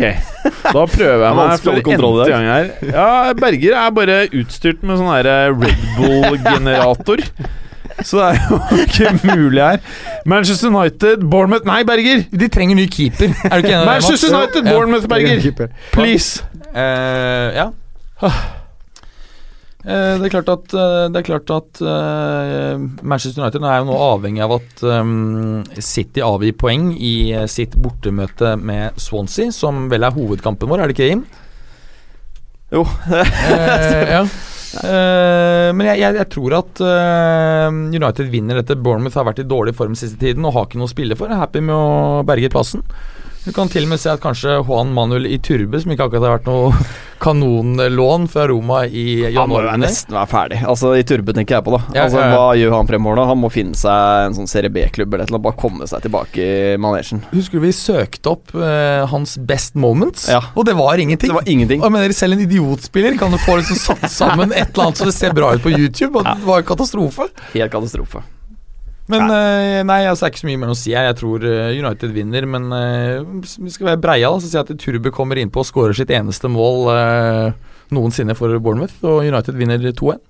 da 0.71 0.85
prøver 0.87 1.25
jeg 1.25 1.35
meg 1.39 1.59
for 1.59 1.81
n-te 1.81 2.29
gang 2.31 2.47
her. 2.47 2.71
Ja, 2.93 3.33
Berger 3.35 3.75
er 3.81 3.93
bare 3.95 4.17
utstyrt 4.31 4.83
med 4.87 5.01
sånn 5.01 5.11
her 5.11 5.51
Red 5.51 5.85
Bull-generator. 5.97 7.23
Så 8.03 8.19
det 8.19 8.25
er 8.25 8.39
jo 8.49 8.57
ikke 8.83 9.11
mulig 9.23 9.61
her. 9.63 9.77
Manchester 10.27 10.67
United, 10.67 11.23
Bournemouth 11.31 11.67
Nei, 11.67 11.83
Berger! 11.87 12.25
De 12.27 12.49
trenger 12.51 12.75
ny 12.75 12.89
keeper. 12.91 13.31
Er 13.45 13.55
du 13.55 13.63
ikke 13.63 13.71
enig? 13.71 13.85
Manchester 13.87 14.35
United. 14.35 14.67
Bournemouth, 14.67 15.07
Berger! 15.07 15.69
Please! 15.93 16.43
Uh, 16.75 17.55
ja. 17.55 17.69
Eh, 19.85 20.17
det 20.17 20.25
er 20.25 20.33
klart 20.33 20.49
at, 20.49 20.73
eh, 20.73 21.03
det 21.13 21.19
er 21.19 21.27
klart 21.27 21.51
at 21.53 21.81
eh, 21.85 22.85
Manchester 23.05 23.43
United 23.43 23.61
er 23.61 23.83
jo 23.83 23.89
nå 23.91 23.97
avhengig 24.01 24.41
av 24.41 24.55
at 24.57 24.81
um, 24.81 25.61
City 25.77 26.23
avgir 26.25 26.55
poeng 26.57 26.89
i 26.97 27.35
sitt 27.51 27.77
bortemøte 27.77 28.55
med 28.57 28.97
Swansea, 28.97 29.53
som 29.53 29.85
vel 29.91 30.07
er 30.07 30.15
hovedkampen 30.15 30.71
vår, 30.71 30.81
er 30.81 30.89
det 30.89 30.97
ikke, 30.97 31.11
Jim? 31.13 31.23
Jo. 32.73 32.85
Eh, 33.13 34.11
ja. 34.17 34.25
Eh, 34.75 35.69
men 35.71 35.87
jeg, 35.87 36.01
jeg, 36.01 36.17
jeg 36.17 36.27
tror 36.33 36.53
at 36.57 36.79
United 37.95 38.27
vinner 38.27 38.57
dette. 38.59 38.75
Bournemouth 38.75 39.15
har 39.15 39.23
vært 39.23 39.39
i 39.39 39.45
dårlig 39.47 39.71
form 39.77 39.93
siste 39.95 40.19
tiden 40.19 40.43
og 40.43 40.51
har 40.51 40.65
ikke 40.67 40.81
noe 40.81 40.89
å 40.89 40.91
spille 40.91 41.15
for. 41.15 41.31
Er 41.31 41.39
happy 41.39 41.61
med 41.63 41.71
å 41.71 42.25
berge 42.27 42.49
plassen. 42.51 42.83
Du 43.45 43.51
kan 43.53 43.69
til 43.69 43.85
og 43.85 43.91
med 43.91 43.99
se 44.01 44.09
at 44.09 44.21
kanskje 44.23 44.55
Juan 44.65 44.89
Manuel 44.95 45.27
Iturbe, 45.29 45.77
som 45.77 45.91
ikke 45.93 46.07
akkurat 46.07 46.23
har 46.25 46.31
vært 46.39 46.47
noe 46.49 46.71
kanonlån 47.25 48.25
fra 48.29 48.47
Roma 48.49 48.79
i 48.89 49.03
Han 49.35 49.51
må 49.51 49.59
jo 49.61 49.75
nesten 49.77 50.15
være 50.17 50.29
ferdig. 50.31 50.57
Altså 50.65 50.95
I 50.97 51.03
Turbe 51.05 51.35
tenker 51.37 51.59
jeg 51.59 51.65
på, 51.67 51.75
da. 51.75 51.81
Ja, 51.93 52.07
altså 52.07 52.23
ja, 52.23 52.25
ja. 52.25 52.33
Hva 52.39 52.47
gjør 52.57 52.73
han 52.73 52.89
fremover 52.89 53.19
nå? 53.21 53.27
Han 53.29 53.39
må 53.43 53.51
finne 53.53 53.77
seg 53.77 54.25
en 54.31 54.37
sånn 54.39 54.49
Serie 54.49 54.73
B-klubb 54.73 55.13
eller 55.13 55.29
annet. 55.29 55.43
Bare 55.45 55.59
komme 55.61 55.85
seg 55.89 56.01
tilbake 56.07 56.41
i 56.41 56.75
manesjen. 56.81 57.21
Husker 57.35 57.61
du 57.61 57.67
vi 57.67 57.73
søkte 57.77 58.33
opp 58.33 58.49
uh, 58.57 59.05
hans 59.13 59.37
best 59.37 59.77
moments, 59.77 60.25
Ja. 60.33 60.41
og 60.57 60.65
det 60.65 60.73
var 60.81 60.97
ingenting. 61.05 61.29
Det 61.29 61.37
var 61.39 61.49
ingenting. 61.49 61.85
Og 61.85 61.91
jeg 61.91 61.97
mener, 61.99 62.17
Selv 62.17 62.33
en 62.39 62.45
idiotspiller 62.47 63.17
kan 63.21 63.33
du 63.33 63.37
få 63.45 63.59
liksom 63.61 63.77
satt 63.77 64.09
sammen 64.11 64.49
et 64.57 64.73
eller 64.73 64.89
annet 64.89 65.03
så 65.03 65.05
det 65.11 65.15
ser 65.21 65.37
bra 65.37 65.53
ut 65.53 65.61
på 65.61 65.69
YouTube. 65.77 66.17
Og 66.17 66.25
det 66.33 66.41
var 66.49 66.65
en 66.65 66.71
katastrofe. 66.73 67.29
Helt 67.53 67.73
katastrofe. 67.77 68.25
Men 69.11 69.29
eh, 69.29 69.83
nei, 69.85 69.99
altså, 70.09 70.25
det 70.25 70.29
er 70.29 70.33
ikke 70.33 70.41
så 70.41 70.49
mye 70.49 70.61
mer 70.63 70.73
å 70.73 70.77
si. 70.79 70.93
Jeg 70.95 71.17
tror 71.19 71.43
eh, 71.45 71.75
United 71.77 72.13
vinner, 72.15 72.47
men 72.49 72.71
eh, 72.73 73.19
vi 73.37 73.73
skal 73.73 73.91
være 73.91 74.01
breia, 74.01 74.31
da, 74.33 74.41
så 74.41 74.49
sier 74.49 74.63
jeg 74.63 74.69
at 74.71 74.81
Turbe 74.81 75.13
kommer 75.13 75.37
innpå 75.41 75.61
og 75.61 75.69
skårer 75.69 75.97
sitt 75.97 76.13
eneste 76.15 76.49
mål 76.49 76.89
eh, 76.95 77.75
noensinne 77.93 78.37
for 78.37 78.55
Bournemouth, 78.57 78.97
og 79.05 79.21
United 79.27 79.59
vinner 79.59 79.85
2-1. 79.91 80.23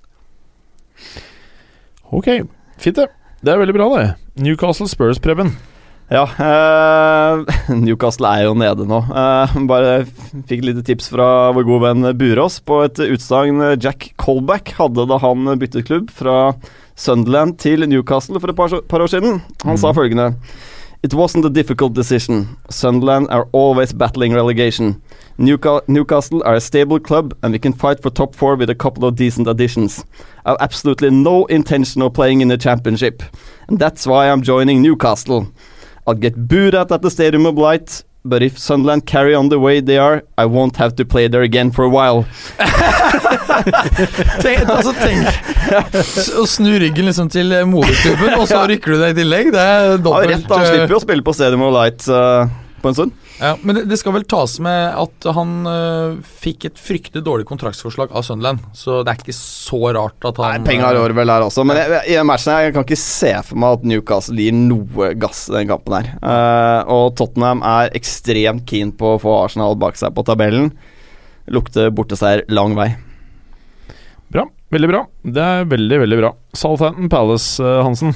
Ok, 2.15 2.27
fint 2.81 2.99
det. 2.99 3.07
Det 3.45 3.53
er 3.53 3.63
veldig 3.63 3.77
bra, 3.77 3.87
det. 3.95 4.11
Newcastle 4.43 4.89
Spurs, 4.91 5.23
Preben. 5.23 5.53
Ja, 6.11 6.27
eh, 6.37 7.55
Newcastle 7.85 8.29
er 8.29 8.45
jo 8.49 8.55
nede 8.59 8.85
nå. 8.89 8.99
Eh, 9.07 9.55
bare 9.71 9.97
fikk 10.05 10.59
et 10.59 10.67
lite 10.67 10.83
tips 10.85 11.07
fra 11.15 11.53
vår 11.55 11.65
gode 11.65 11.87
venn 11.87 12.11
Burås 12.19 12.59
på 12.61 12.83
et 12.85 12.99
utsagn 13.07 13.63
Jack 13.79 14.11
Colback 14.21 14.75
hadde 14.77 15.07
da 15.09 15.17
han 15.23 15.47
byttet 15.61 15.87
klubb 15.87 16.11
fra 16.13 16.51
Sunderland 16.95 17.57
til 17.57 17.89
Newcastle 17.89 18.39
for 18.39 18.47
et 18.47 18.55
par, 18.55 18.81
par 18.89 19.01
år 19.01 19.07
siden. 19.07 19.41
Han 19.65 19.77
sa 19.77 19.91
følgende 19.91 20.33
It 21.03 21.13
wasn't 21.13 21.45
a 21.45 21.49
difficult 21.49 21.95
decision. 21.95 22.57
Sunderland 22.69 23.27
are 23.29 23.45
always 23.53 23.93
battling 23.93 24.33
relegation. 24.33 25.01
Newcastle 25.37 26.41
are 26.43 26.55
a 26.55 26.59
stable 26.59 26.99
club 26.99 27.33
and 27.43 27.53
we 27.53 27.59
can 27.59 27.73
fight 27.73 28.01
for 28.01 28.09
top 28.09 28.35
four 28.35 28.55
with 28.55 28.69
a 28.69 28.75
couple 28.75 29.05
of 29.05 29.15
decent 29.15 29.47
additions. 29.47 30.03
I 30.45 30.49
have 30.49 30.57
absolutely 30.59 31.11
no 31.11 31.45
intention 31.45 32.01
of 32.01 32.13
playing 32.13 32.41
in 32.41 32.47
the 32.47 32.57
championship. 32.57 33.21
And 33.67 33.77
that's 33.77 34.07
why 34.07 34.31
I'm 34.31 34.41
joining 34.41 34.81
Newcastle. 34.81 35.45
I'll 36.07 36.19
get 36.19 36.47
booed 36.47 36.73
at 36.73 36.91
at 36.91 37.01
the 37.01 37.11
Stadium 37.11 37.45
of 37.45 37.55
Light, 37.55 38.03
but 38.25 38.41
if 38.41 38.57
Sunderland 38.57 39.05
carry 39.05 39.35
on 39.35 39.49
the 39.49 39.59
way 39.59 39.79
they 39.79 39.97
are, 39.97 40.23
I 40.37 40.45
won't 40.45 40.77
have 40.77 40.95
to 40.95 41.05
play 41.05 41.27
there 41.27 41.43
again 41.43 41.71
for 41.71 41.85
a 41.85 41.89
while. 41.89 42.25
Tenk, 44.43 44.67
altså, 44.67 44.91
tenk 44.99 45.29
Å 46.35 46.43
snu 46.49 46.73
ryggen 46.81 47.07
liksom 47.07 47.29
til 47.31 47.53
eh, 47.55 47.63
moderklubben, 47.69 48.33
og 48.35 48.49
så 48.49 48.65
rykker 48.67 48.95
du 48.95 48.99
deg 48.99 49.13
i 49.13 49.17
tillegg. 49.21 49.51
Det 49.55 49.61
er 49.61 49.95
dobbelt 49.95 50.27
ja, 50.27 50.35
rett, 50.35 50.49
han 50.51 50.65
eh, 50.65 50.71
slipper 50.73 50.95
jo 50.95 50.99
å 50.99 51.05
spille 51.05 51.25
på 51.25 51.35
Stadium 51.37 51.63
of 51.69 51.71
Light 51.77 52.03
uh, 52.11 52.51
på 52.83 52.91
en 52.91 52.97
stund. 52.97 53.15
Ja, 53.35 53.51
men 53.61 53.75
det, 53.75 53.83
det 53.91 53.97
skal 53.99 54.13
vel 54.15 54.23
tas 54.31 54.53
med 54.63 54.95
at 54.95 55.27
han 55.35 55.67
øh, 55.67 56.19
fikk 56.23 56.69
et 56.69 56.79
fryktelig 56.79 57.23
dårlig 57.25 57.47
kontraktsforslag 57.49 58.13
av 58.15 58.23
Sunderland. 58.23 58.63
Så 58.77 59.01
det 59.03 59.11
er 59.11 59.19
ikke 59.19 59.35
så 59.35 59.79
rart 59.97 60.27
at 60.29 60.39
Nei, 60.39 60.51
han 60.53 60.67
Penger 60.67 60.87
Penga 60.87 60.91
rår 60.95 61.15
vel 61.17 61.33
der 61.33 61.47
også, 61.47 61.65
men 61.67 61.79
jeg, 61.81 62.01
i 62.13 62.15
den 62.15 62.29
matchen 62.29 62.53
her, 62.53 62.67
jeg 62.67 62.75
kan 62.77 62.87
ikke 62.87 63.01
se 63.01 63.31
for 63.49 63.59
meg 63.59 63.79
at 63.79 63.87
Newcastle 63.91 64.45
gir 64.45 64.55
noe 64.55 65.11
gass 65.19 65.45
i 65.51 65.57
den 65.57 65.71
kampen 65.73 65.97
her. 65.97 66.11
Uh, 66.23 66.93
og 66.95 67.17
Tottenham 67.19 67.63
er 67.67 67.91
ekstremt 67.97 68.63
keen 68.69 68.95
på 68.95 69.15
å 69.15 69.19
få 69.21 69.35
Arsenal 69.43 69.75
bak 69.83 69.99
seg 69.99 70.15
på 70.15 70.23
tabellen. 70.27 70.71
Lukter 71.51 71.91
borteseier 71.93 72.45
lang 72.55 72.77
vei. 72.77 72.93
Bra. 74.31 74.47
Veldig 74.73 74.89
bra. 74.89 75.03
Det 75.21 75.43
er 75.43 75.67
veldig, 75.69 75.99
veldig 76.05 76.21
bra. 76.23 76.31
Southampton 76.55 77.11
Palace, 77.11 77.59
eh, 77.63 77.83
Hansen. 77.85 78.15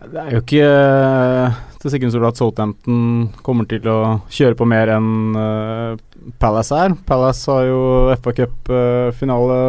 Det 0.00 0.20
er 0.20 0.30
jo 0.36 0.44
ikke 0.44 0.68
eh, 0.68 1.58
til 1.80 1.92
sikkerhet 1.94 2.28
at 2.28 2.38
Southampton 2.40 3.30
kommer 3.44 3.68
til 3.68 3.86
å 3.88 4.20
kjøre 4.28 4.56
på 4.58 4.66
mer 4.68 4.92
enn 4.92 5.36
uh, 5.36 5.96
Palace 6.40 6.76
er. 6.76 6.92
Palace 7.08 7.48
har 7.48 7.68
jo 7.70 7.82
FA 8.20 8.34
Cup-finale 8.36 9.60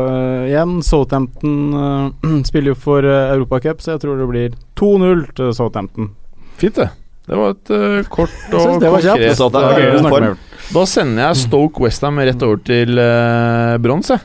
igjen. 0.49 0.79
Southampton 0.83 1.53
uh, 1.71 2.33
spiller 2.49 2.73
jo 2.73 2.79
for 2.79 3.07
uh, 3.07 3.31
Europacup, 3.37 3.79
så 3.83 3.95
jeg 3.95 4.03
tror 4.03 4.19
det 4.19 4.27
blir 4.31 4.57
2-0 4.79 5.23
til 5.39 5.53
Southampton. 5.55 6.11
Fint, 6.59 6.81
det. 6.81 6.89
Det 7.31 7.37
var 7.37 7.55
et 7.55 7.71
uh, 7.71 8.01
kort 8.11 8.35
og 8.51 8.65
konkret 8.73 9.05
eh. 9.21 10.35
Da 10.71 10.83
sender 10.89 11.29
jeg 11.29 11.39
Stoke 11.45 11.83
Westham 11.83 12.19
rett 12.19 12.43
over 12.43 12.59
til 12.67 12.99
uh, 12.99 13.77
bronse. 13.79 14.17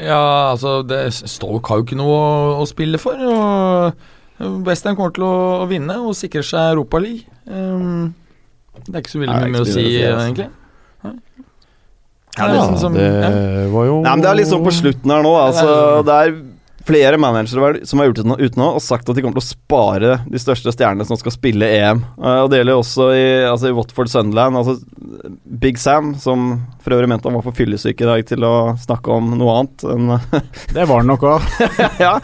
Ja, 0.00 0.52
altså 0.52 0.80
det, 0.86 1.08
Stoke 1.12 1.66
har 1.68 1.80
jo 1.80 1.88
ikke 1.88 1.98
noe 1.98 2.14
å, 2.14 2.30
å 2.62 2.68
spille 2.70 3.00
for. 3.02 3.18
Og 3.18 4.19
Westham 4.40 4.96
kommer 4.96 5.12
til 5.12 5.24
å, 5.26 5.34
å 5.64 5.66
vinne 5.68 5.96
og 6.00 6.14
sikre 6.16 6.42
seg 6.46 6.72
Europaligaen. 6.74 7.26
Um, 7.50 8.14
det 8.86 8.94
er 8.94 9.02
ikke 9.02 9.12
så 9.12 9.20
veldig 9.20 9.36
mye 9.36 9.52
med 9.52 9.60
å 9.60 9.66
si, 9.68 9.82
altså. 10.00 10.24
egentlig. 10.24 10.48
Ja, 12.38 12.46
det 12.48 12.78
som- 12.80 12.94
det 12.94 13.04
ja. 13.04 13.30
var 13.72 13.84
jo 13.88 13.96
Nei, 14.00 14.10
men 14.14 14.20
Det 14.22 14.28
er 14.30 14.34
litt 14.38 14.48
sånn 14.48 14.64
på 14.64 14.72
slutten 14.72 15.10
her 15.10 15.22
nå. 15.26 15.32
Altså, 15.34 16.02
det 16.06 16.14
er 16.14 16.30
flere 16.88 17.18
managere 17.20 17.84
som 17.86 18.00
har 18.00 18.08
gjort 18.08 18.16
det 18.22 18.26
nå- 18.30 18.38
ute 18.40 18.58
nå 18.58 18.66
og 18.76 18.82
sagt 18.82 19.08
at 19.10 19.16
de 19.16 19.22
kommer 19.22 19.36
til 19.38 19.44
å 19.44 19.50
spare 19.50 20.12
de 20.30 20.40
største 20.40 20.72
stjernene 20.74 21.04
som 21.06 21.18
skal 21.20 21.34
spille 21.34 21.66
EM. 21.68 22.00
Eh, 22.18 22.38
og 22.44 22.50
Det 22.50 22.60
gjelder 22.60 22.74
jo 22.76 22.82
også 22.82 23.08
i, 23.14 23.26
altså, 23.50 23.68
i 23.70 23.76
Watford 23.76 24.10
Sunderland. 24.12 24.56
Altså, 24.56 24.78
Big 25.60 25.78
Sam, 25.78 26.14
som 26.20 26.46
for 26.80 26.96
øvrig 26.96 27.10
mente 27.12 27.28
han 27.28 27.36
var 27.36 27.44
for 27.44 27.56
fyllesyk 27.56 28.00
i 28.00 28.08
dag 28.08 28.24
til 28.30 28.46
å 28.48 28.52
snakke 28.80 29.12
om 29.12 29.32
noe 29.36 29.58
annet 29.60 29.84
enn 29.92 30.14
Det 30.76 30.86
var 30.88 31.02
det 31.04 31.10
nok 31.10 31.26
òg. 31.34 31.50
ja. 32.06 32.14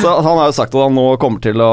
Så 0.00 0.14
han 0.22 0.38
har 0.38 0.46
jo 0.52 0.56
sagt 0.60 0.74
at 0.76 0.84
han 0.86 0.96
nå 0.96 1.06
kommer 1.22 1.42
til 1.42 1.60
å 1.64 1.72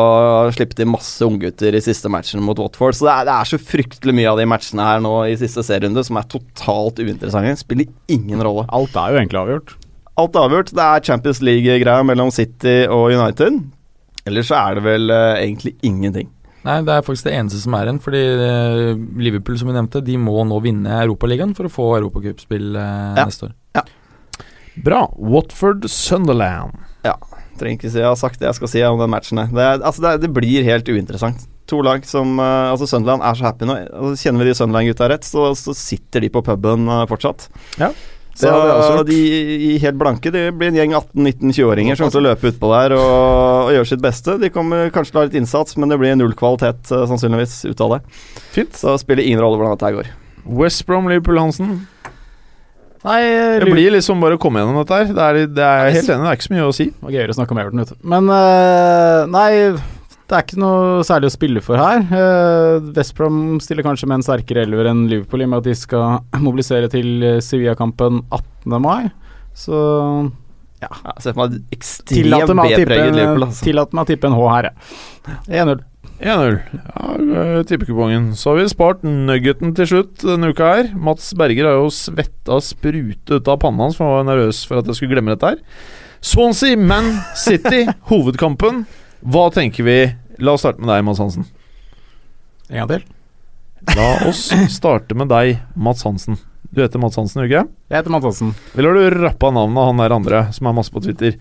slippe 0.55 0.77
til 0.79 0.89
masse 0.89 1.21
unggutter 1.27 1.77
i 1.77 1.83
siste 1.85 2.09
matchen 2.11 2.41
mot 2.45 2.57
Watford. 2.59 2.97
Så 2.97 3.07
det 3.07 3.13
er, 3.13 3.29
det 3.29 3.37
er 3.37 3.51
så 3.53 3.61
fryktelig 3.61 4.17
mye 4.17 4.31
av 4.33 4.41
de 4.41 4.49
matchene 4.49 4.89
her 4.89 5.03
nå 5.05 5.13
i 5.29 5.37
siste 5.39 5.63
serierunde 5.65 6.03
som 6.07 6.17
er 6.19 6.27
totalt 6.33 6.99
uinteressante. 7.03 7.55
Spiller 7.61 7.91
ingen 8.11 8.41
rolle. 8.43 8.65
Alt 8.73 8.97
er 8.97 9.13
jo 9.13 9.21
egentlig 9.21 9.41
avgjort. 9.43 9.75
Alt 10.21 10.35
er 10.37 10.45
avgjort. 10.45 10.71
Det 10.77 10.83
er 10.85 11.05
Champions 11.07 11.41
League-greia 11.41 12.03
mellom 12.05 12.29
City 12.33 12.83
og 12.85 13.09
United. 13.15 13.61
Ellers 14.29 14.47
så 14.51 14.59
er 14.59 14.77
det 14.77 14.83
vel 14.85 15.09
uh, 15.11 15.33
egentlig 15.41 15.73
ingenting. 15.83 16.29
Nei, 16.63 16.77
det 16.87 16.93
er 16.95 17.03
faktisk 17.03 17.27
det 17.27 17.33
eneste 17.35 17.59
som 17.59 17.73
er 17.75 17.89
igjen. 17.89 17.97
Fordi 17.99 18.21
eh, 18.23 19.01
Liverpool, 19.19 19.57
som 19.59 19.67
vi 19.67 19.73
nevnte, 19.75 19.99
de 20.05 20.13
må 20.21 20.45
nå 20.47 20.61
vinne 20.63 21.01
Europaligaen 21.01 21.51
for 21.57 21.67
å 21.67 21.71
få 21.73 21.87
europacupspill 21.97 22.69
uh, 22.77 23.17
Ja. 23.19 23.25
neste 23.27 23.49
år. 23.49 23.57
Bra. 24.85 25.01
Watford 25.19 25.89
Sunderland. 25.91 26.77
Ja. 27.03 27.17
Trenger 27.59 27.75
ikke 27.75 27.91
si 27.91 27.99
jeg 27.99 28.07
har 28.07 28.15
sagt 28.17 28.39
det 28.41 28.47
jeg 28.47 28.57
skal 28.61 28.71
si 28.71 28.85
om 28.87 29.01
den 29.01 29.11
matchen. 29.11 29.43
Det, 29.51 29.65
altså 29.83 30.05
det, 30.05 30.13
det 30.23 30.31
blir 30.33 30.63
helt 30.65 30.87
uinteressant. 30.89 31.43
To 31.69 31.81
lag 31.85 32.07
som 32.07 32.39
uh, 32.39 32.71
Altså, 32.71 32.87
Sunderland 32.89 33.23
er 33.27 33.37
så 33.37 33.49
happy 33.49 33.67
nå. 33.67 33.75
Altså, 33.91 34.15
kjenner 34.23 34.45
vi 34.45 34.49
de 34.53 34.55
Sunderland-gutta 34.61 35.11
rett, 35.11 35.27
så, 35.27 35.49
så 35.59 35.75
sitter 35.77 36.23
de 36.23 36.31
på 36.33 36.41
puben 36.47 36.87
uh, 36.87 37.03
fortsatt. 37.11 37.49
Ja, 37.81 37.91
Så 38.33 39.03
de 39.05 39.13
i 39.13 39.77
helt 39.77 39.97
blanke 39.99 40.31
Det 40.33 40.47
blir 40.57 40.71
en 40.71 40.77
gjeng 40.79 40.95
18-19-20-åringer 40.97 41.99
som 41.99 42.09
kommer 42.09 42.23
å 42.23 42.31
løpe 42.31 42.49
utpå 42.49 42.71
der 42.73 42.95
og, 42.97 43.05
og 43.67 43.71
gjøre 43.75 43.89
sitt 43.91 44.01
beste. 44.03 44.37
De 44.41 44.49
kommer 44.53 44.89
kanskje 44.95 45.13
til 45.13 45.19
å 45.19 45.23
ha 45.23 45.29
litt 45.29 45.37
innsats, 45.37 45.77
men 45.77 45.93
det 45.93 45.99
blir 46.01 46.17
null 46.17 46.33
kvalitet 46.37 46.89
eh, 46.89 47.05
sannsynligvis 47.11 47.59
ut 47.69 47.83
av 47.85 47.97
det. 47.97 48.01
Fint. 48.55 48.73
Så 48.79 48.95
det 48.95 49.03
spiller 49.05 49.27
ingen 49.27 49.43
rolle 49.43 49.61
hvordan 49.61 49.77
dette 49.77 49.93
går. 49.99 50.11
West 50.59 50.85
Brom 50.89 51.07
Liverpool 51.11 51.39
Hansen. 51.39 51.75
Nei, 53.03 53.19
Det 53.59 53.67
blir 53.67 53.91
liksom 53.91 54.21
bare 54.23 54.37
å 54.37 54.41
komme 54.41 54.61
gjennom 54.61 54.79
dette 54.79 54.95
her. 54.95 55.09
Det 55.11 55.23
er, 55.23 55.39
det 55.51 55.63
er 55.67 55.81
jeg 55.81 55.89
er 55.89 55.97
helt 55.97 56.11
enig, 56.13 56.23
det 56.23 56.29
er 56.31 56.37
ikke 56.39 56.47
så 56.47 56.53
mye 56.55 56.67
å 56.69 56.75
si. 56.75 56.85
Det 56.89 57.03
var 57.03 57.15
gøyere 57.17 57.33
å 57.33 57.37
snakke 57.37 57.55
om 57.55 57.59
Everton, 57.63 57.81
vet 57.83 57.91
du. 57.91 57.97
Men 58.13 58.29
eh, 58.31 59.19
nei, 59.33 59.49
det 60.33 60.39
er 60.39 60.45
ikke 60.47 60.61
noe 60.63 61.01
særlig 61.05 61.29
å 61.29 61.33
spille 61.35 61.61
for 61.61 61.77
her. 61.77 61.99
Uh, 62.09 62.91
Vestbrom 62.95 63.59
stiller 63.61 63.85
kanskje 63.85 64.07
med 64.09 64.17
en 64.19 64.25
sterkere 64.25 64.63
elver 64.65 64.89
enn 64.89 65.05
Liverpool 65.11 65.43
i 65.43 65.45
og 65.45 65.51
med 65.51 65.61
at 65.61 65.67
de 65.67 65.75
skal 65.77 66.23
mobilisere 66.47 66.89
til 66.89 67.21
eh, 67.21 67.41
Sevilla-kampen 67.43 68.23
18. 68.33 68.79
mai. 68.81 69.11
Så 69.53 69.77
Ja, 70.81 70.89
ja 70.89 71.13
ser 71.21 71.35
for 71.35 71.45
meg 71.45 71.75
ekstremt 71.75 72.15
tillater 72.15 72.49
å 72.49 72.65
tippe, 72.65 72.79
B-preget 72.81 73.13
Liverpool. 73.13 73.45
Altså. 73.45 73.65
tillater 73.67 73.99
meg 73.99 74.07
å 74.07 74.09
tippe 74.09 74.31
en 74.31 74.37
H 74.39 74.47
her, 74.55 74.69
jeg. 74.69 75.59
1-0. 75.61 75.83
1-0. 76.23 76.57
Ja, 76.81 77.05
eh, 77.13 77.61
tippekupongen. 77.69 78.31
Så 78.39 78.49
har 78.49 78.57
vi 78.57 78.65
spart 78.73 79.05
nuggeten 79.05 79.75
til 79.77 79.91
slutt 79.91 80.25
denne 80.25 80.49
uka 80.49 80.71
her. 80.71 80.89
Mats 80.97 81.29
Berger 81.37 81.69
har 81.69 81.77
jo 81.77 81.93
svetta 81.93 82.57
sprute 82.65 83.37
ut 83.37 83.53
av 83.53 83.61
panna 83.61 83.85
hans, 83.85 83.99
for 83.99 84.09
han 84.09 84.23
var 84.23 84.27
nervøs 84.33 84.65
for 84.65 84.81
at 84.81 84.89
jeg 84.89 84.97
skulle 84.97 85.13
glemme 85.13 85.37
dette 85.37 85.53
her. 85.53 85.61
Swansea, 86.25 86.79
Man 86.79 87.13
City, 87.37 87.85
hovedkampen. 88.09 88.85
Hva 89.23 89.45
tenker 89.55 89.85
vi? 89.87 89.97
La 90.39 90.55
oss 90.55 90.63
starte 90.65 90.81
med 90.81 90.89
deg, 90.89 91.03
Mads 91.05 91.21
Hansen. 91.21 91.45
En 92.69 92.81
gang 92.83 92.89
til. 92.95 93.03
La 93.97 94.07
oss 94.29 94.47
starte 94.71 95.17
med 95.17 95.29
deg, 95.31 95.59
Mats 95.75 96.05
Hansen. 96.07 96.39
Du 96.73 96.81
heter 96.81 97.01
Mats 97.01 97.19
Hansen, 97.19 97.43
ikke? 97.45 97.67
Jeg 97.91 97.99
heter 97.99 98.13
Mads 98.13 98.25
Hansen. 98.25 98.55
Eller 98.73 98.95
har 98.95 99.11
du 99.11 99.19
rappa 99.27 99.51
navnet 99.53 99.77
av 99.81 99.91
han 99.91 100.01
der 100.01 100.15
andre 100.15 100.39
som 100.55 100.69
er 100.69 100.75
masse 100.79 100.93
på 100.93 101.03
Twitter? 101.03 101.35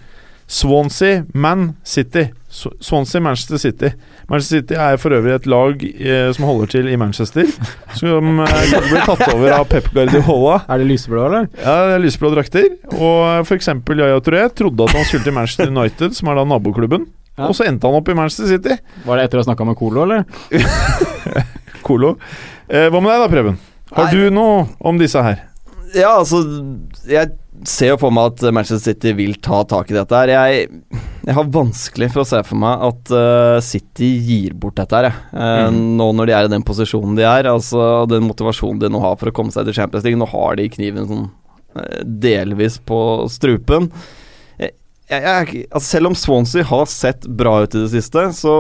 Swansea, 0.53 1.23
Man 1.33 1.77
City. 1.87 2.27
Swansea, 2.51 3.23
Manchester 3.25 3.57
City. 3.57 3.93
Manchester 4.29 4.59
City 4.61 4.77
er 4.77 4.99
for 5.01 5.15
øvrig 5.17 5.33
et 5.39 5.47
lag 5.49 5.85
eh, 5.87 6.27
som 6.37 6.45
holder 6.45 6.69
til 6.75 6.91
i 6.93 6.99
Manchester. 7.01 7.49
Som 7.97 8.43
eh, 8.45 8.75
ble 8.91 9.07
tatt 9.07 9.23
over 9.33 9.55
av 9.57 9.65
Pep 9.71 9.89
Guardiola. 9.95 10.59
Er 10.69 10.83
det 10.83 10.91
lyseblå, 10.91 11.25
eller? 11.31 11.49
Ja, 11.63 11.79
det 11.89 11.97
er 11.97 12.05
lyseblå 12.05 12.35
drakter. 12.35 12.69
Og 12.99 13.47
f.eks. 13.47 13.71
Yaya 13.95 14.21
Touré 14.21 14.45
trodde 14.53 14.91
at 14.91 14.99
han 14.99 15.09
skulle 15.09 15.25
til 15.25 15.39
Manchester 15.39 15.73
United, 15.73 16.19
som 16.19 16.29
er 16.29 16.43
da 16.43 16.45
naboklubben. 16.53 17.09
Ja. 17.43 17.51
Og 17.51 17.59
så 17.59 17.67
endte 17.69 17.91
han 17.91 17.99
opp 17.99 18.09
i 18.09 18.17
Manchester 18.19 18.49
City. 18.55 18.79
Var 19.07 19.19
det 19.21 19.27
etter 19.29 19.41
å 19.41 19.43
ha 19.45 19.49
snakka 19.51 19.67
med 19.69 19.79
Colo, 19.81 20.07
eller? 20.07 20.25
Colo. 21.87 22.17
Eh, 22.71 22.89
hva 22.89 23.01
med 23.03 23.11
deg 23.13 23.23
da, 23.25 23.31
Preben? 23.33 23.57
Har 23.93 24.09
Nei. 24.09 24.15
du 24.17 24.31
noe 24.33 24.67
om 24.89 25.01
disse 25.01 25.21
her? 25.23 25.43
Ja, 25.93 26.15
altså 26.23 26.39
Jeg 27.05 27.35
ser 27.69 27.91
jo 27.93 27.99
for 28.01 28.15
meg 28.15 28.31
at 28.33 28.47
Manchester 28.57 28.81
City 28.95 29.13
vil 29.19 29.35
ta 29.45 29.59
tak 29.69 29.91
i 29.93 29.97
dette 29.99 30.17
her. 30.17 30.31
Jeg, 30.33 30.71
jeg 31.29 31.37
har 31.37 31.51
vanskelig 31.53 32.09
for 32.15 32.23
å 32.23 32.27
se 32.31 32.41
for 32.49 32.59
meg 32.63 32.87
at 32.89 33.13
uh, 33.13 33.59
City 33.63 34.09
gir 34.25 34.55
bort 34.59 34.79
dette 34.81 34.97
her, 34.99 35.11
jeg. 35.11 35.21
Eh, 35.37 35.67
Mm. 35.73 35.83
Nå 36.01 36.07
når 36.17 36.31
de 36.31 36.35
er 36.39 36.49
i 36.49 36.51
den 36.55 36.65
posisjonen 36.67 37.15
de 37.19 37.27
er, 37.29 37.47
altså 37.51 38.07
den 38.11 38.25
motivasjonen 38.27 38.81
de 38.83 38.89
nå 38.91 39.03
har 39.05 39.19
for 39.21 39.31
å 39.31 39.35
komme 39.37 39.53
seg 39.55 39.69
til 39.69 39.77
Champions 39.77 40.07
League. 40.09 40.19
Nå 40.19 40.27
har 40.33 40.57
de 40.59 40.71
kniven 40.73 41.07
sånn 41.11 41.29
eh, 41.77 42.01
delvis 42.25 42.81
på 42.89 42.99
strupen. 43.31 43.91
Jeg, 45.13 45.67
altså 45.69 45.99
selv 45.99 46.09
om 46.09 46.15
Swansea 46.17 46.65
har 46.65 46.87
sett 46.89 47.27
bra 47.29 47.59
ut 47.65 47.75
i 47.77 47.83
det 47.83 47.91
siste, 47.93 48.23
så 48.33 48.53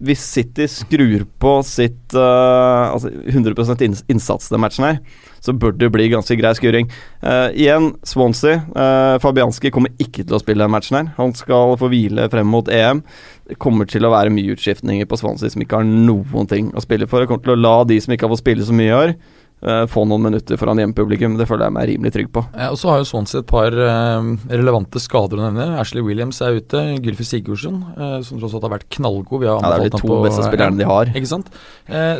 hvis 0.00 0.22
City 0.24 0.64
skrur 0.70 1.26
på 1.42 1.52
sitt 1.66 2.14
uh, 2.16 2.94
altså 2.94 3.10
100 3.28 3.84
inns 3.84 4.00
innsats 4.08 4.48
den 4.48 4.62
matchen 4.64 4.86
her, 4.86 5.00
så 5.44 5.52
bør 5.52 5.74
det 5.76 5.90
bli 5.92 6.08
ganske 6.12 6.36
grei 6.40 6.54
skuring. 6.56 6.88
Uh, 7.20 7.52
igjen, 7.52 7.90
Swansea. 8.06 8.62
Uh, 8.72 9.18
Fabianski 9.20 9.72
kommer 9.74 9.92
ikke 10.00 10.24
til 10.24 10.38
å 10.38 10.40
spille 10.40 10.64
den 10.64 10.72
matchen 10.72 11.02
her. 11.02 11.10
Han 11.18 11.36
skal 11.36 11.76
få 11.80 11.90
hvile 11.92 12.30
frem 12.32 12.48
mot 12.48 12.70
EM. 12.72 13.02
Det 13.50 13.58
kommer 13.60 13.88
til 13.90 14.06
å 14.06 14.14
være 14.14 14.32
mye 14.32 14.56
utskiftninger 14.56 15.08
på 15.10 15.20
Swansea 15.20 15.52
som 15.52 15.64
ikke 15.64 15.82
har 15.82 15.88
noen 15.90 16.48
ting 16.48 16.72
å 16.72 16.84
spille 16.84 17.10
for. 17.10 17.20
Jeg 17.20 17.32
kommer 17.32 17.44
til 17.44 17.58
å 17.58 17.60
la 17.60 17.76
de 17.88 18.00
som 18.00 18.16
ikke 18.16 18.28
har 18.28 18.32
fått 18.32 18.44
spille 18.46 18.64
så 18.64 18.76
mye 18.76 18.88
i 18.88 18.98
år, 19.02 19.14
eh, 19.62 19.84
få 19.90 20.04
noen 20.08 20.22
minutter 20.28 20.56
foran 20.60 20.78
hjemmepublikum. 20.80 21.36
Det 21.38 21.46
føler 21.48 21.66
jeg 21.68 21.74
meg 21.76 21.88
rimelig 21.90 22.12
trygg 22.16 22.30
på. 22.34 22.42
Ja, 22.56 22.70
og 22.72 22.78
så 22.80 22.90
har 22.92 22.98
jo 23.02 23.08
Swansea 23.10 23.40
et 23.42 23.48
par 23.50 23.72
uh, 23.76 24.28
relevante 24.50 25.00
skader 25.02 25.40
å 25.40 25.46
nevne. 25.48 25.66
Ashley 25.80 26.02
Williams 26.06 26.40
er 26.44 26.58
ute. 26.60 26.82
Gylfi 27.04 27.26
Sigurdsson, 27.28 27.80
uh, 27.98 28.18
som 28.26 28.40
tross 28.40 28.54
alt 28.56 28.66
har 28.68 28.74
vært 28.78 28.88
knallgod. 28.96 29.40
Vi 29.44 29.50
har 29.50 29.60
Ja, 29.60 29.72
det 29.76 29.86
er 29.86 29.90
de 29.90 29.98
to 29.98 30.08
på- 30.08 30.20
beste 30.24 30.46
spillerne 30.48 30.78
de 30.80 30.88
har. 30.88 31.06
Ikke 31.14 31.30
sant? 31.32 31.50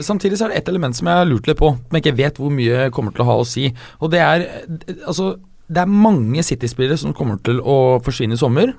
Samtidig 0.04 0.38
så 0.38 0.46
er 0.48 0.54
det 0.54 0.62
ett 0.62 0.68
element 0.72 0.96
som 0.96 1.06
jeg 1.08 1.16
har 1.22 1.28
lurt 1.30 1.46
litt 1.48 1.58
på, 1.60 1.72
men 1.90 2.00
ikke 2.02 2.16
vet 2.18 2.36
hvor 2.40 2.50
mye 2.52 2.90
kommer 2.94 3.12
til 3.14 3.24
å 3.24 3.28
ha 3.30 3.36
å 3.40 3.46
si. 3.46 3.68
Og 4.00 4.10
det 4.10 4.20
er 4.20 4.46
Altså, 5.06 5.36
det 5.70 5.78
er 5.84 5.86
mange 5.86 6.42
City-spillere 6.42 6.98
som 6.98 7.12
kommer 7.14 7.38
til 7.46 7.60
å 7.62 8.00
forsvinne 8.02 8.34
i 8.34 8.40
sommer. 8.40 8.72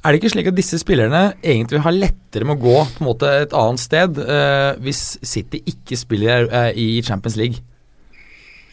Er 0.00 0.12
det 0.14 0.20
ikke 0.22 0.30
slik 0.32 0.46
at 0.48 0.56
disse 0.56 0.78
spillerne 0.80 1.34
egentlig 1.44 1.80
har 1.84 1.92
lettere 1.92 2.46
med 2.48 2.56
å 2.56 2.62
gå 2.62 2.76
på 2.94 3.02
en 3.02 3.08
måte 3.10 3.30
et 3.42 3.52
annet 3.56 3.82
sted 3.82 4.16
eh, 4.22 4.70
hvis 4.80 5.02
City 5.28 5.60
ikke 5.68 5.98
spiller 6.00 6.46
eh, 6.48 6.70
i 6.80 6.86
Champions 7.04 7.36
League? 7.36 7.60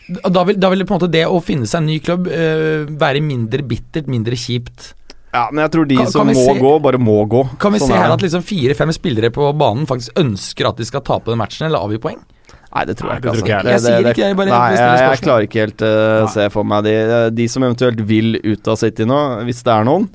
Da 0.07 0.45
vil, 0.47 0.55
da 0.55 0.69
vil 0.71 0.79
det 0.79 0.87
på 0.87 0.95
en 0.95 1.01
måte 1.01 1.11
det 1.11 1.25
å 1.27 1.41
finne 1.43 1.67
seg 1.67 1.81
en 1.81 1.89
ny 1.91 1.97
klubb 1.99 2.29
eh, 2.31 2.85
være 3.01 3.19
mindre 3.25 3.65
bittert, 3.67 4.07
mindre 4.07 4.37
kjipt. 4.39 4.93
Ja, 5.35 5.49
men 5.51 5.65
jeg 5.65 5.73
tror 5.73 5.89
de 5.89 5.97
Kan- 5.99 6.13
som 6.13 6.23
kan 6.23 6.31
må 6.37 6.45
se- 6.47 6.55
gå, 6.63 6.71
bare 6.85 7.01
må 7.03 7.17
gå. 7.27 7.41
Kan 7.59 7.75
vi 7.75 7.81
Sånn 7.83 7.91
se 7.91 7.97
er 7.99 8.05
her 8.05 8.15
at 8.15 8.23
liksom 8.23 8.45
fire-fem 8.47 8.95
spillere 8.95 9.33
på 9.35 9.49
banen 9.59 9.83
faktisk 9.89 10.15
ønsker 10.23 10.69
at 10.71 10.79
de 10.79 10.87
skal 10.87 11.03
tape 11.03 11.27
den 11.33 11.41
matchen, 11.43 11.67
eller 11.67 11.83
avgi 11.83 11.99
poeng? 12.07 12.23
Nei, 12.71 12.85
det 12.87 12.95
tror 12.99 13.11
jeg 13.11 13.19
ikke. 13.25 13.33
altså. 13.35 13.47
Jeg 13.67 13.83
sier 13.83 14.07
ikke, 14.13 14.23
jeg 14.31 14.35
bare 14.39 14.51
nei, 14.53 14.71
jeg, 14.75 15.03
jeg 15.03 15.21
klarer 15.27 15.45
ikke 15.47 15.61
helt 15.65 15.83
uh, 15.87 16.25
se 16.31 16.47
for 16.53 16.67
meg 16.67 16.83
de, 16.87 16.95
de 17.35 17.45
som 17.51 17.63
eventuelt 17.67 17.99
vil 18.07 18.35
ut 18.43 18.67
av 18.71 18.79
City 18.79 19.05
nå, 19.07 19.19
hvis 19.47 19.59
det 19.67 19.73
er 19.75 19.87
noen. 19.87 20.07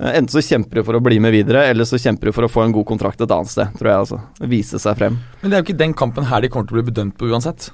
Eh, 0.00 0.12
Enten 0.18 0.28
så 0.34 0.42
kjemper 0.44 0.80
du 0.80 0.82
for 0.86 0.98
å 0.98 1.02
bli 1.04 1.18
med 1.22 1.32
videre, 1.34 1.64
eller 1.70 1.84
så 1.88 1.98
kjemper 2.00 2.30
du 2.30 2.32
for 2.36 2.46
å 2.48 2.50
få 2.52 2.64
en 2.66 2.72
god 2.76 2.86
kontrakt 2.88 3.20
et 3.20 3.30
annet 3.30 3.50
sted, 3.52 3.72
tror 3.78 3.90
jeg. 3.90 3.98
altså 4.04 4.48
Vise 4.52 4.78
seg 4.82 4.96
frem. 5.00 5.18
Men 5.42 5.50
det 5.50 5.56
er 5.58 5.62
jo 5.64 5.68
ikke 5.70 5.78
den 5.84 5.94
kampen 5.96 6.24
her 6.30 6.40
de 6.44 6.48
kommer 6.52 6.68
til 6.68 6.76
å 6.76 6.82
bli 6.82 6.90
bedømt 6.92 7.16
på 7.20 7.30
uansett. 7.32 7.70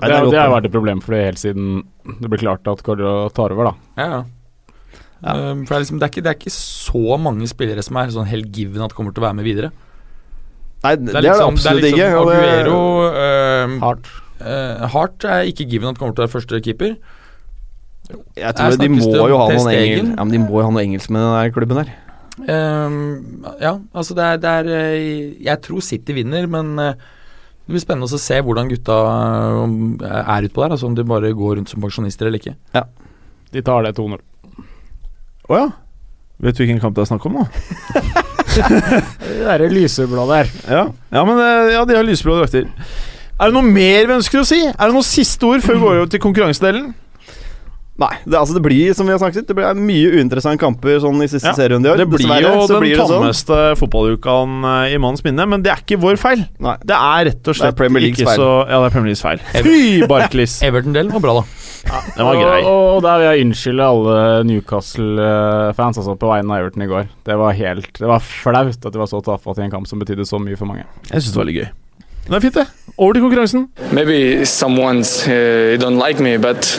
Nei, 0.00 0.08
det, 0.08 0.16
er 0.16 0.30
det 0.32 0.38
har 0.40 0.48
vært 0.54 0.66
et 0.70 0.72
problem 0.72 1.02
for 1.04 1.12
det 1.14 1.24
helt 1.26 1.40
siden 1.42 1.82
det 2.22 2.30
ble 2.32 2.38
klart 2.40 2.66
at 2.70 2.80
Cordero 2.82 3.28
tar 3.36 3.52
over, 3.52 3.72
da. 3.72 3.74
Ja, 4.00 4.06
ja. 4.16 4.22
Ja. 5.22 5.34
Eh, 5.36 5.54
for 5.62 5.70
det 5.70 5.76
er, 5.76 5.82
liksom, 5.84 5.98
det, 6.00 6.06
er 6.06 6.10
ikke, 6.14 6.22
det 6.24 6.30
er 6.32 6.38
ikke 6.40 6.54
så 6.54 7.18
mange 7.20 7.46
spillere 7.50 7.82
som 7.86 7.98
er 8.00 8.10
sånn 8.14 8.26
helt 8.30 8.48
given 8.56 8.82
at 8.82 8.94
kommer 8.96 9.14
til 9.14 9.22
å 9.22 9.26
være 9.28 9.38
med 9.38 9.46
videre. 9.46 9.68
Nei, 10.82 10.96
det, 10.98 11.12
er 11.12 11.20
det 11.20 11.22
liksom- 11.28 11.52
absolutt 11.52 11.84
det 11.84 11.92
er 11.92 11.94
ikke. 11.94 12.06
liksom 12.08 12.30
Aguero 12.32 12.78
eh, 13.22 13.74
Hardt. 13.84 14.08
eh, 14.42 14.86
Hart 14.96 15.24
er 15.30 15.50
ikke 15.52 15.68
given 15.70 15.92
at 15.92 15.98
kommer 16.00 16.16
til 16.16 16.24
å 16.24 16.26
være 16.26 16.34
første 16.40 16.62
keeper. 16.64 16.96
Jeg 18.10 18.54
tror 18.58 18.76
de 18.80 18.88
må 18.90 19.26
jo 19.30 19.38
ha 19.38 19.48
noen 19.52 19.68
engel, 19.72 20.08
ja, 20.12 20.24
men 20.24 20.32
de 20.34 20.40
må 20.42 20.58
jo 20.58 20.66
ha 20.66 20.72
noe 20.74 20.82
engelsk 20.82 21.12
med 21.12 21.22
den 21.22 21.36
der 21.36 21.52
klubben 21.54 21.78
der. 21.80 21.92
Um, 22.32 23.44
ja, 23.60 23.76
altså 23.92 24.16
det 24.16 24.24
er, 24.24 24.38
det 24.40 24.50
er 24.50 24.68
eh, 24.72 25.34
Jeg 25.44 25.60
tror 25.60 25.82
City 25.84 26.14
vinner, 26.16 26.46
men 26.48 26.70
eh, 26.80 26.96
det 26.96 27.74
blir 27.74 27.82
spennende 27.82 28.08
å 28.08 28.20
se 28.20 28.38
hvordan 28.40 28.70
gutta 28.72 28.96
eh, 29.04 30.16
er 30.22 30.48
utpå 30.48 30.64
der. 30.64 30.74
Altså 30.74 30.88
om 30.88 30.96
de 30.96 31.04
bare 31.06 31.34
går 31.36 31.60
rundt 31.60 31.72
som 31.72 31.84
pensjonister 31.84 32.28
eller 32.28 32.40
ikke. 32.40 32.56
Ja. 32.74 32.86
De 33.52 33.62
tar 33.64 33.84
det 33.84 33.94
2-0. 34.00 34.16
Å 35.52 35.60
ja. 35.60 35.68
Vet 36.42 36.56
du 36.56 36.64
hvilken 36.64 36.80
kamp 36.82 36.96
det 36.96 37.04
er 37.04 37.12
snakk 37.12 37.28
om 37.28 37.42
nå? 37.42 37.46
Det 38.52 39.36
derre 39.46 39.68
lyseblå 39.72 40.26
der. 40.28 40.50
Ja, 40.68 40.82
ja 41.14 41.20
men 41.24 41.38
ja, 41.72 41.84
de 41.88 41.94
har 41.96 42.04
lyseblå 42.04 42.34
drakter. 42.36 42.66
Er 43.38 43.48
det 43.48 43.56
noe 43.56 43.64
mer 43.64 44.08
vi 44.10 44.16
ønsker 44.18 44.42
å 44.42 44.44
si? 44.44 44.58
Er 44.66 44.82
det 44.82 44.92
noen 44.92 45.06
siste 45.06 45.48
ord 45.48 45.64
før 45.64 45.78
vi 45.78 45.84
går 45.86 46.00
over 46.02 46.10
til 46.12 46.20
konkurransedelen? 46.20 46.90
Nei, 48.00 48.14
det, 48.24 48.32
altså 48.38 48.54
det 48.56 48.62
blir 48.64 48.94
som 48.96 49.04
vi 49.04 49.12
har 49.12 49.18
snakket 49.20 49.50
Det 49.50 49.52
blir 49.52 49.76
mye 49.76 50.12
uinteressante 50.16 50.56
kamper 50.62 50.96
sånn 51.02 51.18
i 51.20 51.26
siste 51.28 51.50
Ja, 51.50 51.56
serierunde 51.58 51.90
i 51.90 51.92
år. 51.92 52.00
Det 52.00 52.06
blir 52.08 52.22
Dessverre, 52.24 52.52
jo 52.56 52.62
så 52.64 52.72
den 52.72 52.84
blir 52.86 53.02
det 53.02 53.34
sånn. 53.36 53.76
fotballukaen 53.82 54.54
eh, 54.70 54.94
i 54.94 55.00
manns 55.02 55.20
minne, 55.26 55.44
men 55.52 55.64
det 55.64 55.74
er 55.74 55.82
ikke 55.84 55.98
vår 56.00 56.16
feil. 56.20 56.46
Nei. 56.64 56.78
Det 56.88 56.96
er 56.96 57.26
rett 57.28 57.50
og 57.52 57.58
slett 57.58 57.76
Premier 57.76 58.06
Leagues 58.06 58.22
ikke 58.22 58.30
feil. 58.30 58.40
så 58.40 58.48
Ja, 58.70 58.80
det 58.80 58.88
er 58.88 58.94
Premier 58.96 59.12
Leagues 59.12 59.24
feil. 59.26 59.44
Fy, 59.68 60.08
Barclays! 60.08 60.56
Everton-delen 60.68 61.12
var 61.12 61.24
bra, 61.26 61.36
da. 61.42 61.60
Den 62.16 62.28
var 62.30 62.40
grei. 62.40 62.62
Og, 62.62 62.80
og 62.96 63.04
der 63.04 63.20
vil 63.20 63.28
jeg 63.28 63.44
unnskylde 63.46 63.90
alle 63.92 64.16
Newcastle-fans 64.48 66.00
altså, 66.00 66.16
på 66.16 66.32
vegne 66.32 66.56
av 66.56 66.64
Everton 66.64 66.86
i 66.86 66.90
går. 66.94 67.12
Det 67.28 67.38
var 67.42 67.60
helt 67.60 67.92
Det 68.00 68.08
var 68.08 68.24
flaut 68.24 68.72
at 68.72 68.88
de 68.88 69.04
var 69.04 69.10
så 69.10 69.20
tafatte 69.26 69.60
i 69.60 69.68
en 69.68 69.74
kamp 69.74 69.90
som 69.90 70.00
betydde 70.00 70.24
så 70.28 70.40
mye 70.40 70.56
for 70.56 70.70
mange. 70.70 70.88
Jeg 71.10 71.20
syns 71.26 71.32
det 71.36 71.42
var 71.42 71.50
litt 71.50 71.60
gøy. 71.60 71.70
Det 72.22 72.36
er 72.38 72.44
fint, 72.44 72.54
det. 72.54 72.66
Over 72.96 73.18
til 73.18 73.24
konkurransen. 73.24 73.68
Maybe 73.92 74.46
someone's 74.46 75.16
uh, 75.26 75.74
don't 75.82 75.98
like 75.98 76.22
me, 76.22 76.36
but 76.38 76.78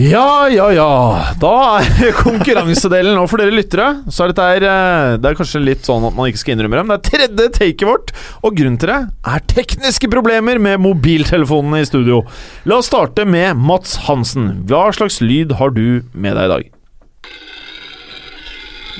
Ja, 0.00 0.48
ja, 0.52 0.66
ja. 0.74 0.88
Da 1.40 1.52
er 1.80 2.12
konkurransedelen. 2.24 3.16
Og 3.20 3.28
for 3.30 3.40
dere 3.40 3.54
lyttere, 3.54 3.86
så 4.12 4.24
er 4.26 4.32
dette 4.32 4.48
her, 4.48 4.66
eh, 4.68 5.14
Det 5.20 5.30
er 5.30 5.38
kanskje 5.38 5.62
litt 5.62 5.88
sånn 5.88 6.04
at 6.08 6.16
man 6.16 6.28
ikke 6.30 6.42
skal 6.42 6.56
innrømme 6.56 6.78
det, 6.78 6.84
men 6.86 6.92
det 6.94 6.98
er 7.00 7.18
tredje 7.18 7.46
taket 7.56 7.86
vårt. 7.88 8.12
Og 8.44 8.56
grunnen 8.58 8.76
til 8.80 8.92
det 8.92 8.98
er 9.34 9.46
tekniske 9.54 10.10
problemer 10.12 10.60
med 10.62 10.82
mobiltelefonene 10.84 11.80
i 11.84 11.88
studio. 11.88 12.22
La 12.68 12.80
oss 12.80 12.90
starte 12.92 13.24
med 13.28 13.56
Mats 13.56 13.96
Hansen. 14.08 14.52
Hva 14.68 14.88
slags 14.96 15.20
lyd 15.24 15.56
har 15.60 15.72
du 15.76 16.02
med 16.12 16.36
deg 16.36 16.44
i 16.50 16.52
dag? 16.54 16.70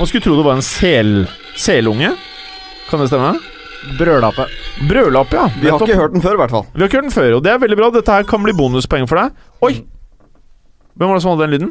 Man 0.00 0.08
skulle 0.08 0.24
tro 0.24 0.36
det 0.38 0.46
var 0.46 0.56
en 0.56 0.64
sel, 0.64 1.14
selunge. 1.60 2.14
Kan 2.88 3.02
det 3.04 3.10
stemme? 3.12 3.34
Brødlappe. 4.00 4.44
Brødlapp, 4.88 5.32
ja. 5.36 5.46
Vi 5.60 5.68
har 5.68 5.80
ikke 5.80 5.96
hørt 6.00 6.12
den 6.16 6.24
før, 6.24 6.36
i 6.36 6.40
hvert 6.44 6.52
fall. 6.56 6.66
Vi 6.72 6.80
har 6.82 6.88
ikke 6.88 7.00
hørt 7.00 7.08
den 7.10 7.16
før, 7.16 7.32
og 7.36 7.44
det 7.44 7.52
er 7.52 7.60
veldig 7.62 7.78
bra. 7.80 7.90
Dette 7.94 8.16
her 8.20 8.28
kan 8.28 8.44
bli 8.44 8.56
bonuspoeng 8.56 9.08
for 9.08 9.20
deg. 9.20 9.48
Oi! 9.64 9.74
Hvem 11.00 11.08
var 11.08 11.16
det 11.16 11.22
som 11.24 11.30
hadde 11.32 11.46
den 11.46 11.54
lyden? 11.54 11.68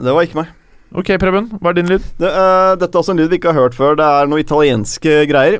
Det 0.00 0.12
var 0.16 0.24
ikke 0.24 0.38
meg. 0.38 0.52
Ok, 0.96 1.10
Preben. 1.20 1.50
Hva 1.60 1.72
er 1.72 1.76
din 1.76 1.90
lyd? 1.92 2.04
Det, 2.16 2.28
uh, 2.32 2.72
dette 2.80 2.96
er 2.96 3.00
også 3.02 3.12
en 3.12 3.18
lyd 3.20 3.28
vi 3.28 3.36
ikke 3.36 3.52
har 3.52 3.66
hørt 3.66 3.76
før. 3.76 3.98
Det 4.00 4.06
er 4.06 4.30
noe 4.32 4.40
italienske 4.40 5.16
greier. 5.28 5.58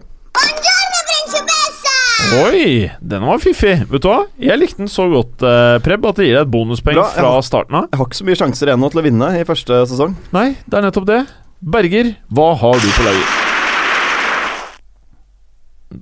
Oi, 2.32 2.88
den 3.04 3.26
var 3.28 3.42
fiffig. 3.42 3.74
Vet 3.90 4.00
du 4.00 4.08
hva? 4.08 4.22
Jeg 4.40 4.56
likte 4.56 4.80
den 4.80 4.88
så 4.88 5.04
godt, 5.12 5.44
eh, 5.44 5.74
Preb, 5.84 6.06
at 6.08 6.16
det 6.16 6.30
gir 6.30 6.38
deg 6.38 6.46
et 6.46 6.52
bonuspoeng 6.54 6.96
Bra, 6.96 7.04
fra 7.12 7.34
har, 7.34 7.44
starten 7.44 7.76
av. 7.76 7.90
Jeg 7.92 8.00
har 8.00 8.08
ikke 8.08 8.20
så 8.22 8.28
mye 8.30 8.40
sjanser 8.40 8.72
igjen 8.72 8.80
nå 8.80 8.88
til 8.94 9.02
å 9.02 9.04
vinne 9.04 9.28
i 9.36 9.44
første 9.44 9.82
sesong. 9.92 10.16
Nei, 10.32 10.46
det 10.64 10.80
er 10.80 10.86
nettopp 10.86 11.10
det. 11.12 11.20
Berger, 11.60 12.14
hva 12.32 12.48
har 12.62 12.80
du 12.80 12.88
på 12.96 13.04
laget? 13.10 13.36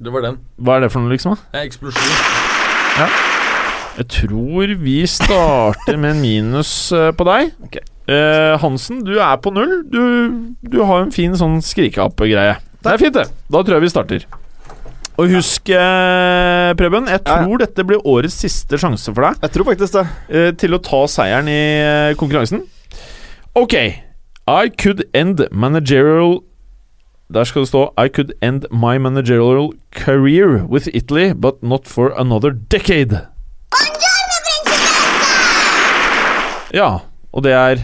Det 0.07 0.15
var 0.15 0.29
den. 0.29 0.39
Hva 0.63 0.79
er 0.79 0.87
det 0.87 0.95
for 0.95 1.03
noe, 1.03 1.11
liksom? 1.17 1.35
da? 1.35 1.67
Eksplosjon. 1.67 3.39
Jeg 3.99 4.07
tror 4.15 4.75
vi 4.81 4.99
starter 5.11 5.99
med 6.01 6.15
en 6.17 6.21
minus 6.23 6.71
eh, 6.97 7.11
på 7.17 7.27
deg. 7.29 7.51
Okay. 7.67 7.83
Eh, 8.11 8.55
Hansen, 8.63 9.03
du 9.07 9.17
er 9.23 9.37
på 9.43 9.53
null. 9.55 9.81
Du, 9.91 10.01
du 10.63 10.79
har 10.87 11.05
en 11.05 11.13
fin 11.15 11.35
sånn 11.39 11.59
skrikeapegreie. 11.65 12.57
Det 12.81 12.93
er 12.95 13.03
fint, 13.03 13.17
det. 13.19 13.27
Da 13.53 13.61
tror 13.63 13.77
jeg 13.77 13.85
vi 13.85 13.93
starter. 13.93 14.25
Og 15.21 15.29
husk, 15.35 15.69
eh, 15.75 16.71
Preben, 16.81 17.11
jeg 17.11 17.21
Ja, 17.27 17.35
ja. 17.35 17.41
tror 17.45 17.61
dette 17.61 17.85
blir 17.85 18.01
årets 18.09 18.39
siste 18.41 18.79
sjanse 18.81 19.13
for 19.13 19.27
deg 19.27 19.43
Jeg 19.45 19.53
tror 19.53 19.67
faktisk 19.69 19.93
det. 19.99 20.05
eh, 20.33 20.53
til 20.57 20.73
å 20.73 20.81
ta 20.81 21.03
seieren 21.11 21.51
i 21.51 22.15
konkurransen. 22.17 22.63
Ok. 23.59 23.75
I 24.49 24.69
could 24.71 25.05
end 25.15 25.45
managerial 25.53 26.41
Der 27.31 27.45
skal 27.45 27.63
det 27.63 27.69
stå 27.71 27.83
I 28.01 28.09
could 28.09 28.33
end 28.43 28.65
my 28.73 28.97
managerial 28.99 29.69
career 29.93 30.65
with 30.67 30.89
Italy, 30.95 31.33
but 31.35 31.63
not 31.63 31.87
for 31.87 32.11
another 32.19 32.51
decade. 32.51 33.21
Ja, 36.75 36.91
og 37.35 37.43
det 37.43 37.55
er 37.57 37.81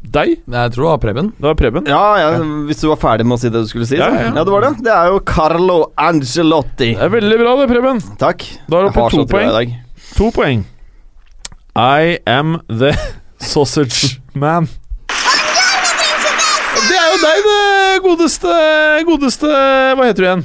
deg. 0.00 0.40
Jeg 0.44 0.72
tror 0.74 0.84
det 0.84 0.90
var 0.90 1.00
Preben. 1.04 1.30
Det 1.36 1.46
var 1.46 1.56
Preben. 1.58 1.86
Ja, 1.88 2.02
ja, 2.20 2.28
Hvis 2.68 2.82
du 2.82 2.88
var 2.90 2.98
ferdig 3.00 3.26
med 3.28 3.36
å 3.38 3.40
si 3.40 3.50
det 3.52 3.62
du 3.64 3.70
skulle 3.70 3.88
si. 3.88 3.96
Ja, 4.00 4.10
ja, 4.12 4.26
ja. 4.28 4.44
det 4.44 4.52
var 4.52 4.66
det. 4.66 4.72
Det 4.84 4.92
er 4.92 5.12
jo 5.12 5.20
Carlo 5.28 5.78
Angelotti. 6.00 6.92
Det 6.96 7.06
er 7.06 7.14
veldig 7.14 7.38
bra, 7.40 7.54
det, 7.60 7.68
Preben. 7.72 8.02
Takk. 8.20 8.44
Da 8.66 8.80
er 8.80 8.88
du 8.88 8.90
oppe 8.90 9.06
i 9.06 9.16
to 9.16 9.26
poeng. 9.30 9.74
To 10.18 10.30
poeng. 10.34 10.66
I 11.80 12.18
am 12.28 12.58
the 12.68 12.92
sausage 13.52 14.18
man. 14.34 14.68
Det 16.80 16.96
er 16.96 17.08
jo 17.12 17.18
deg, 17.20 17.44
det 17.44 18.00
godeste 18.04 18.52
Godeste 19.06 19.48
Hva 19.50 20.06
heter 20.06 20.22
du 20.22 20.26
igjen? 20.26 20.42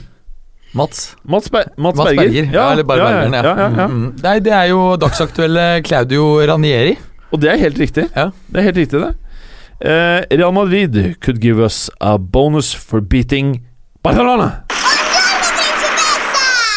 Mats. 0.75 1.15
Mats, 1.23 1.47
Be 1.49 1.61
Mats, 1.77 1.97
Mats 1.97 2.09
Berger. 2.09 2.27
Berger. 2.27 2.49
Ja, 2.53 2.65
eller 2.73 2.83
bare 2.83 2.99
ja, 2.99 3.05
Bergeren, 3.11 3.33
ja, 3.33 3.43
ja, 3.43 3.55
ja, 3.55 3.67
ja. 3.79 3.87
Mm, 3.87 3.99
mm. 4.01 4.09
Nei, 4.25 4.33
det 4.43 4.51
er 4.57 4.65
jo 4.73 4.79
dagsaktuelle 4.99 5.67
Claudio 5.87 6.25
Ranieri. 6.49 6.97
Og 7.31 7.39
det 7.39 7.53
er 7.53 7.61
helt 7.61 7.79
riktig. 7.79 8.09
Ja. 8.15 8.27
Det 8.51 8.59
er 8.59 8.67
helt 8.69 8.81
riktig, 8.83 8.99
det. 9.05 9.13
Uh, 9.79 10.19
Real 10.31 10.53
Madrid 10.55 10.97
could 11.23 11.39
give 11.43 11.63
us 11.63 11.89
a 11.99 12.17
bonus 12.17 12.73
for 12.75 12.99
beating 13.01 13.57
Barcelona. 14.03 14.51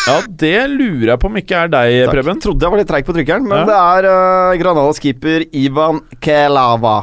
Ja, 0.08 0.22
det 0.40 0.54
lurer 0.72 1.10
jeg 1.12 1.20
på 1.20 1.28
om 1.28 1.36
ikke 1.36 1.58
er 1.66 1.68
deg, 1.74 1.98
Takk. 2.06 2.14
Preben. 2.16 2.38
Trodde 2.40 2.64
jeg 2.64 2.72
var 2.72 2.80
litt 2.80 2.88
treig 2.88 3.04
på 3.04 3.12
trykkeren, 3.18 3.44
men 3.44 3.60
Ja. 3.60 3.66
det 3.68 3.76
er 3.76 4.08
uh, 4.08 4.56
Granadas 4.62 5.02
keeper 5.04 5.44
Ivan 5.52 6.00
Kelava. 6.24 7.02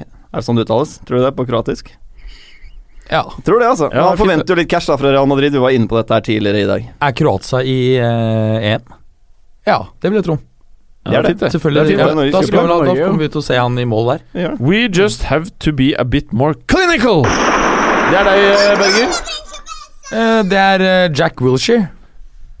Er 0.00 0.40
det 0.40 0.44
sånn 0.46 0.56
det 0.56 0.64
uttales? 0.64 0.96
Tror 1.04 1.20
du 1.20 1.26
det 1.26 1.34
på 1.36 1.44
kroatisk? 1.48 1.90
Ja. 3.10 3.22
Tror 3.44 3.60
det, 3.60 3.68
altså. 3.68 3.90
Ja, 3.92 4.08
Han 4.08 4.18
forventer 4.18 4.54
jo 4.54 4.58
litt 4.58 4.70
cash 4.70 4.90
da 4.90 4.96
fra 4.98 5.12
Real 5.14 5.28
Madrid. 5.30 5.54
Vi 5.54 5.62
var 5.62 5.74
inne 5.74 5.88
på 5.90 5.98
dette 5.98 6.16
her 6.16 6.26
tidligere 6.26 6.62
i 6.64 6.68
dag. 6.68 6.90
Er 7.06 7.16
Kroatia 7.16 7.62
i 7.62 7.78
eh, 8.02 8.72
EM? 8.74 8.92
Ja, 9.66 9.80
det 10.02 10.10
vil 10.10 10.20
jeg 10.20 10.26
tro. 10.26 10.38
Ja, 11.06 11.10
det 11.10 11.18
er 11.18 11.28
fint, 11.30 11.40
det. 11.40 11.52
Selvfølgelig. 11.54 11.80
Det 11.80 11.86
er 11.86 11.90
fint, 11.90 12.00
ja, 12.00 12.06
da, 12.34 12.42
skal 12.42 12.62
vi, 12.62 12.66
da, 12.66 13.06
kommer 13.06 13.22
vi 13.22 13.30
til 13.30 13.42
å 13.42 13.46
se 13.46 13.58
han 13.60 13.78
i 13.78 13.86
mål 13.86 14.08
der. 14.10 14.26
Ja. 14.34 14.52
We 14.58 14.86
just 14.90 15.26
have 15.30 15.52
to 15.62 15.72
be 15.72 15.92
a 15.98 16.04
bit 16.04 16.32
more 16.34 16.58
clinical. 16.70 17.22
Det 18.10 18.20
er 18.20 18.26
deg, 18.26 18.44
eh, 18.50 18.76
Berger. 18.82 19.18
Uh, 20.06 20.42
det 20.50 20.58
er 20.62 20.86
uh, 20.86 21.06
Jack 21.14 21.42
Wilshere. 21.42 21.88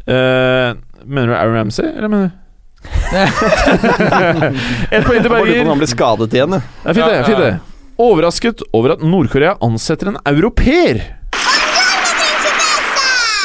Uh, 0.06 0.78
mener 1.02 1.32
du 1.32 1.34
Aaron 1.34 1.58
Ramsey, 1.58 1.86
eller 1.90 2.10
mener 2.10 2.28
du 2.30 2.42
Et 4.94 5.02
poeng 5.02 5.22
til 5.22 5.30
Berger. 5.30 5.64
han 5.66 5.80
blir 5.80 5.90
skadet 5.90 6.34
igjen, 6.34 6.54
ja. 6.54 6.62
Det 6.84 6.92
er 6.92 6.98
fint, 6.98 7.06
det. 7.06 7.16
Ja, 7.16 7.24
Fint 7.26 7.38
ja. 7.38 7.48
det. 7.50 7.75
Overrasket 7.96 8.60
over 8.76 8.92
at 8.96 9.04
Nord-Korea 9.04 9.54
ansetter 9.64 10.10
en 10.12 10.18
europeer. 10.28 10.98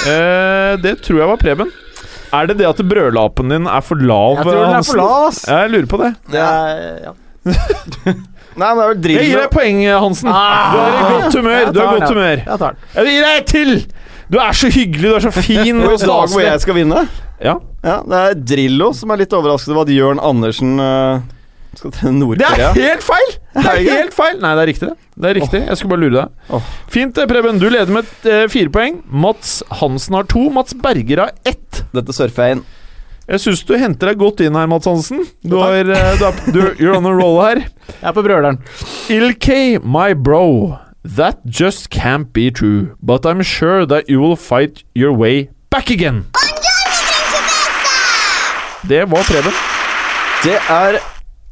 Eh, 0.01 0.73
det 0.81 0.97
tror 1.05 1.21
jeg 1.21 1.29
var 1.29 1.39
Preben. 1.39 1.71
Er 2.33 2.47
det 2.49 2.57
det 2.61 2.67
at 2.67 2.79
brødlapen 2.87 3.51
din 3.51 3.67
er 3.69 3.83
for 3.85 3.99
lav? 3.99 4.39
Jeg 4.39 4.47
tror 4.47 4.59
den 4.65 4.75
er 4.75 4.85
for 4.87 4.99
lav, 4.99 5.15
ass. 5.29 5.41
Jeg 5.47 5.71
lurer 5.71 5.87
på 5.91 5.99
det. 6.01 6.11
Det 6.31 6.43
er, 6.43 6.93
ja. 7.05 7.13
Nei, 8.61 8.67
men 8.75 8.79
det 8.79 8.83
er 8.83 8.89
vel 8.91 9.11
Jeg 9.15 9.27
gir 9.29 9.39
deg 9.39 9.51
poeng, 9.53 9.81
Hansen. 10.03 10.31
Du 10.31 10.79
er 10.81 10.91
i 10.91 11.03
godt 11.11 11.37
humør. 11.39 11.71
Du 11.71 11.79
er 11.79 11.83
i 11.83 11.99
godt 11.99 12.11
humør. 12.11 12.41
Jeg 12.43 12.61
tar 12.63 12.75
den. 12.75 12.87
Jeg 12.95 13.11
gir 13.11 13.27
deg 13.27 13.41
et 13.41 13.51
til! 13.51 13.75
Du 14.31 14.37
er 14.39 14.55
så 14.55 14.69
hyggelig, 14.71 15.09
du 15.09 15.15
er 15.17 15.23
så 15.25 15.31
fin 15.43 15.79
på 15.83 15.91
og 15.91 16.07
lag 16.07 16.31
hvor 16.31 16.43
jeg 16.43 16.63
skal 16.63 16.77
vinne. 16.79 17.05
Ja. 17.43 17.55
Ja, 17.83 17.97
Det 18.05 18.19
er 18.21 18.41
Drillo 18.53 18.91
som 18.95 19.11
er 19.11 19.23
litt 19.23 19.33
overrasket 19.35 19.73
over 19.73 19.87
at 19.87 19.93
Jørn 19.95 20.21
Andersen 20.23 20.75
uh, 20.79 21.23
skal 21.79 21.91
trene 21.95 22.19
Det 22.19 22.27
Nord-Korea. 22.27 22.69
er 22.69 22.73
helt 22.89 23.03
feil! 23.03 23.29
Det 23.55 23.65
Er 23.65 23.77
det 23.79 23.91
helt 23.95 24.13
feil 24.15 24.39
Nei, 24.41 24.51
det 24.55 24.61
er 24.63 24.67
riktig. 24.71 24.89
det 24.89 25.21
Det 25.21 25.29
er 25.29 25.33
riktig 25.39 25.61
Jeg 25.67 25.77
skulle 25.77 25.89
bare 25.95 26.03
lure 26.09 26.25
deg. 26.25 26.61
Fint, 26.91 27.15
Preben. 27.27 27.59
Du 27.59 27.69
leder 27.69 27.91
med 27.93 28.05
eh, 28.27 28.47
fire 28.51 28.69
poeng. 28.69 29.01
Mats 29.07 29.63
Hansen 29.81 30.15
har 30.15 30.23
to. 30.31 30.49
Mats 30.49 30.73
Berger 30.73 31.19
har 31.25 31.31
ett. 31.45 31.83
Dette 31.93 32.13
surfer 32.13 32.43
jeg 32.49 32.57
inn. 32.57 32.63
Jeg 33.31 33.39
syns 33.39 33.61
du 33.63 33.75
henter 33.79 34.09
deg 34.11 34.17
godt 34.19 34.41
inn 34.43 34.55
her, 34.57 34.67
Mats 34.67 34.85
Hansen. 34.89 35.23
Du 35.43 35.55
har, 35.61 35.77
eh, 35.79 36.17
du 36.19 36.25
er, 36.27 36.39
du, 36.51 36.61
You're 36.81 36.97
on 36.97 37.05
a 37.07 37.13
roll 37.15 37.39
her. 37.45 37.61
Jeg 37.87 38.09
er 38.09 38.15
på 38.17 38.23
brøleren. 38.25 38.59
Ilkay, 39.09 39.77
my 39.83 40.13
bro. 40.13 40.77
That 41.03 41.39
just 41.45 41.89
can't 41.89 42.31
be 42.33 42.51
true, 42.51 42.95
but 43.01 43.25
I'm 43.25 43.41
sure 43.43 43.85
that 43.87 44.09
you 44.09 44.19
will 44.21 44.35
fight 44.35 44.83
your 44.93 45.13
way 45.13 45.47
back 45.71 45.89
again. 45.89 46.25
Det 48.89 49.05
var 49.11 49.23
Preben. 49.23 49.53
Det 50.43 50.57
er 50.69 50.97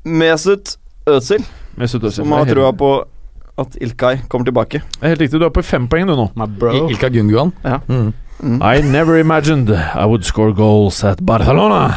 Mesut 0.10 0.76
Özil 1.10 1.44
Mesut 1.78 2.04
Özil. 2.04 2.24
som 2.24 2.32
har 2.36 2.46
trua 2.50 2.72
på 2.76 2.90
at 3.60 3.76
Ilkay 3.82 4.22
kommer 4.30 4.46
tilbake. 4.48 4.82
Det 4.96 5.04
er 5.04 5.08
helt 5.14 5.22
riktig. 5.22 5.40
Du 5.40 5.46
er 5.46 5.50
på 5.54 5.64
fem 5.64 5.88
poeng, 5.92 6.08
du 6.08 6.16
nå. 6.16 6.30
My 6.36 6.46
bro. 6.60 6.72
I- 6.72 6.94
Ilka 6.94 7.10
Gundogan. 7.10 7.52
Ja. 7.66 7.80
Mm. 7.88 8.14
I 8.64 8.80
never 8.82 9.18
imagined 9.20 9.70
I 9.70 10.06
would 10.08 10.24
score 10.24 10.54
goals 10.56 11.04
at 11.04 11.20
Barcelona. 11.26 11.90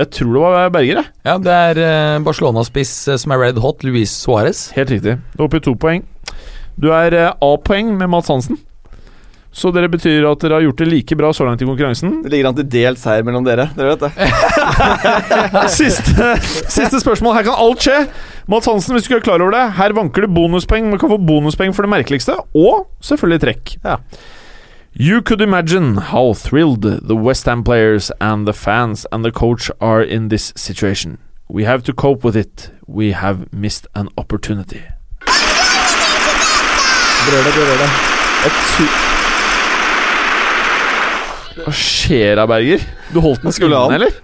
Jeg 0.00 0.10
tror 0.16 0.32
det 0.32 0.40
var 0.42 0.68
Berger, 0.72 1.00
jeg. 1.02 1.04
Ja, 1.26 1.34
det 1.38 1.52
er 1.52 1.80
eh, 2.16 2.20
Barcelona-spiss 2.24 2.92
eh, 3.12 3.18
som 3.20 3.32
er 3.34 3.40
red 3.42 3.58
hot, 3.60 3.82
Luis 3.84 4.12
Suárez. 4.24 4.70
Helt 4.76 4.90
riktig. 4.94 5.18
Du 5.36 5.42
er 5.42 5.46
oppe 5.48 5.60
i 5.60 5.64
to 5.64 5.74
poeng. 5.76 6.06
Du 6.80 6.88
er 6.96 7.12
eh, 7.12 7.32
A-poeng 7.44 7.90
med 7.98 8.08
Mats 8.08 8.28
Hansen. 8.32 8.56
Så 9.52 9.72
dere 9.74 9.90
betyr 9.90 10.22
at 10.28 10.42
dere 10.44 10.60
har 10.60 10.62
gjort 10.62 10.78
det 10.78 10.86
like 10.86 11.16
bra 11.18 11.32
så 11.34 11.44
langt 11.46 11.62
i 11.62 11.66
konkurransen. 11.66 12.20
Det 12.22 12.30
ligger 12.30 12.50
an 12.50 12.58
til 12.60 12.68
delt 12.70 13.00
seier 13.02 13.24
mellom 13.26 13.42
dere. 13.46 13.66
Dere 13.74 13.96
vet 13.96 14.04
det. 14.06 14.12
Siste, 15.80 16.28
siste 16.70 17.00
spørsmål. 17.02 17.34
Her 17.34 17.48
kan 17.48 17.58
alt 17.58 17.82
skje. 17.82 17.96
Mats 18.50 18.70
Hansen, 18.70 18.94
hvis 18.94 19.08
du 19.08 19.10
ikke 19.10 19.20
er 19.24 19.26
klar 19.26 19.42
over 19.42 19.56
det, 19.56 19.64
her 19.78 19.94
vanker 19.98 20.26
det 20.26 20.30
bonuspoeng. 20.34 20.86
Man 20.92 21.02
kan 21.02 21.10
få 21.10 21.18
bonuspoeng 21.18 21.74
for 21.74 21.86
det 21.86 21.90
merkeligste, 21.90 22.38
og 22.54 22.86
selvfølgelig 23.02 23.40
trekk. 23.42 23.74
Ja. 23.82 23.98
You 24.94 25.20
could 25.22 25.42
imagine 25.42 25.98
how 26.10 26.32
thrilled 26.34 26.82
the 26.82 27.14
West 27.14 27.46
Ham 27.46 27.62
players 27.64 28.10
and 28.20 28.46
the 28.46 28.54
fans 28.54 29.06
and 29.12 29.24
the 29.24 29.30
coach 29.32 29.70
are 29.80 30.02
in 30.02 30.28
this 30.30 30.52
situation. 30.56 31.18
We 31.48 31.64
have 31.64 31.82
to 31.84 31.92
cope 31.92 32.24
with 32.24 32.36
it. 32.36 32.70
We 32.86 33.12
have 33.12 33.46
missed 33.52 33.86
an 33.94 34.08
opportunity. 34.16 34.82
Brøle, 37.26 37.50
brøle. 37.54 37.90
tror 38.42 39.09
Hva 41.66 41.72
skjer 41.76 42.38
da, 42.40 42.46
Berger? 42.50 42.82
Du 43.14 43.20
holdt 43.24 43.44
den 43.44 43.54
Skulle 43.54 43.78
inne, 43.86 44.00
eller? 44.00 44.18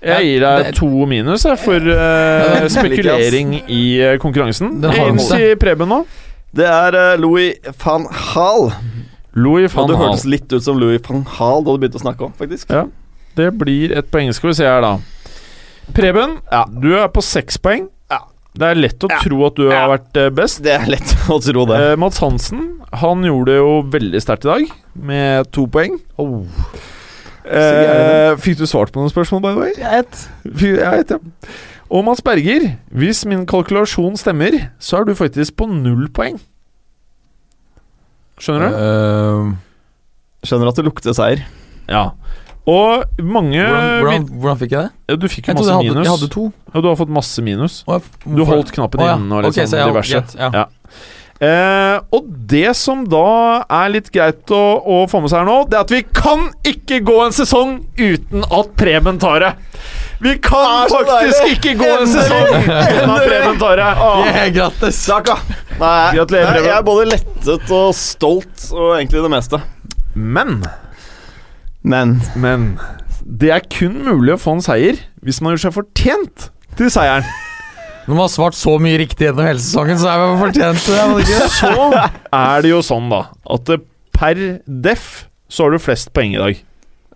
Jeg 0.00 0.24
gir 0.30 0.44
deg 0.46 0.70
to 0.78 0.88
minus 1.04 1.44
jeg, 1.44 1.58
for 1.60 1.76
uh, 1.92 2.64
spekulering 2.72 3.52
i 3.68 3.82
eh, 4.00 4.14
konkurransen. 4.22 4.78
Den 4.80 4.94
har 4.96 5.10
Inn 5.10 5.18
den 5.20 5.26
til 5.28 5.52
Preben 5.60 5.90
nå. 5.92 5.98
Det 6.56 6.64
er 6.66 6.96
eh, 6.96 7.18
Louis 7.20 7.58
van 7.84 8.06
Hall. 8.32 8.70
Louis 9.36 9.68
Og 9.68 9.76
van 9.76 9.90
du 9.90 9.94
Hal. 9.98 10.06
hørtes 10.06 10.24
litt 10.24 10.48
ut 10.50 10.64
som 10.64 10.80
Louis 10.80 11.02
van 11.04 11.20
Hall 11.36 11.66
da 11.66 11.76
du 11.76 11.82
begynte 11.84 12.00
å 12.00 12.04
snakke 12.06 12.26
om, 12.30 12.32
faktisk. 12.38 12.72
Ja. 12.72 12.86
Det 13.36 13.50
blir 13.60 13.92
et 13.94 14.08
poeng, 14.10 14.32
skal 14.34 14.50
vi 14.50 14.56
se 14.58 14.66
her, 14.66 14.80
da. 14.82 14.96
Preben, 15.94 16.38
du 16.80 16.94
er 16.96 17.06
på 17.12 17.22
seks 17.24 17.60
poeng. 17.62 17.90
Det 18.60 18.68
er 18.68 18.76
lett 18.76 19.06
å 19.06 19.08
tro 19.22 19.40
at 19.46 19.56
du 19.56 19.66
har 19.70 19.88
vært 19.94 20.20
eh, 20.20 20.30
best. 20.36 20.60
Det 20.64 20.74
er 20.74 20.86
lett 20.92 21.14
å 21.32 21.38
tro 21.40 21.64
det. 21.70 21.80
Eh, 21.80 21.96
Mats 22.00 22.20
Hansen 22.20 22.66
han 23.00 23.24
gjorde 23.24 23.52
det 23.52 23.58
jo 23.60 23.74
veldig 23.92 24.20
sterkt 24.22 24.44
i 24.44 24.50
dag, 24.50 24.72
med 24.98 25.50
to 25.54 25.64
poeng. 25.70 25.96
Eh, 27.46 28.36
fikk 28.42 28.58
du 28.60 28.66
svart 28.68 28.92
på 28.92 29.00
noen 29.00 29.12
spørsmål, 29.12 29.44
by 29.44 29.52
the 29.54 29.62
way? 29.62 29.74
Jeg 29.78 30.02
vet. 30.02 30.22
Jeg 30.66 30.98
vet 30.98 31.14
ja. 31.14 31.20
Og 31.90 32.04
Mats 32.06 32.22
Berger, 32.22 32.68
hvis 32.94 33.24
min 33.26 33.46
kalkulasjon 33.50 34.18
stemmer, 34.20 34.58
så 34.82 35.00
er 35.00 35.08
du 35.08 35.16
faktisk 35.18 35.56
på 35.58 35.66
null 35.70 36.06
poeng. 36.14 36.36
Skjønner 38.40 38.70
du? 38.70 38.76
Uh, 38.76 40.46
Skjønner 40.46 40.70
at 40.70 40.78
det 40.78 40.86
lukter 40.86 41.16
seier. 41.16 41.42
Ja. 41.90 42.10
Og 42.70 43.22
mange 43.26 43.58
hvordan, 43.58 44.02
hvordan, 44.04 44.26
hvordan 44.42 44.58
fikk 44.60 44.74
jeg 44.76 44.82
det? 44.86 44.90
Ja, 45.10 45.16
Du 45.18 45.28
fikk 45.32 45.48
jo 45.50 45.54
masse 45.58 45.70
jeg 45.70 45.78
hadde, 45.80 45.94
minus. 45.94 46.06
jeg 46.06 46.14
hadde 46.16 46.28
to. 46.34 46.44
Ja, 46.74 46.80
du 46.84 46.88
har 46.92 46.98
fått 47.00 47.14
masse 47.20 47.42
minus. 47.46 47.80
Jeg- 47.88 48.02
Du 48.24 48.36
hvorfor- 48.36 48.54
holdt 48.60 48.72
knappen 48.76 49.00
Å, 49.00 49.08
inne 49.16 49.32
og 49.40 49.42
litt 49.48 49.56
Ok, 49.58 49.64
sånn 49.64 49.88
diverse. 49.90 50.12
greit, 50.20 50.36
ja. 50.38 50.50
Ja. 50.54 50.66
Eh, 51.40 52.00
og 52.12 52.26
det 52.46 52.74
som 52.76 53.02
da 53.08 53.64
er 53.64 53.88
litt 53.88 54.10
greit 54.12 54.44
å, 54.52 54.58
å 54.84 54.98
få 55.08 55.22
med 55.22 55.30
seg 55.32 55.38
her 55.40 55.46
nå, 55.48 55.54
det 55.70 55.78
er 55.78 55.80
at 55.86 55.90
vi 55.94 56.02
kan 56.12 56.50
ikke 56.68 56.98
gå 57.08 57.14
en 57.24 57.32
sesong 57.32 57.70
uten 57.96 58.44
at 58.44 58.74
Preben 58.76 59.18
tar 59.18 59.40
det. 59.40 59.54
Vi 60.20 60.34
kan 60.36 60.84
faktisk 60.92 61.40
deilig. 61.40 61.56
ikke 61.56 61.72
gå 61.80 61.88
en 62.02 62.06
sesong 62.12 62.44
uten 62.60 63.14
at 63.16 63.24
Preben 63.24 63.58
tar 63.62 63.76
det. 63.80 63.88
Yeah, 63.96 64.50
grattis! 64.58 65.00
Takk, 65.08 65.24
da. 65.32 65.38
Nei, 65.80 66.12
Gratulerer, 66.18 66.52
Preben. 66.52 66.68
jeg 66.68 66.76
er 66.76 66.82
både 66.90 67.08
lettet 67.08 67.70
og 67.72 67.94
stolt, 67.96 68.66
og 68.76 68.98
egentlig 69.00 69.22
det 69.24 69.30
meste. 69.32 69.62
Men, 70.14 70.58
Men 71.82 72.18
men 72.36 72.78
Det 73.24 73.50
er 73.54 73.62
kun 73.72 74.00
mulig 74.04 74.34
å 74.34 74.40
få 74.40 74.56
en 74.58 74.64
seier 74.64 74.98
hvis 75.24 75.40
man 75.44 75.54
gjør 75.54 75.62
seg 75.66 75.74
fortjent 75.76 76.50
til 76.78 76.90
seieren. 76.92 77.26
Når 78.06 78.14
man 78.16 78.24
har 78.24 78.32
svart 78.32 78.56
så 78.56 78.72
mye 78.82 78.98
riktig 78.98 79.26
gjennom 79.28 79.44
hele 79.46 79.60
sesongen, 79.62 79.98
så 80.00 80.08
er 80.10 80.22
man 80.22 80.38
fortjent 80.40 80.86
det. 80.88 80.96
er 80.96 81.20
ikke? 81.20 81.48
Så 81.52 81.72
er 82.40 82.64
det 82.64 82.70
jo 82.72 82.80
sånn, 82.82 83.10
da, 83.12 83.20
at 83.54 83.70
per 84.16 84.40
def 84.66 85.04
så 85.50 85.66
har 85.66 85.74
du 85.76 85.82
flest 85.82 86.10
poeng 86.16 86.34
i 86.34 86.40
dag. 86.40 86.62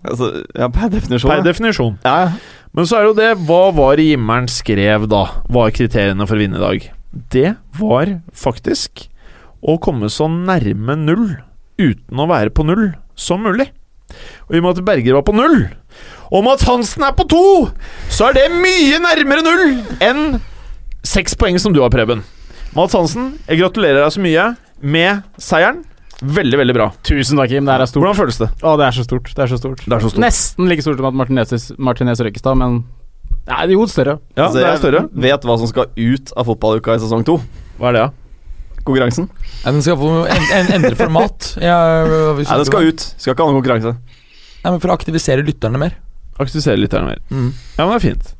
altså, 0.05 0.29
Ja, 0.55 0.69
per 0.69 0.93
definisjon. 0.93 1.31
Per 1.33 1.41
ja. 1.41 1.47
definisjon. 1.49 1.97
Ja, 2.05 2.15
ja. 2.27 2.61
Men 2.75 2.89
så 2.91 2.99
er 2.99 3.05
jo 3.07 3.15
det 3.15 3.29
Hva 3.47 3.69
var 3.71 3.97
det 3.97 4.09
himmelen 4.09 4.49
skrev 4.51 5.05
da? 5.11 5.25
Hva 5.49 5.69
er 5.69 5.77
kriteriene 5.77 6.27
for 6.27 6.37
å 6.37 6.43
vinne 6.43 6.59
i 6.59 6.65
dag? 6.65 6.89
Det 7.31 7.55
var 7.79 8.11
faktisk 8.35 9.07
å 9.65 9.79
komme 9.81 10.11
så 10.13 10.27
nærme 10.29 10.97
null 11.01 11.29
uten 11.81 12.21
å 12.21 12.27
være 12.29 12.51
på 12.55 12.67
null 12.67 12.91
som 13.17 13.47
mulig. 13.47 13.71
Og 14.49 14.57
i 14.57 14.61
og 14.61 14.67
med 14.67 14.79
at 14.79 14.85
Berger 14.87 15.17
var 15.19 15.25
på 15.27 15.35
null, 15.37 15.59
og 16.35 16.45
Mats 16.47 16.65
Hansen 16.69 17.05
er 17.07 17.15
på 17.17 17.27
to, 17.31 17.43
så 18.13 18.31
er 18.31 18.39
det 18.39 18.47
mye 18.53 18.99
nærmere 19.05 19.45
null 19.47 19.65
enn 20.03 20.23
seks 21.05 21.37
poeng 21.39 21.59
som 21.61 21.75
du 21.77 21.83
har, 21.85 21.93
Preben. 21.93 22.23
Mats 22.75 22.97
Hansen, 22.97 23.35
jeg 23.49 23.61
gratulerer 23.61 24.03
deg 24.03 24.15
så 24.17 24.23
mye 24.25 24.47
med 24.83 25.23
seieren. 25.39 25.85
Veldig, 26.25 26.57
veldig 26.59 26.75
bra. 26.77 26.87
Tusen 27.05 27.37
takk, 27.39 27.51
Kim. 27.53 27.67
Det 27.67 27.75
her 27.75 27.83
er 27.85 27.91
stort. 27.91 28.01
Hvordan 28.05 28.17
føles 28.17 28.39
det? 28.41 28.49
Å, 28.65 28.75
det 28.81 28.85
er 28.87 28.95
så 28.97 29.05
stort. 29.05 29.29
Det 29.37 29.43
er 29.45 29.51
så 29.51 29.59
stort. 29.61 29.83
Det 29.85 29.93
er 29.97 30.01
så 30.05 30.11
stort. 30.13 30.23
Nesten 30.25 30.71
like 30.71 30.85
stort 30.85 31.01
som 31.03 31.09
at 31.11 31.17
Martinez, 31.21 31.67
Martinez 31.77 32.23
Røkkestad, 32.25 32.57
men 32.61 32.85
Nei, 33.45 33.67
jo 33.75 33.85
større. 33.91 34.15
Ja, 34.39 34.47
Altså, 34.47 34.57
det 34.57 34.63
er 34.65 34.71
jeg 34.71 34.81
større. 34.81 35.01
vet 35.27 35.43
hva 35.45 35.57
som 35.61 35.69
skal 35.69 35.91
ut 35.93 36.31
av 36.39 36.47
fotballuka 36.49 36.95
i 36.97 37.03
sesong 37.03 37.27
to. 37.29 37.35
Hva 37.77 37.91
er 37.91 37.97
det, 37.99 38.05
da? 38.07 38.24
Konkurransen. 38.85 39.29
Ja, 39.63 39.73
Den 39.73 39.83
skal 39.85 39.97
få 40.01 40.11
en, 40.29 40.49
en, 40.53 40.73
endre 40.77 40.97
format. 40.99 41.55
Ja, 41.63 41.79
vi 42.37 42.45
Nei, 42.45 42.59
den 42.61 42.69
skal 42.69 42.91
ut. 42.91 43.05
Skal 43.17 43.33
ikke 43.33 43.47
ha 43.47 43.53
noen 43.53 43.63
konkurranse. 43.63 43.95
Nei, 44.65 44.73
men 44.73 44.81
For 44.83 44.93
å 44.93 44.97
aktivisere 44.97 45.45
lytterne 45.47 45.81
mer. 45.81 45.97
Aktivisere 46.41 46.81
lytterne 46.81 47.15
mer. 47.15 47.23
Mm. 47.31 47.51
Ja, 47.79 47.87
men 47.87 47.95
det 47.95 47.97
er 47.97 48.05
fint. 48.05 48.35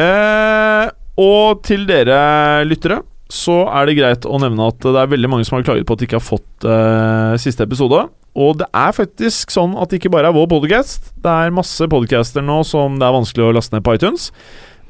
Eh, 0.00 0.86
og 1.20 1.62
til 1.66 1.86
dere 1.88 2.20
lyttere 2.66 3.02
så 3.30 3.62
er 3.70 3.86
det 3.86 3.98
greit 3.98 4.26
å 4.26 4.38
nevne 4.42 4.70
at 4.72 4.82
det 4.82 4.98
er 4.98 5.10
veldig 5.12 5.28
mange 5.30 5.46
som 5.46 5.56
har 5.56 5.66
klaget 5.66 5.86
på 5.86 5.94
at 5.94 6.02
de 6.02 6.08
ikke 6.08 6.18
har 6.18 6.26
fått 6.26 6.66
eh, 6.66 7.36
siste 7.42 7.62
episode. 7.66 8.08
Og 8.40 8.58
det 8.60 8.66
er 8.74 8.94
faktisk 8.94 9.54
sånn 9.54 9.76
at 9.78 9.90
det 9.90 10.00
ikke 10.00 10.12
bare 10.14 10.30
er 10.30 10.36
vår 10.36 10.48
podcast. 10.50 11.12
Det 11.18 11.30
er 11.30 11.54
masse 11.54 11.86
podcaster 11.90 12.44
nå 12.46 12.60
som 12.66 12.98
det 12.98 13.06
er 13.06 13.16
vanskelig 13.16 13.46
å 13.46 13.54
laste 13.54 13.76
ned 13.76 13.86
på 13.86 13.94
iTunes. 13.98 14.30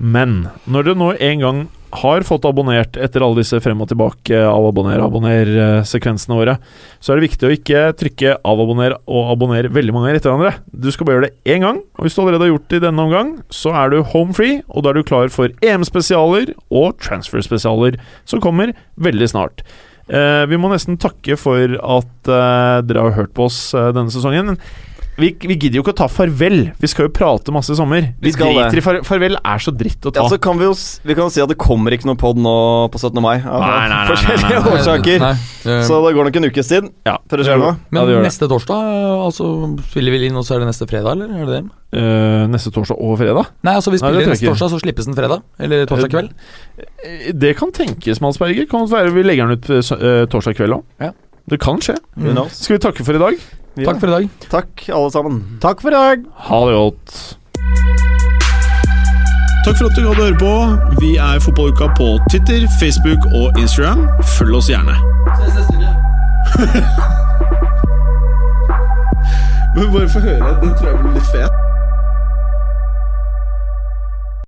Men 0.01 0.49
når 0.65 0.89
dere 0.89 0.99
nå 0.99 1.13
en 1.21 1.45
gang 1.45 1.69
har 2.01 2.23
fått 2.23 2.47
abonnert 2.47 2.95
etter 3.03 3.23
alle 3.25 3.41
disse 3.41 3.59
frem 3.63 3.81
og 3.83 3.89
tilbake 3.91 4.39
av 4.47 4.69
abonner, 4.69 5.03
abonner-sekvensene 5.03 6.39
våre, 6.39 6.55
så 7.03 7.13
er 7.13 7.19
det 7.19 7.27
viktig 7.27 7.49
å 7.49 7.53
ikke 7.57 7.83
trykke 7.99 8.37
avabonner 8.47 8.95
og 9.11 9.33
abonner 9.35 9.69
veldig 9.75 9.95
mange 9.97 10.09
ganger 10.09 10.21
etter 10.21 10.33
hverandre. 10.33 10.55
Du 10.71 10.89
skal 10.95 11.09
bare 11.09 11.19
gjøre 11.19 11.29
det 11.29 11.55
én 11.57 11.67
gang, 11.67 11.83
og 11.99 12.07
hvis 12.07 12.17
du 12.17 12.23
allerede 12.23 12.47
har 12.47 12.53
gjort 12.53 12.71
det 12.71 12.81
i 12.81 12.87
denne 12.87 13.07
omgang, 13.09 13.35
så 13.53 13.75
er 13.83 13.93
du 13.93 14.01
home 14.15 14.37
free, 14.39 14.61
og 14.71 14.87
da 14.87 14.93
er 14.93 15.01
du 15.01 15.09
klar 15.11 15.35
for 15.35 15.53
EM-spesialer 15.67 16.55
og 16.71 17.01
transfer-spesialer 17.03 17.99
som 18.31 18.43
kommer 18.45 18.73
veldig 19.03 19.33
snart. 19.35 19.65
Eh, 20.11 20.45
vi 20.51 20.59
må 20.59 20.71
nesten 20.73 20.99
takke 20.99 21.37
for 21.39 21.75
at 21.79 22.31
eh, 22.31 22.79
dere 22.87 23.09
har 23.09 23.19
hørt 23.19 23.35
på 23.37 23.47
oss 23.47 23.69
eh, 23.79 23.91
denne 23.95 24.11
sesongen. 24.15 24.57
Vi, 25.21 25.31
vi 25.47 25.57
gidder 25.57 25.79
jo 25.79 25.85
ikke 25.85 25.93
å 25.93 25.99
ta 26.01 26.07
farvel. 26.11 26.71
Vi 26.81 26.89
skal 26.91 27.09
jo 27.09 27.13
prate 27.15 27.53
masse 27.55 27.75
i 27.75 27.79
sommer. 27.79 28.09
Vi, 28.19 28.31
Vi 28.31 28.33
skal 28.35 28.55
det. 28.55 28.65
driter 28.71 28.81
i 28.81 28.85
far 28.85 29.01
farvel. 29.07 29.37
er 29.37 29.63
så 29.63 29.75
dritt 29.77 30.09
å 30.09 30.13
ta. 30.13 30.25
Ja, 30.25 30.31
så 30.33 30.39
kan 30.41 30.59
vi 30.61 30.65
jo 30.67 30.73
vi 31.05 31.17
kan 31.17 31.27
jo 31.29 31.33
si 31.35 31.43
at 31.45 31.51
det 31.53 31.59
kommer 31.61 31.95
ikke 31.95 32.09
noe 32.09 32.19
pod 32.21 32.41
nå 32.41 32.55
på 32.93 33.01
17. 33.01 33.21
mai. 33.23 33.37
Av 33.45 33.61
Nei, 33.61 33.69
nei, 33.71 33.89
nei, 33.89 33.99
nei, 33.99 34.07
forskjellige 34.15 34.63
nei. 34.65 34.73
årsaker. 34.75 35.25
Nei, 35.27 35.33
eh, 35.75 35.83
Så 35.87 36.01
det 36.07 36.15
går 36.17 36.29
nok 36.31 36.41
en 36.41 36.49
ukes 36.51 36.73
tid 36.73 36.89
ja, 37.09 37.19
før 37.31 37.43
det 37.43 37.47
skjer 37.49 37.61
noe. 37.61 37.77
men 37.91 38.13
ja, 38.15 38.25
neste 38.25 38.49
torsdag 38.51 38.91
altså, 39.27 39.51
spiller 39.91 40.17
vi 40.17 40.25
inn, 40.31 40.41
og 40.41 40.47
så 40.47 40.57
er 40.57 40.65
det 40.65 40.71
neste 40.73 40.89
fredag, 40.91 41.13
eller? 41.17 41.31
Er 41.31 41.47
det 41.47 41.61
det? 41.61 41.63
Uh, 41.91 42.45
neste 42.51 42.71
torsdag 42.75 43.01
og 43.03 43.17
fredag? 43.19 43.49
Nei, 43.67 43.75
altså 43.75 43.91
vi 43.93 43.99
spiller 43.99 44.23
Nei, 44.23 44.35
neste 44.35 44.47
torsdag, 44.47 44.71
så 44.73 44.83
slippes 44.83 45.09
den 45.11 45.19
fredag. 45.19 45.43
Eller 45.59 45.89
torsdag 45.91 46.13
kveld. 46.13 46.35
Eh, 47.05 47.33
Det 47.35 47.57
kan 47.59 47.73
tenkes, 47.75 48.21
Mads 48.23 48.39
Berger. 48.39 48.69
Kan 48.71 48.87
det 48.87 48.95
være 48.95 49.15
vi 49.17 49.27
legger 49.27 49.51
den 49.51 49.59
ut 49.59 49.71
uh, 49.73 49.81
eh, 49.99 50.27
torsdag 50.31 50.57
kveld 50.61 50.81
òg. 50.81 50.87
Ja. 51.03 51.13
Det 51.51 51.59
kan 51.59 51.81
skje. 51.83 51.97
Mm. 52.15 52.45
Skal 52.55 52.77
vi 52.77 52.83
takke 52.85 53.05
for 53.07 53.19
i 53.19 53.23
dag? 53.23 53.41
Ja. 53.81 53.91
Takk 53.91 54.01
for 54.01 54.09
i 54.09 54.17
dag. 54.17 54.29
Takk, 54.51 54.89
alle 54.93 55.11
sammen. 55.15 55.43
Takk 55.63 55.81
for 55.81 55.89
i 55.89 55.95
dag. 55.97 56.25
Ha 56.49 56.59
det 56.69 56.75
godt. 56.77 57.37
Takk 59.65 59.77
for 59.79 59.87
at 59.87 59.97
du 59.97 60.03
hadde 60.09 60.23
høre 60.25 60.39
på. 60.41 60.53
Vi 61.01 61.17
er 61.17 61.41
Fotballuka 61.41 61.87
på 61.97 62.19
Twitter, 62.31 62.67
Facebook 62.81 63.27
og 63.35 63.59
Instagram. 63.61 64.09
Følg 64.39 64.55
oss 64.61 64.69
gjerne. 64.73 64.97
Men 69.77 69.93
bare 69.93 70.09
få 70.09 70.21
høre. 70.21 70.57
Den 70.63 70.75
tror 70.77 70.89
jeg 70.89 70.99
blir 70.99 71.13
litt 71.15 71.31
fet. 71.33 71.70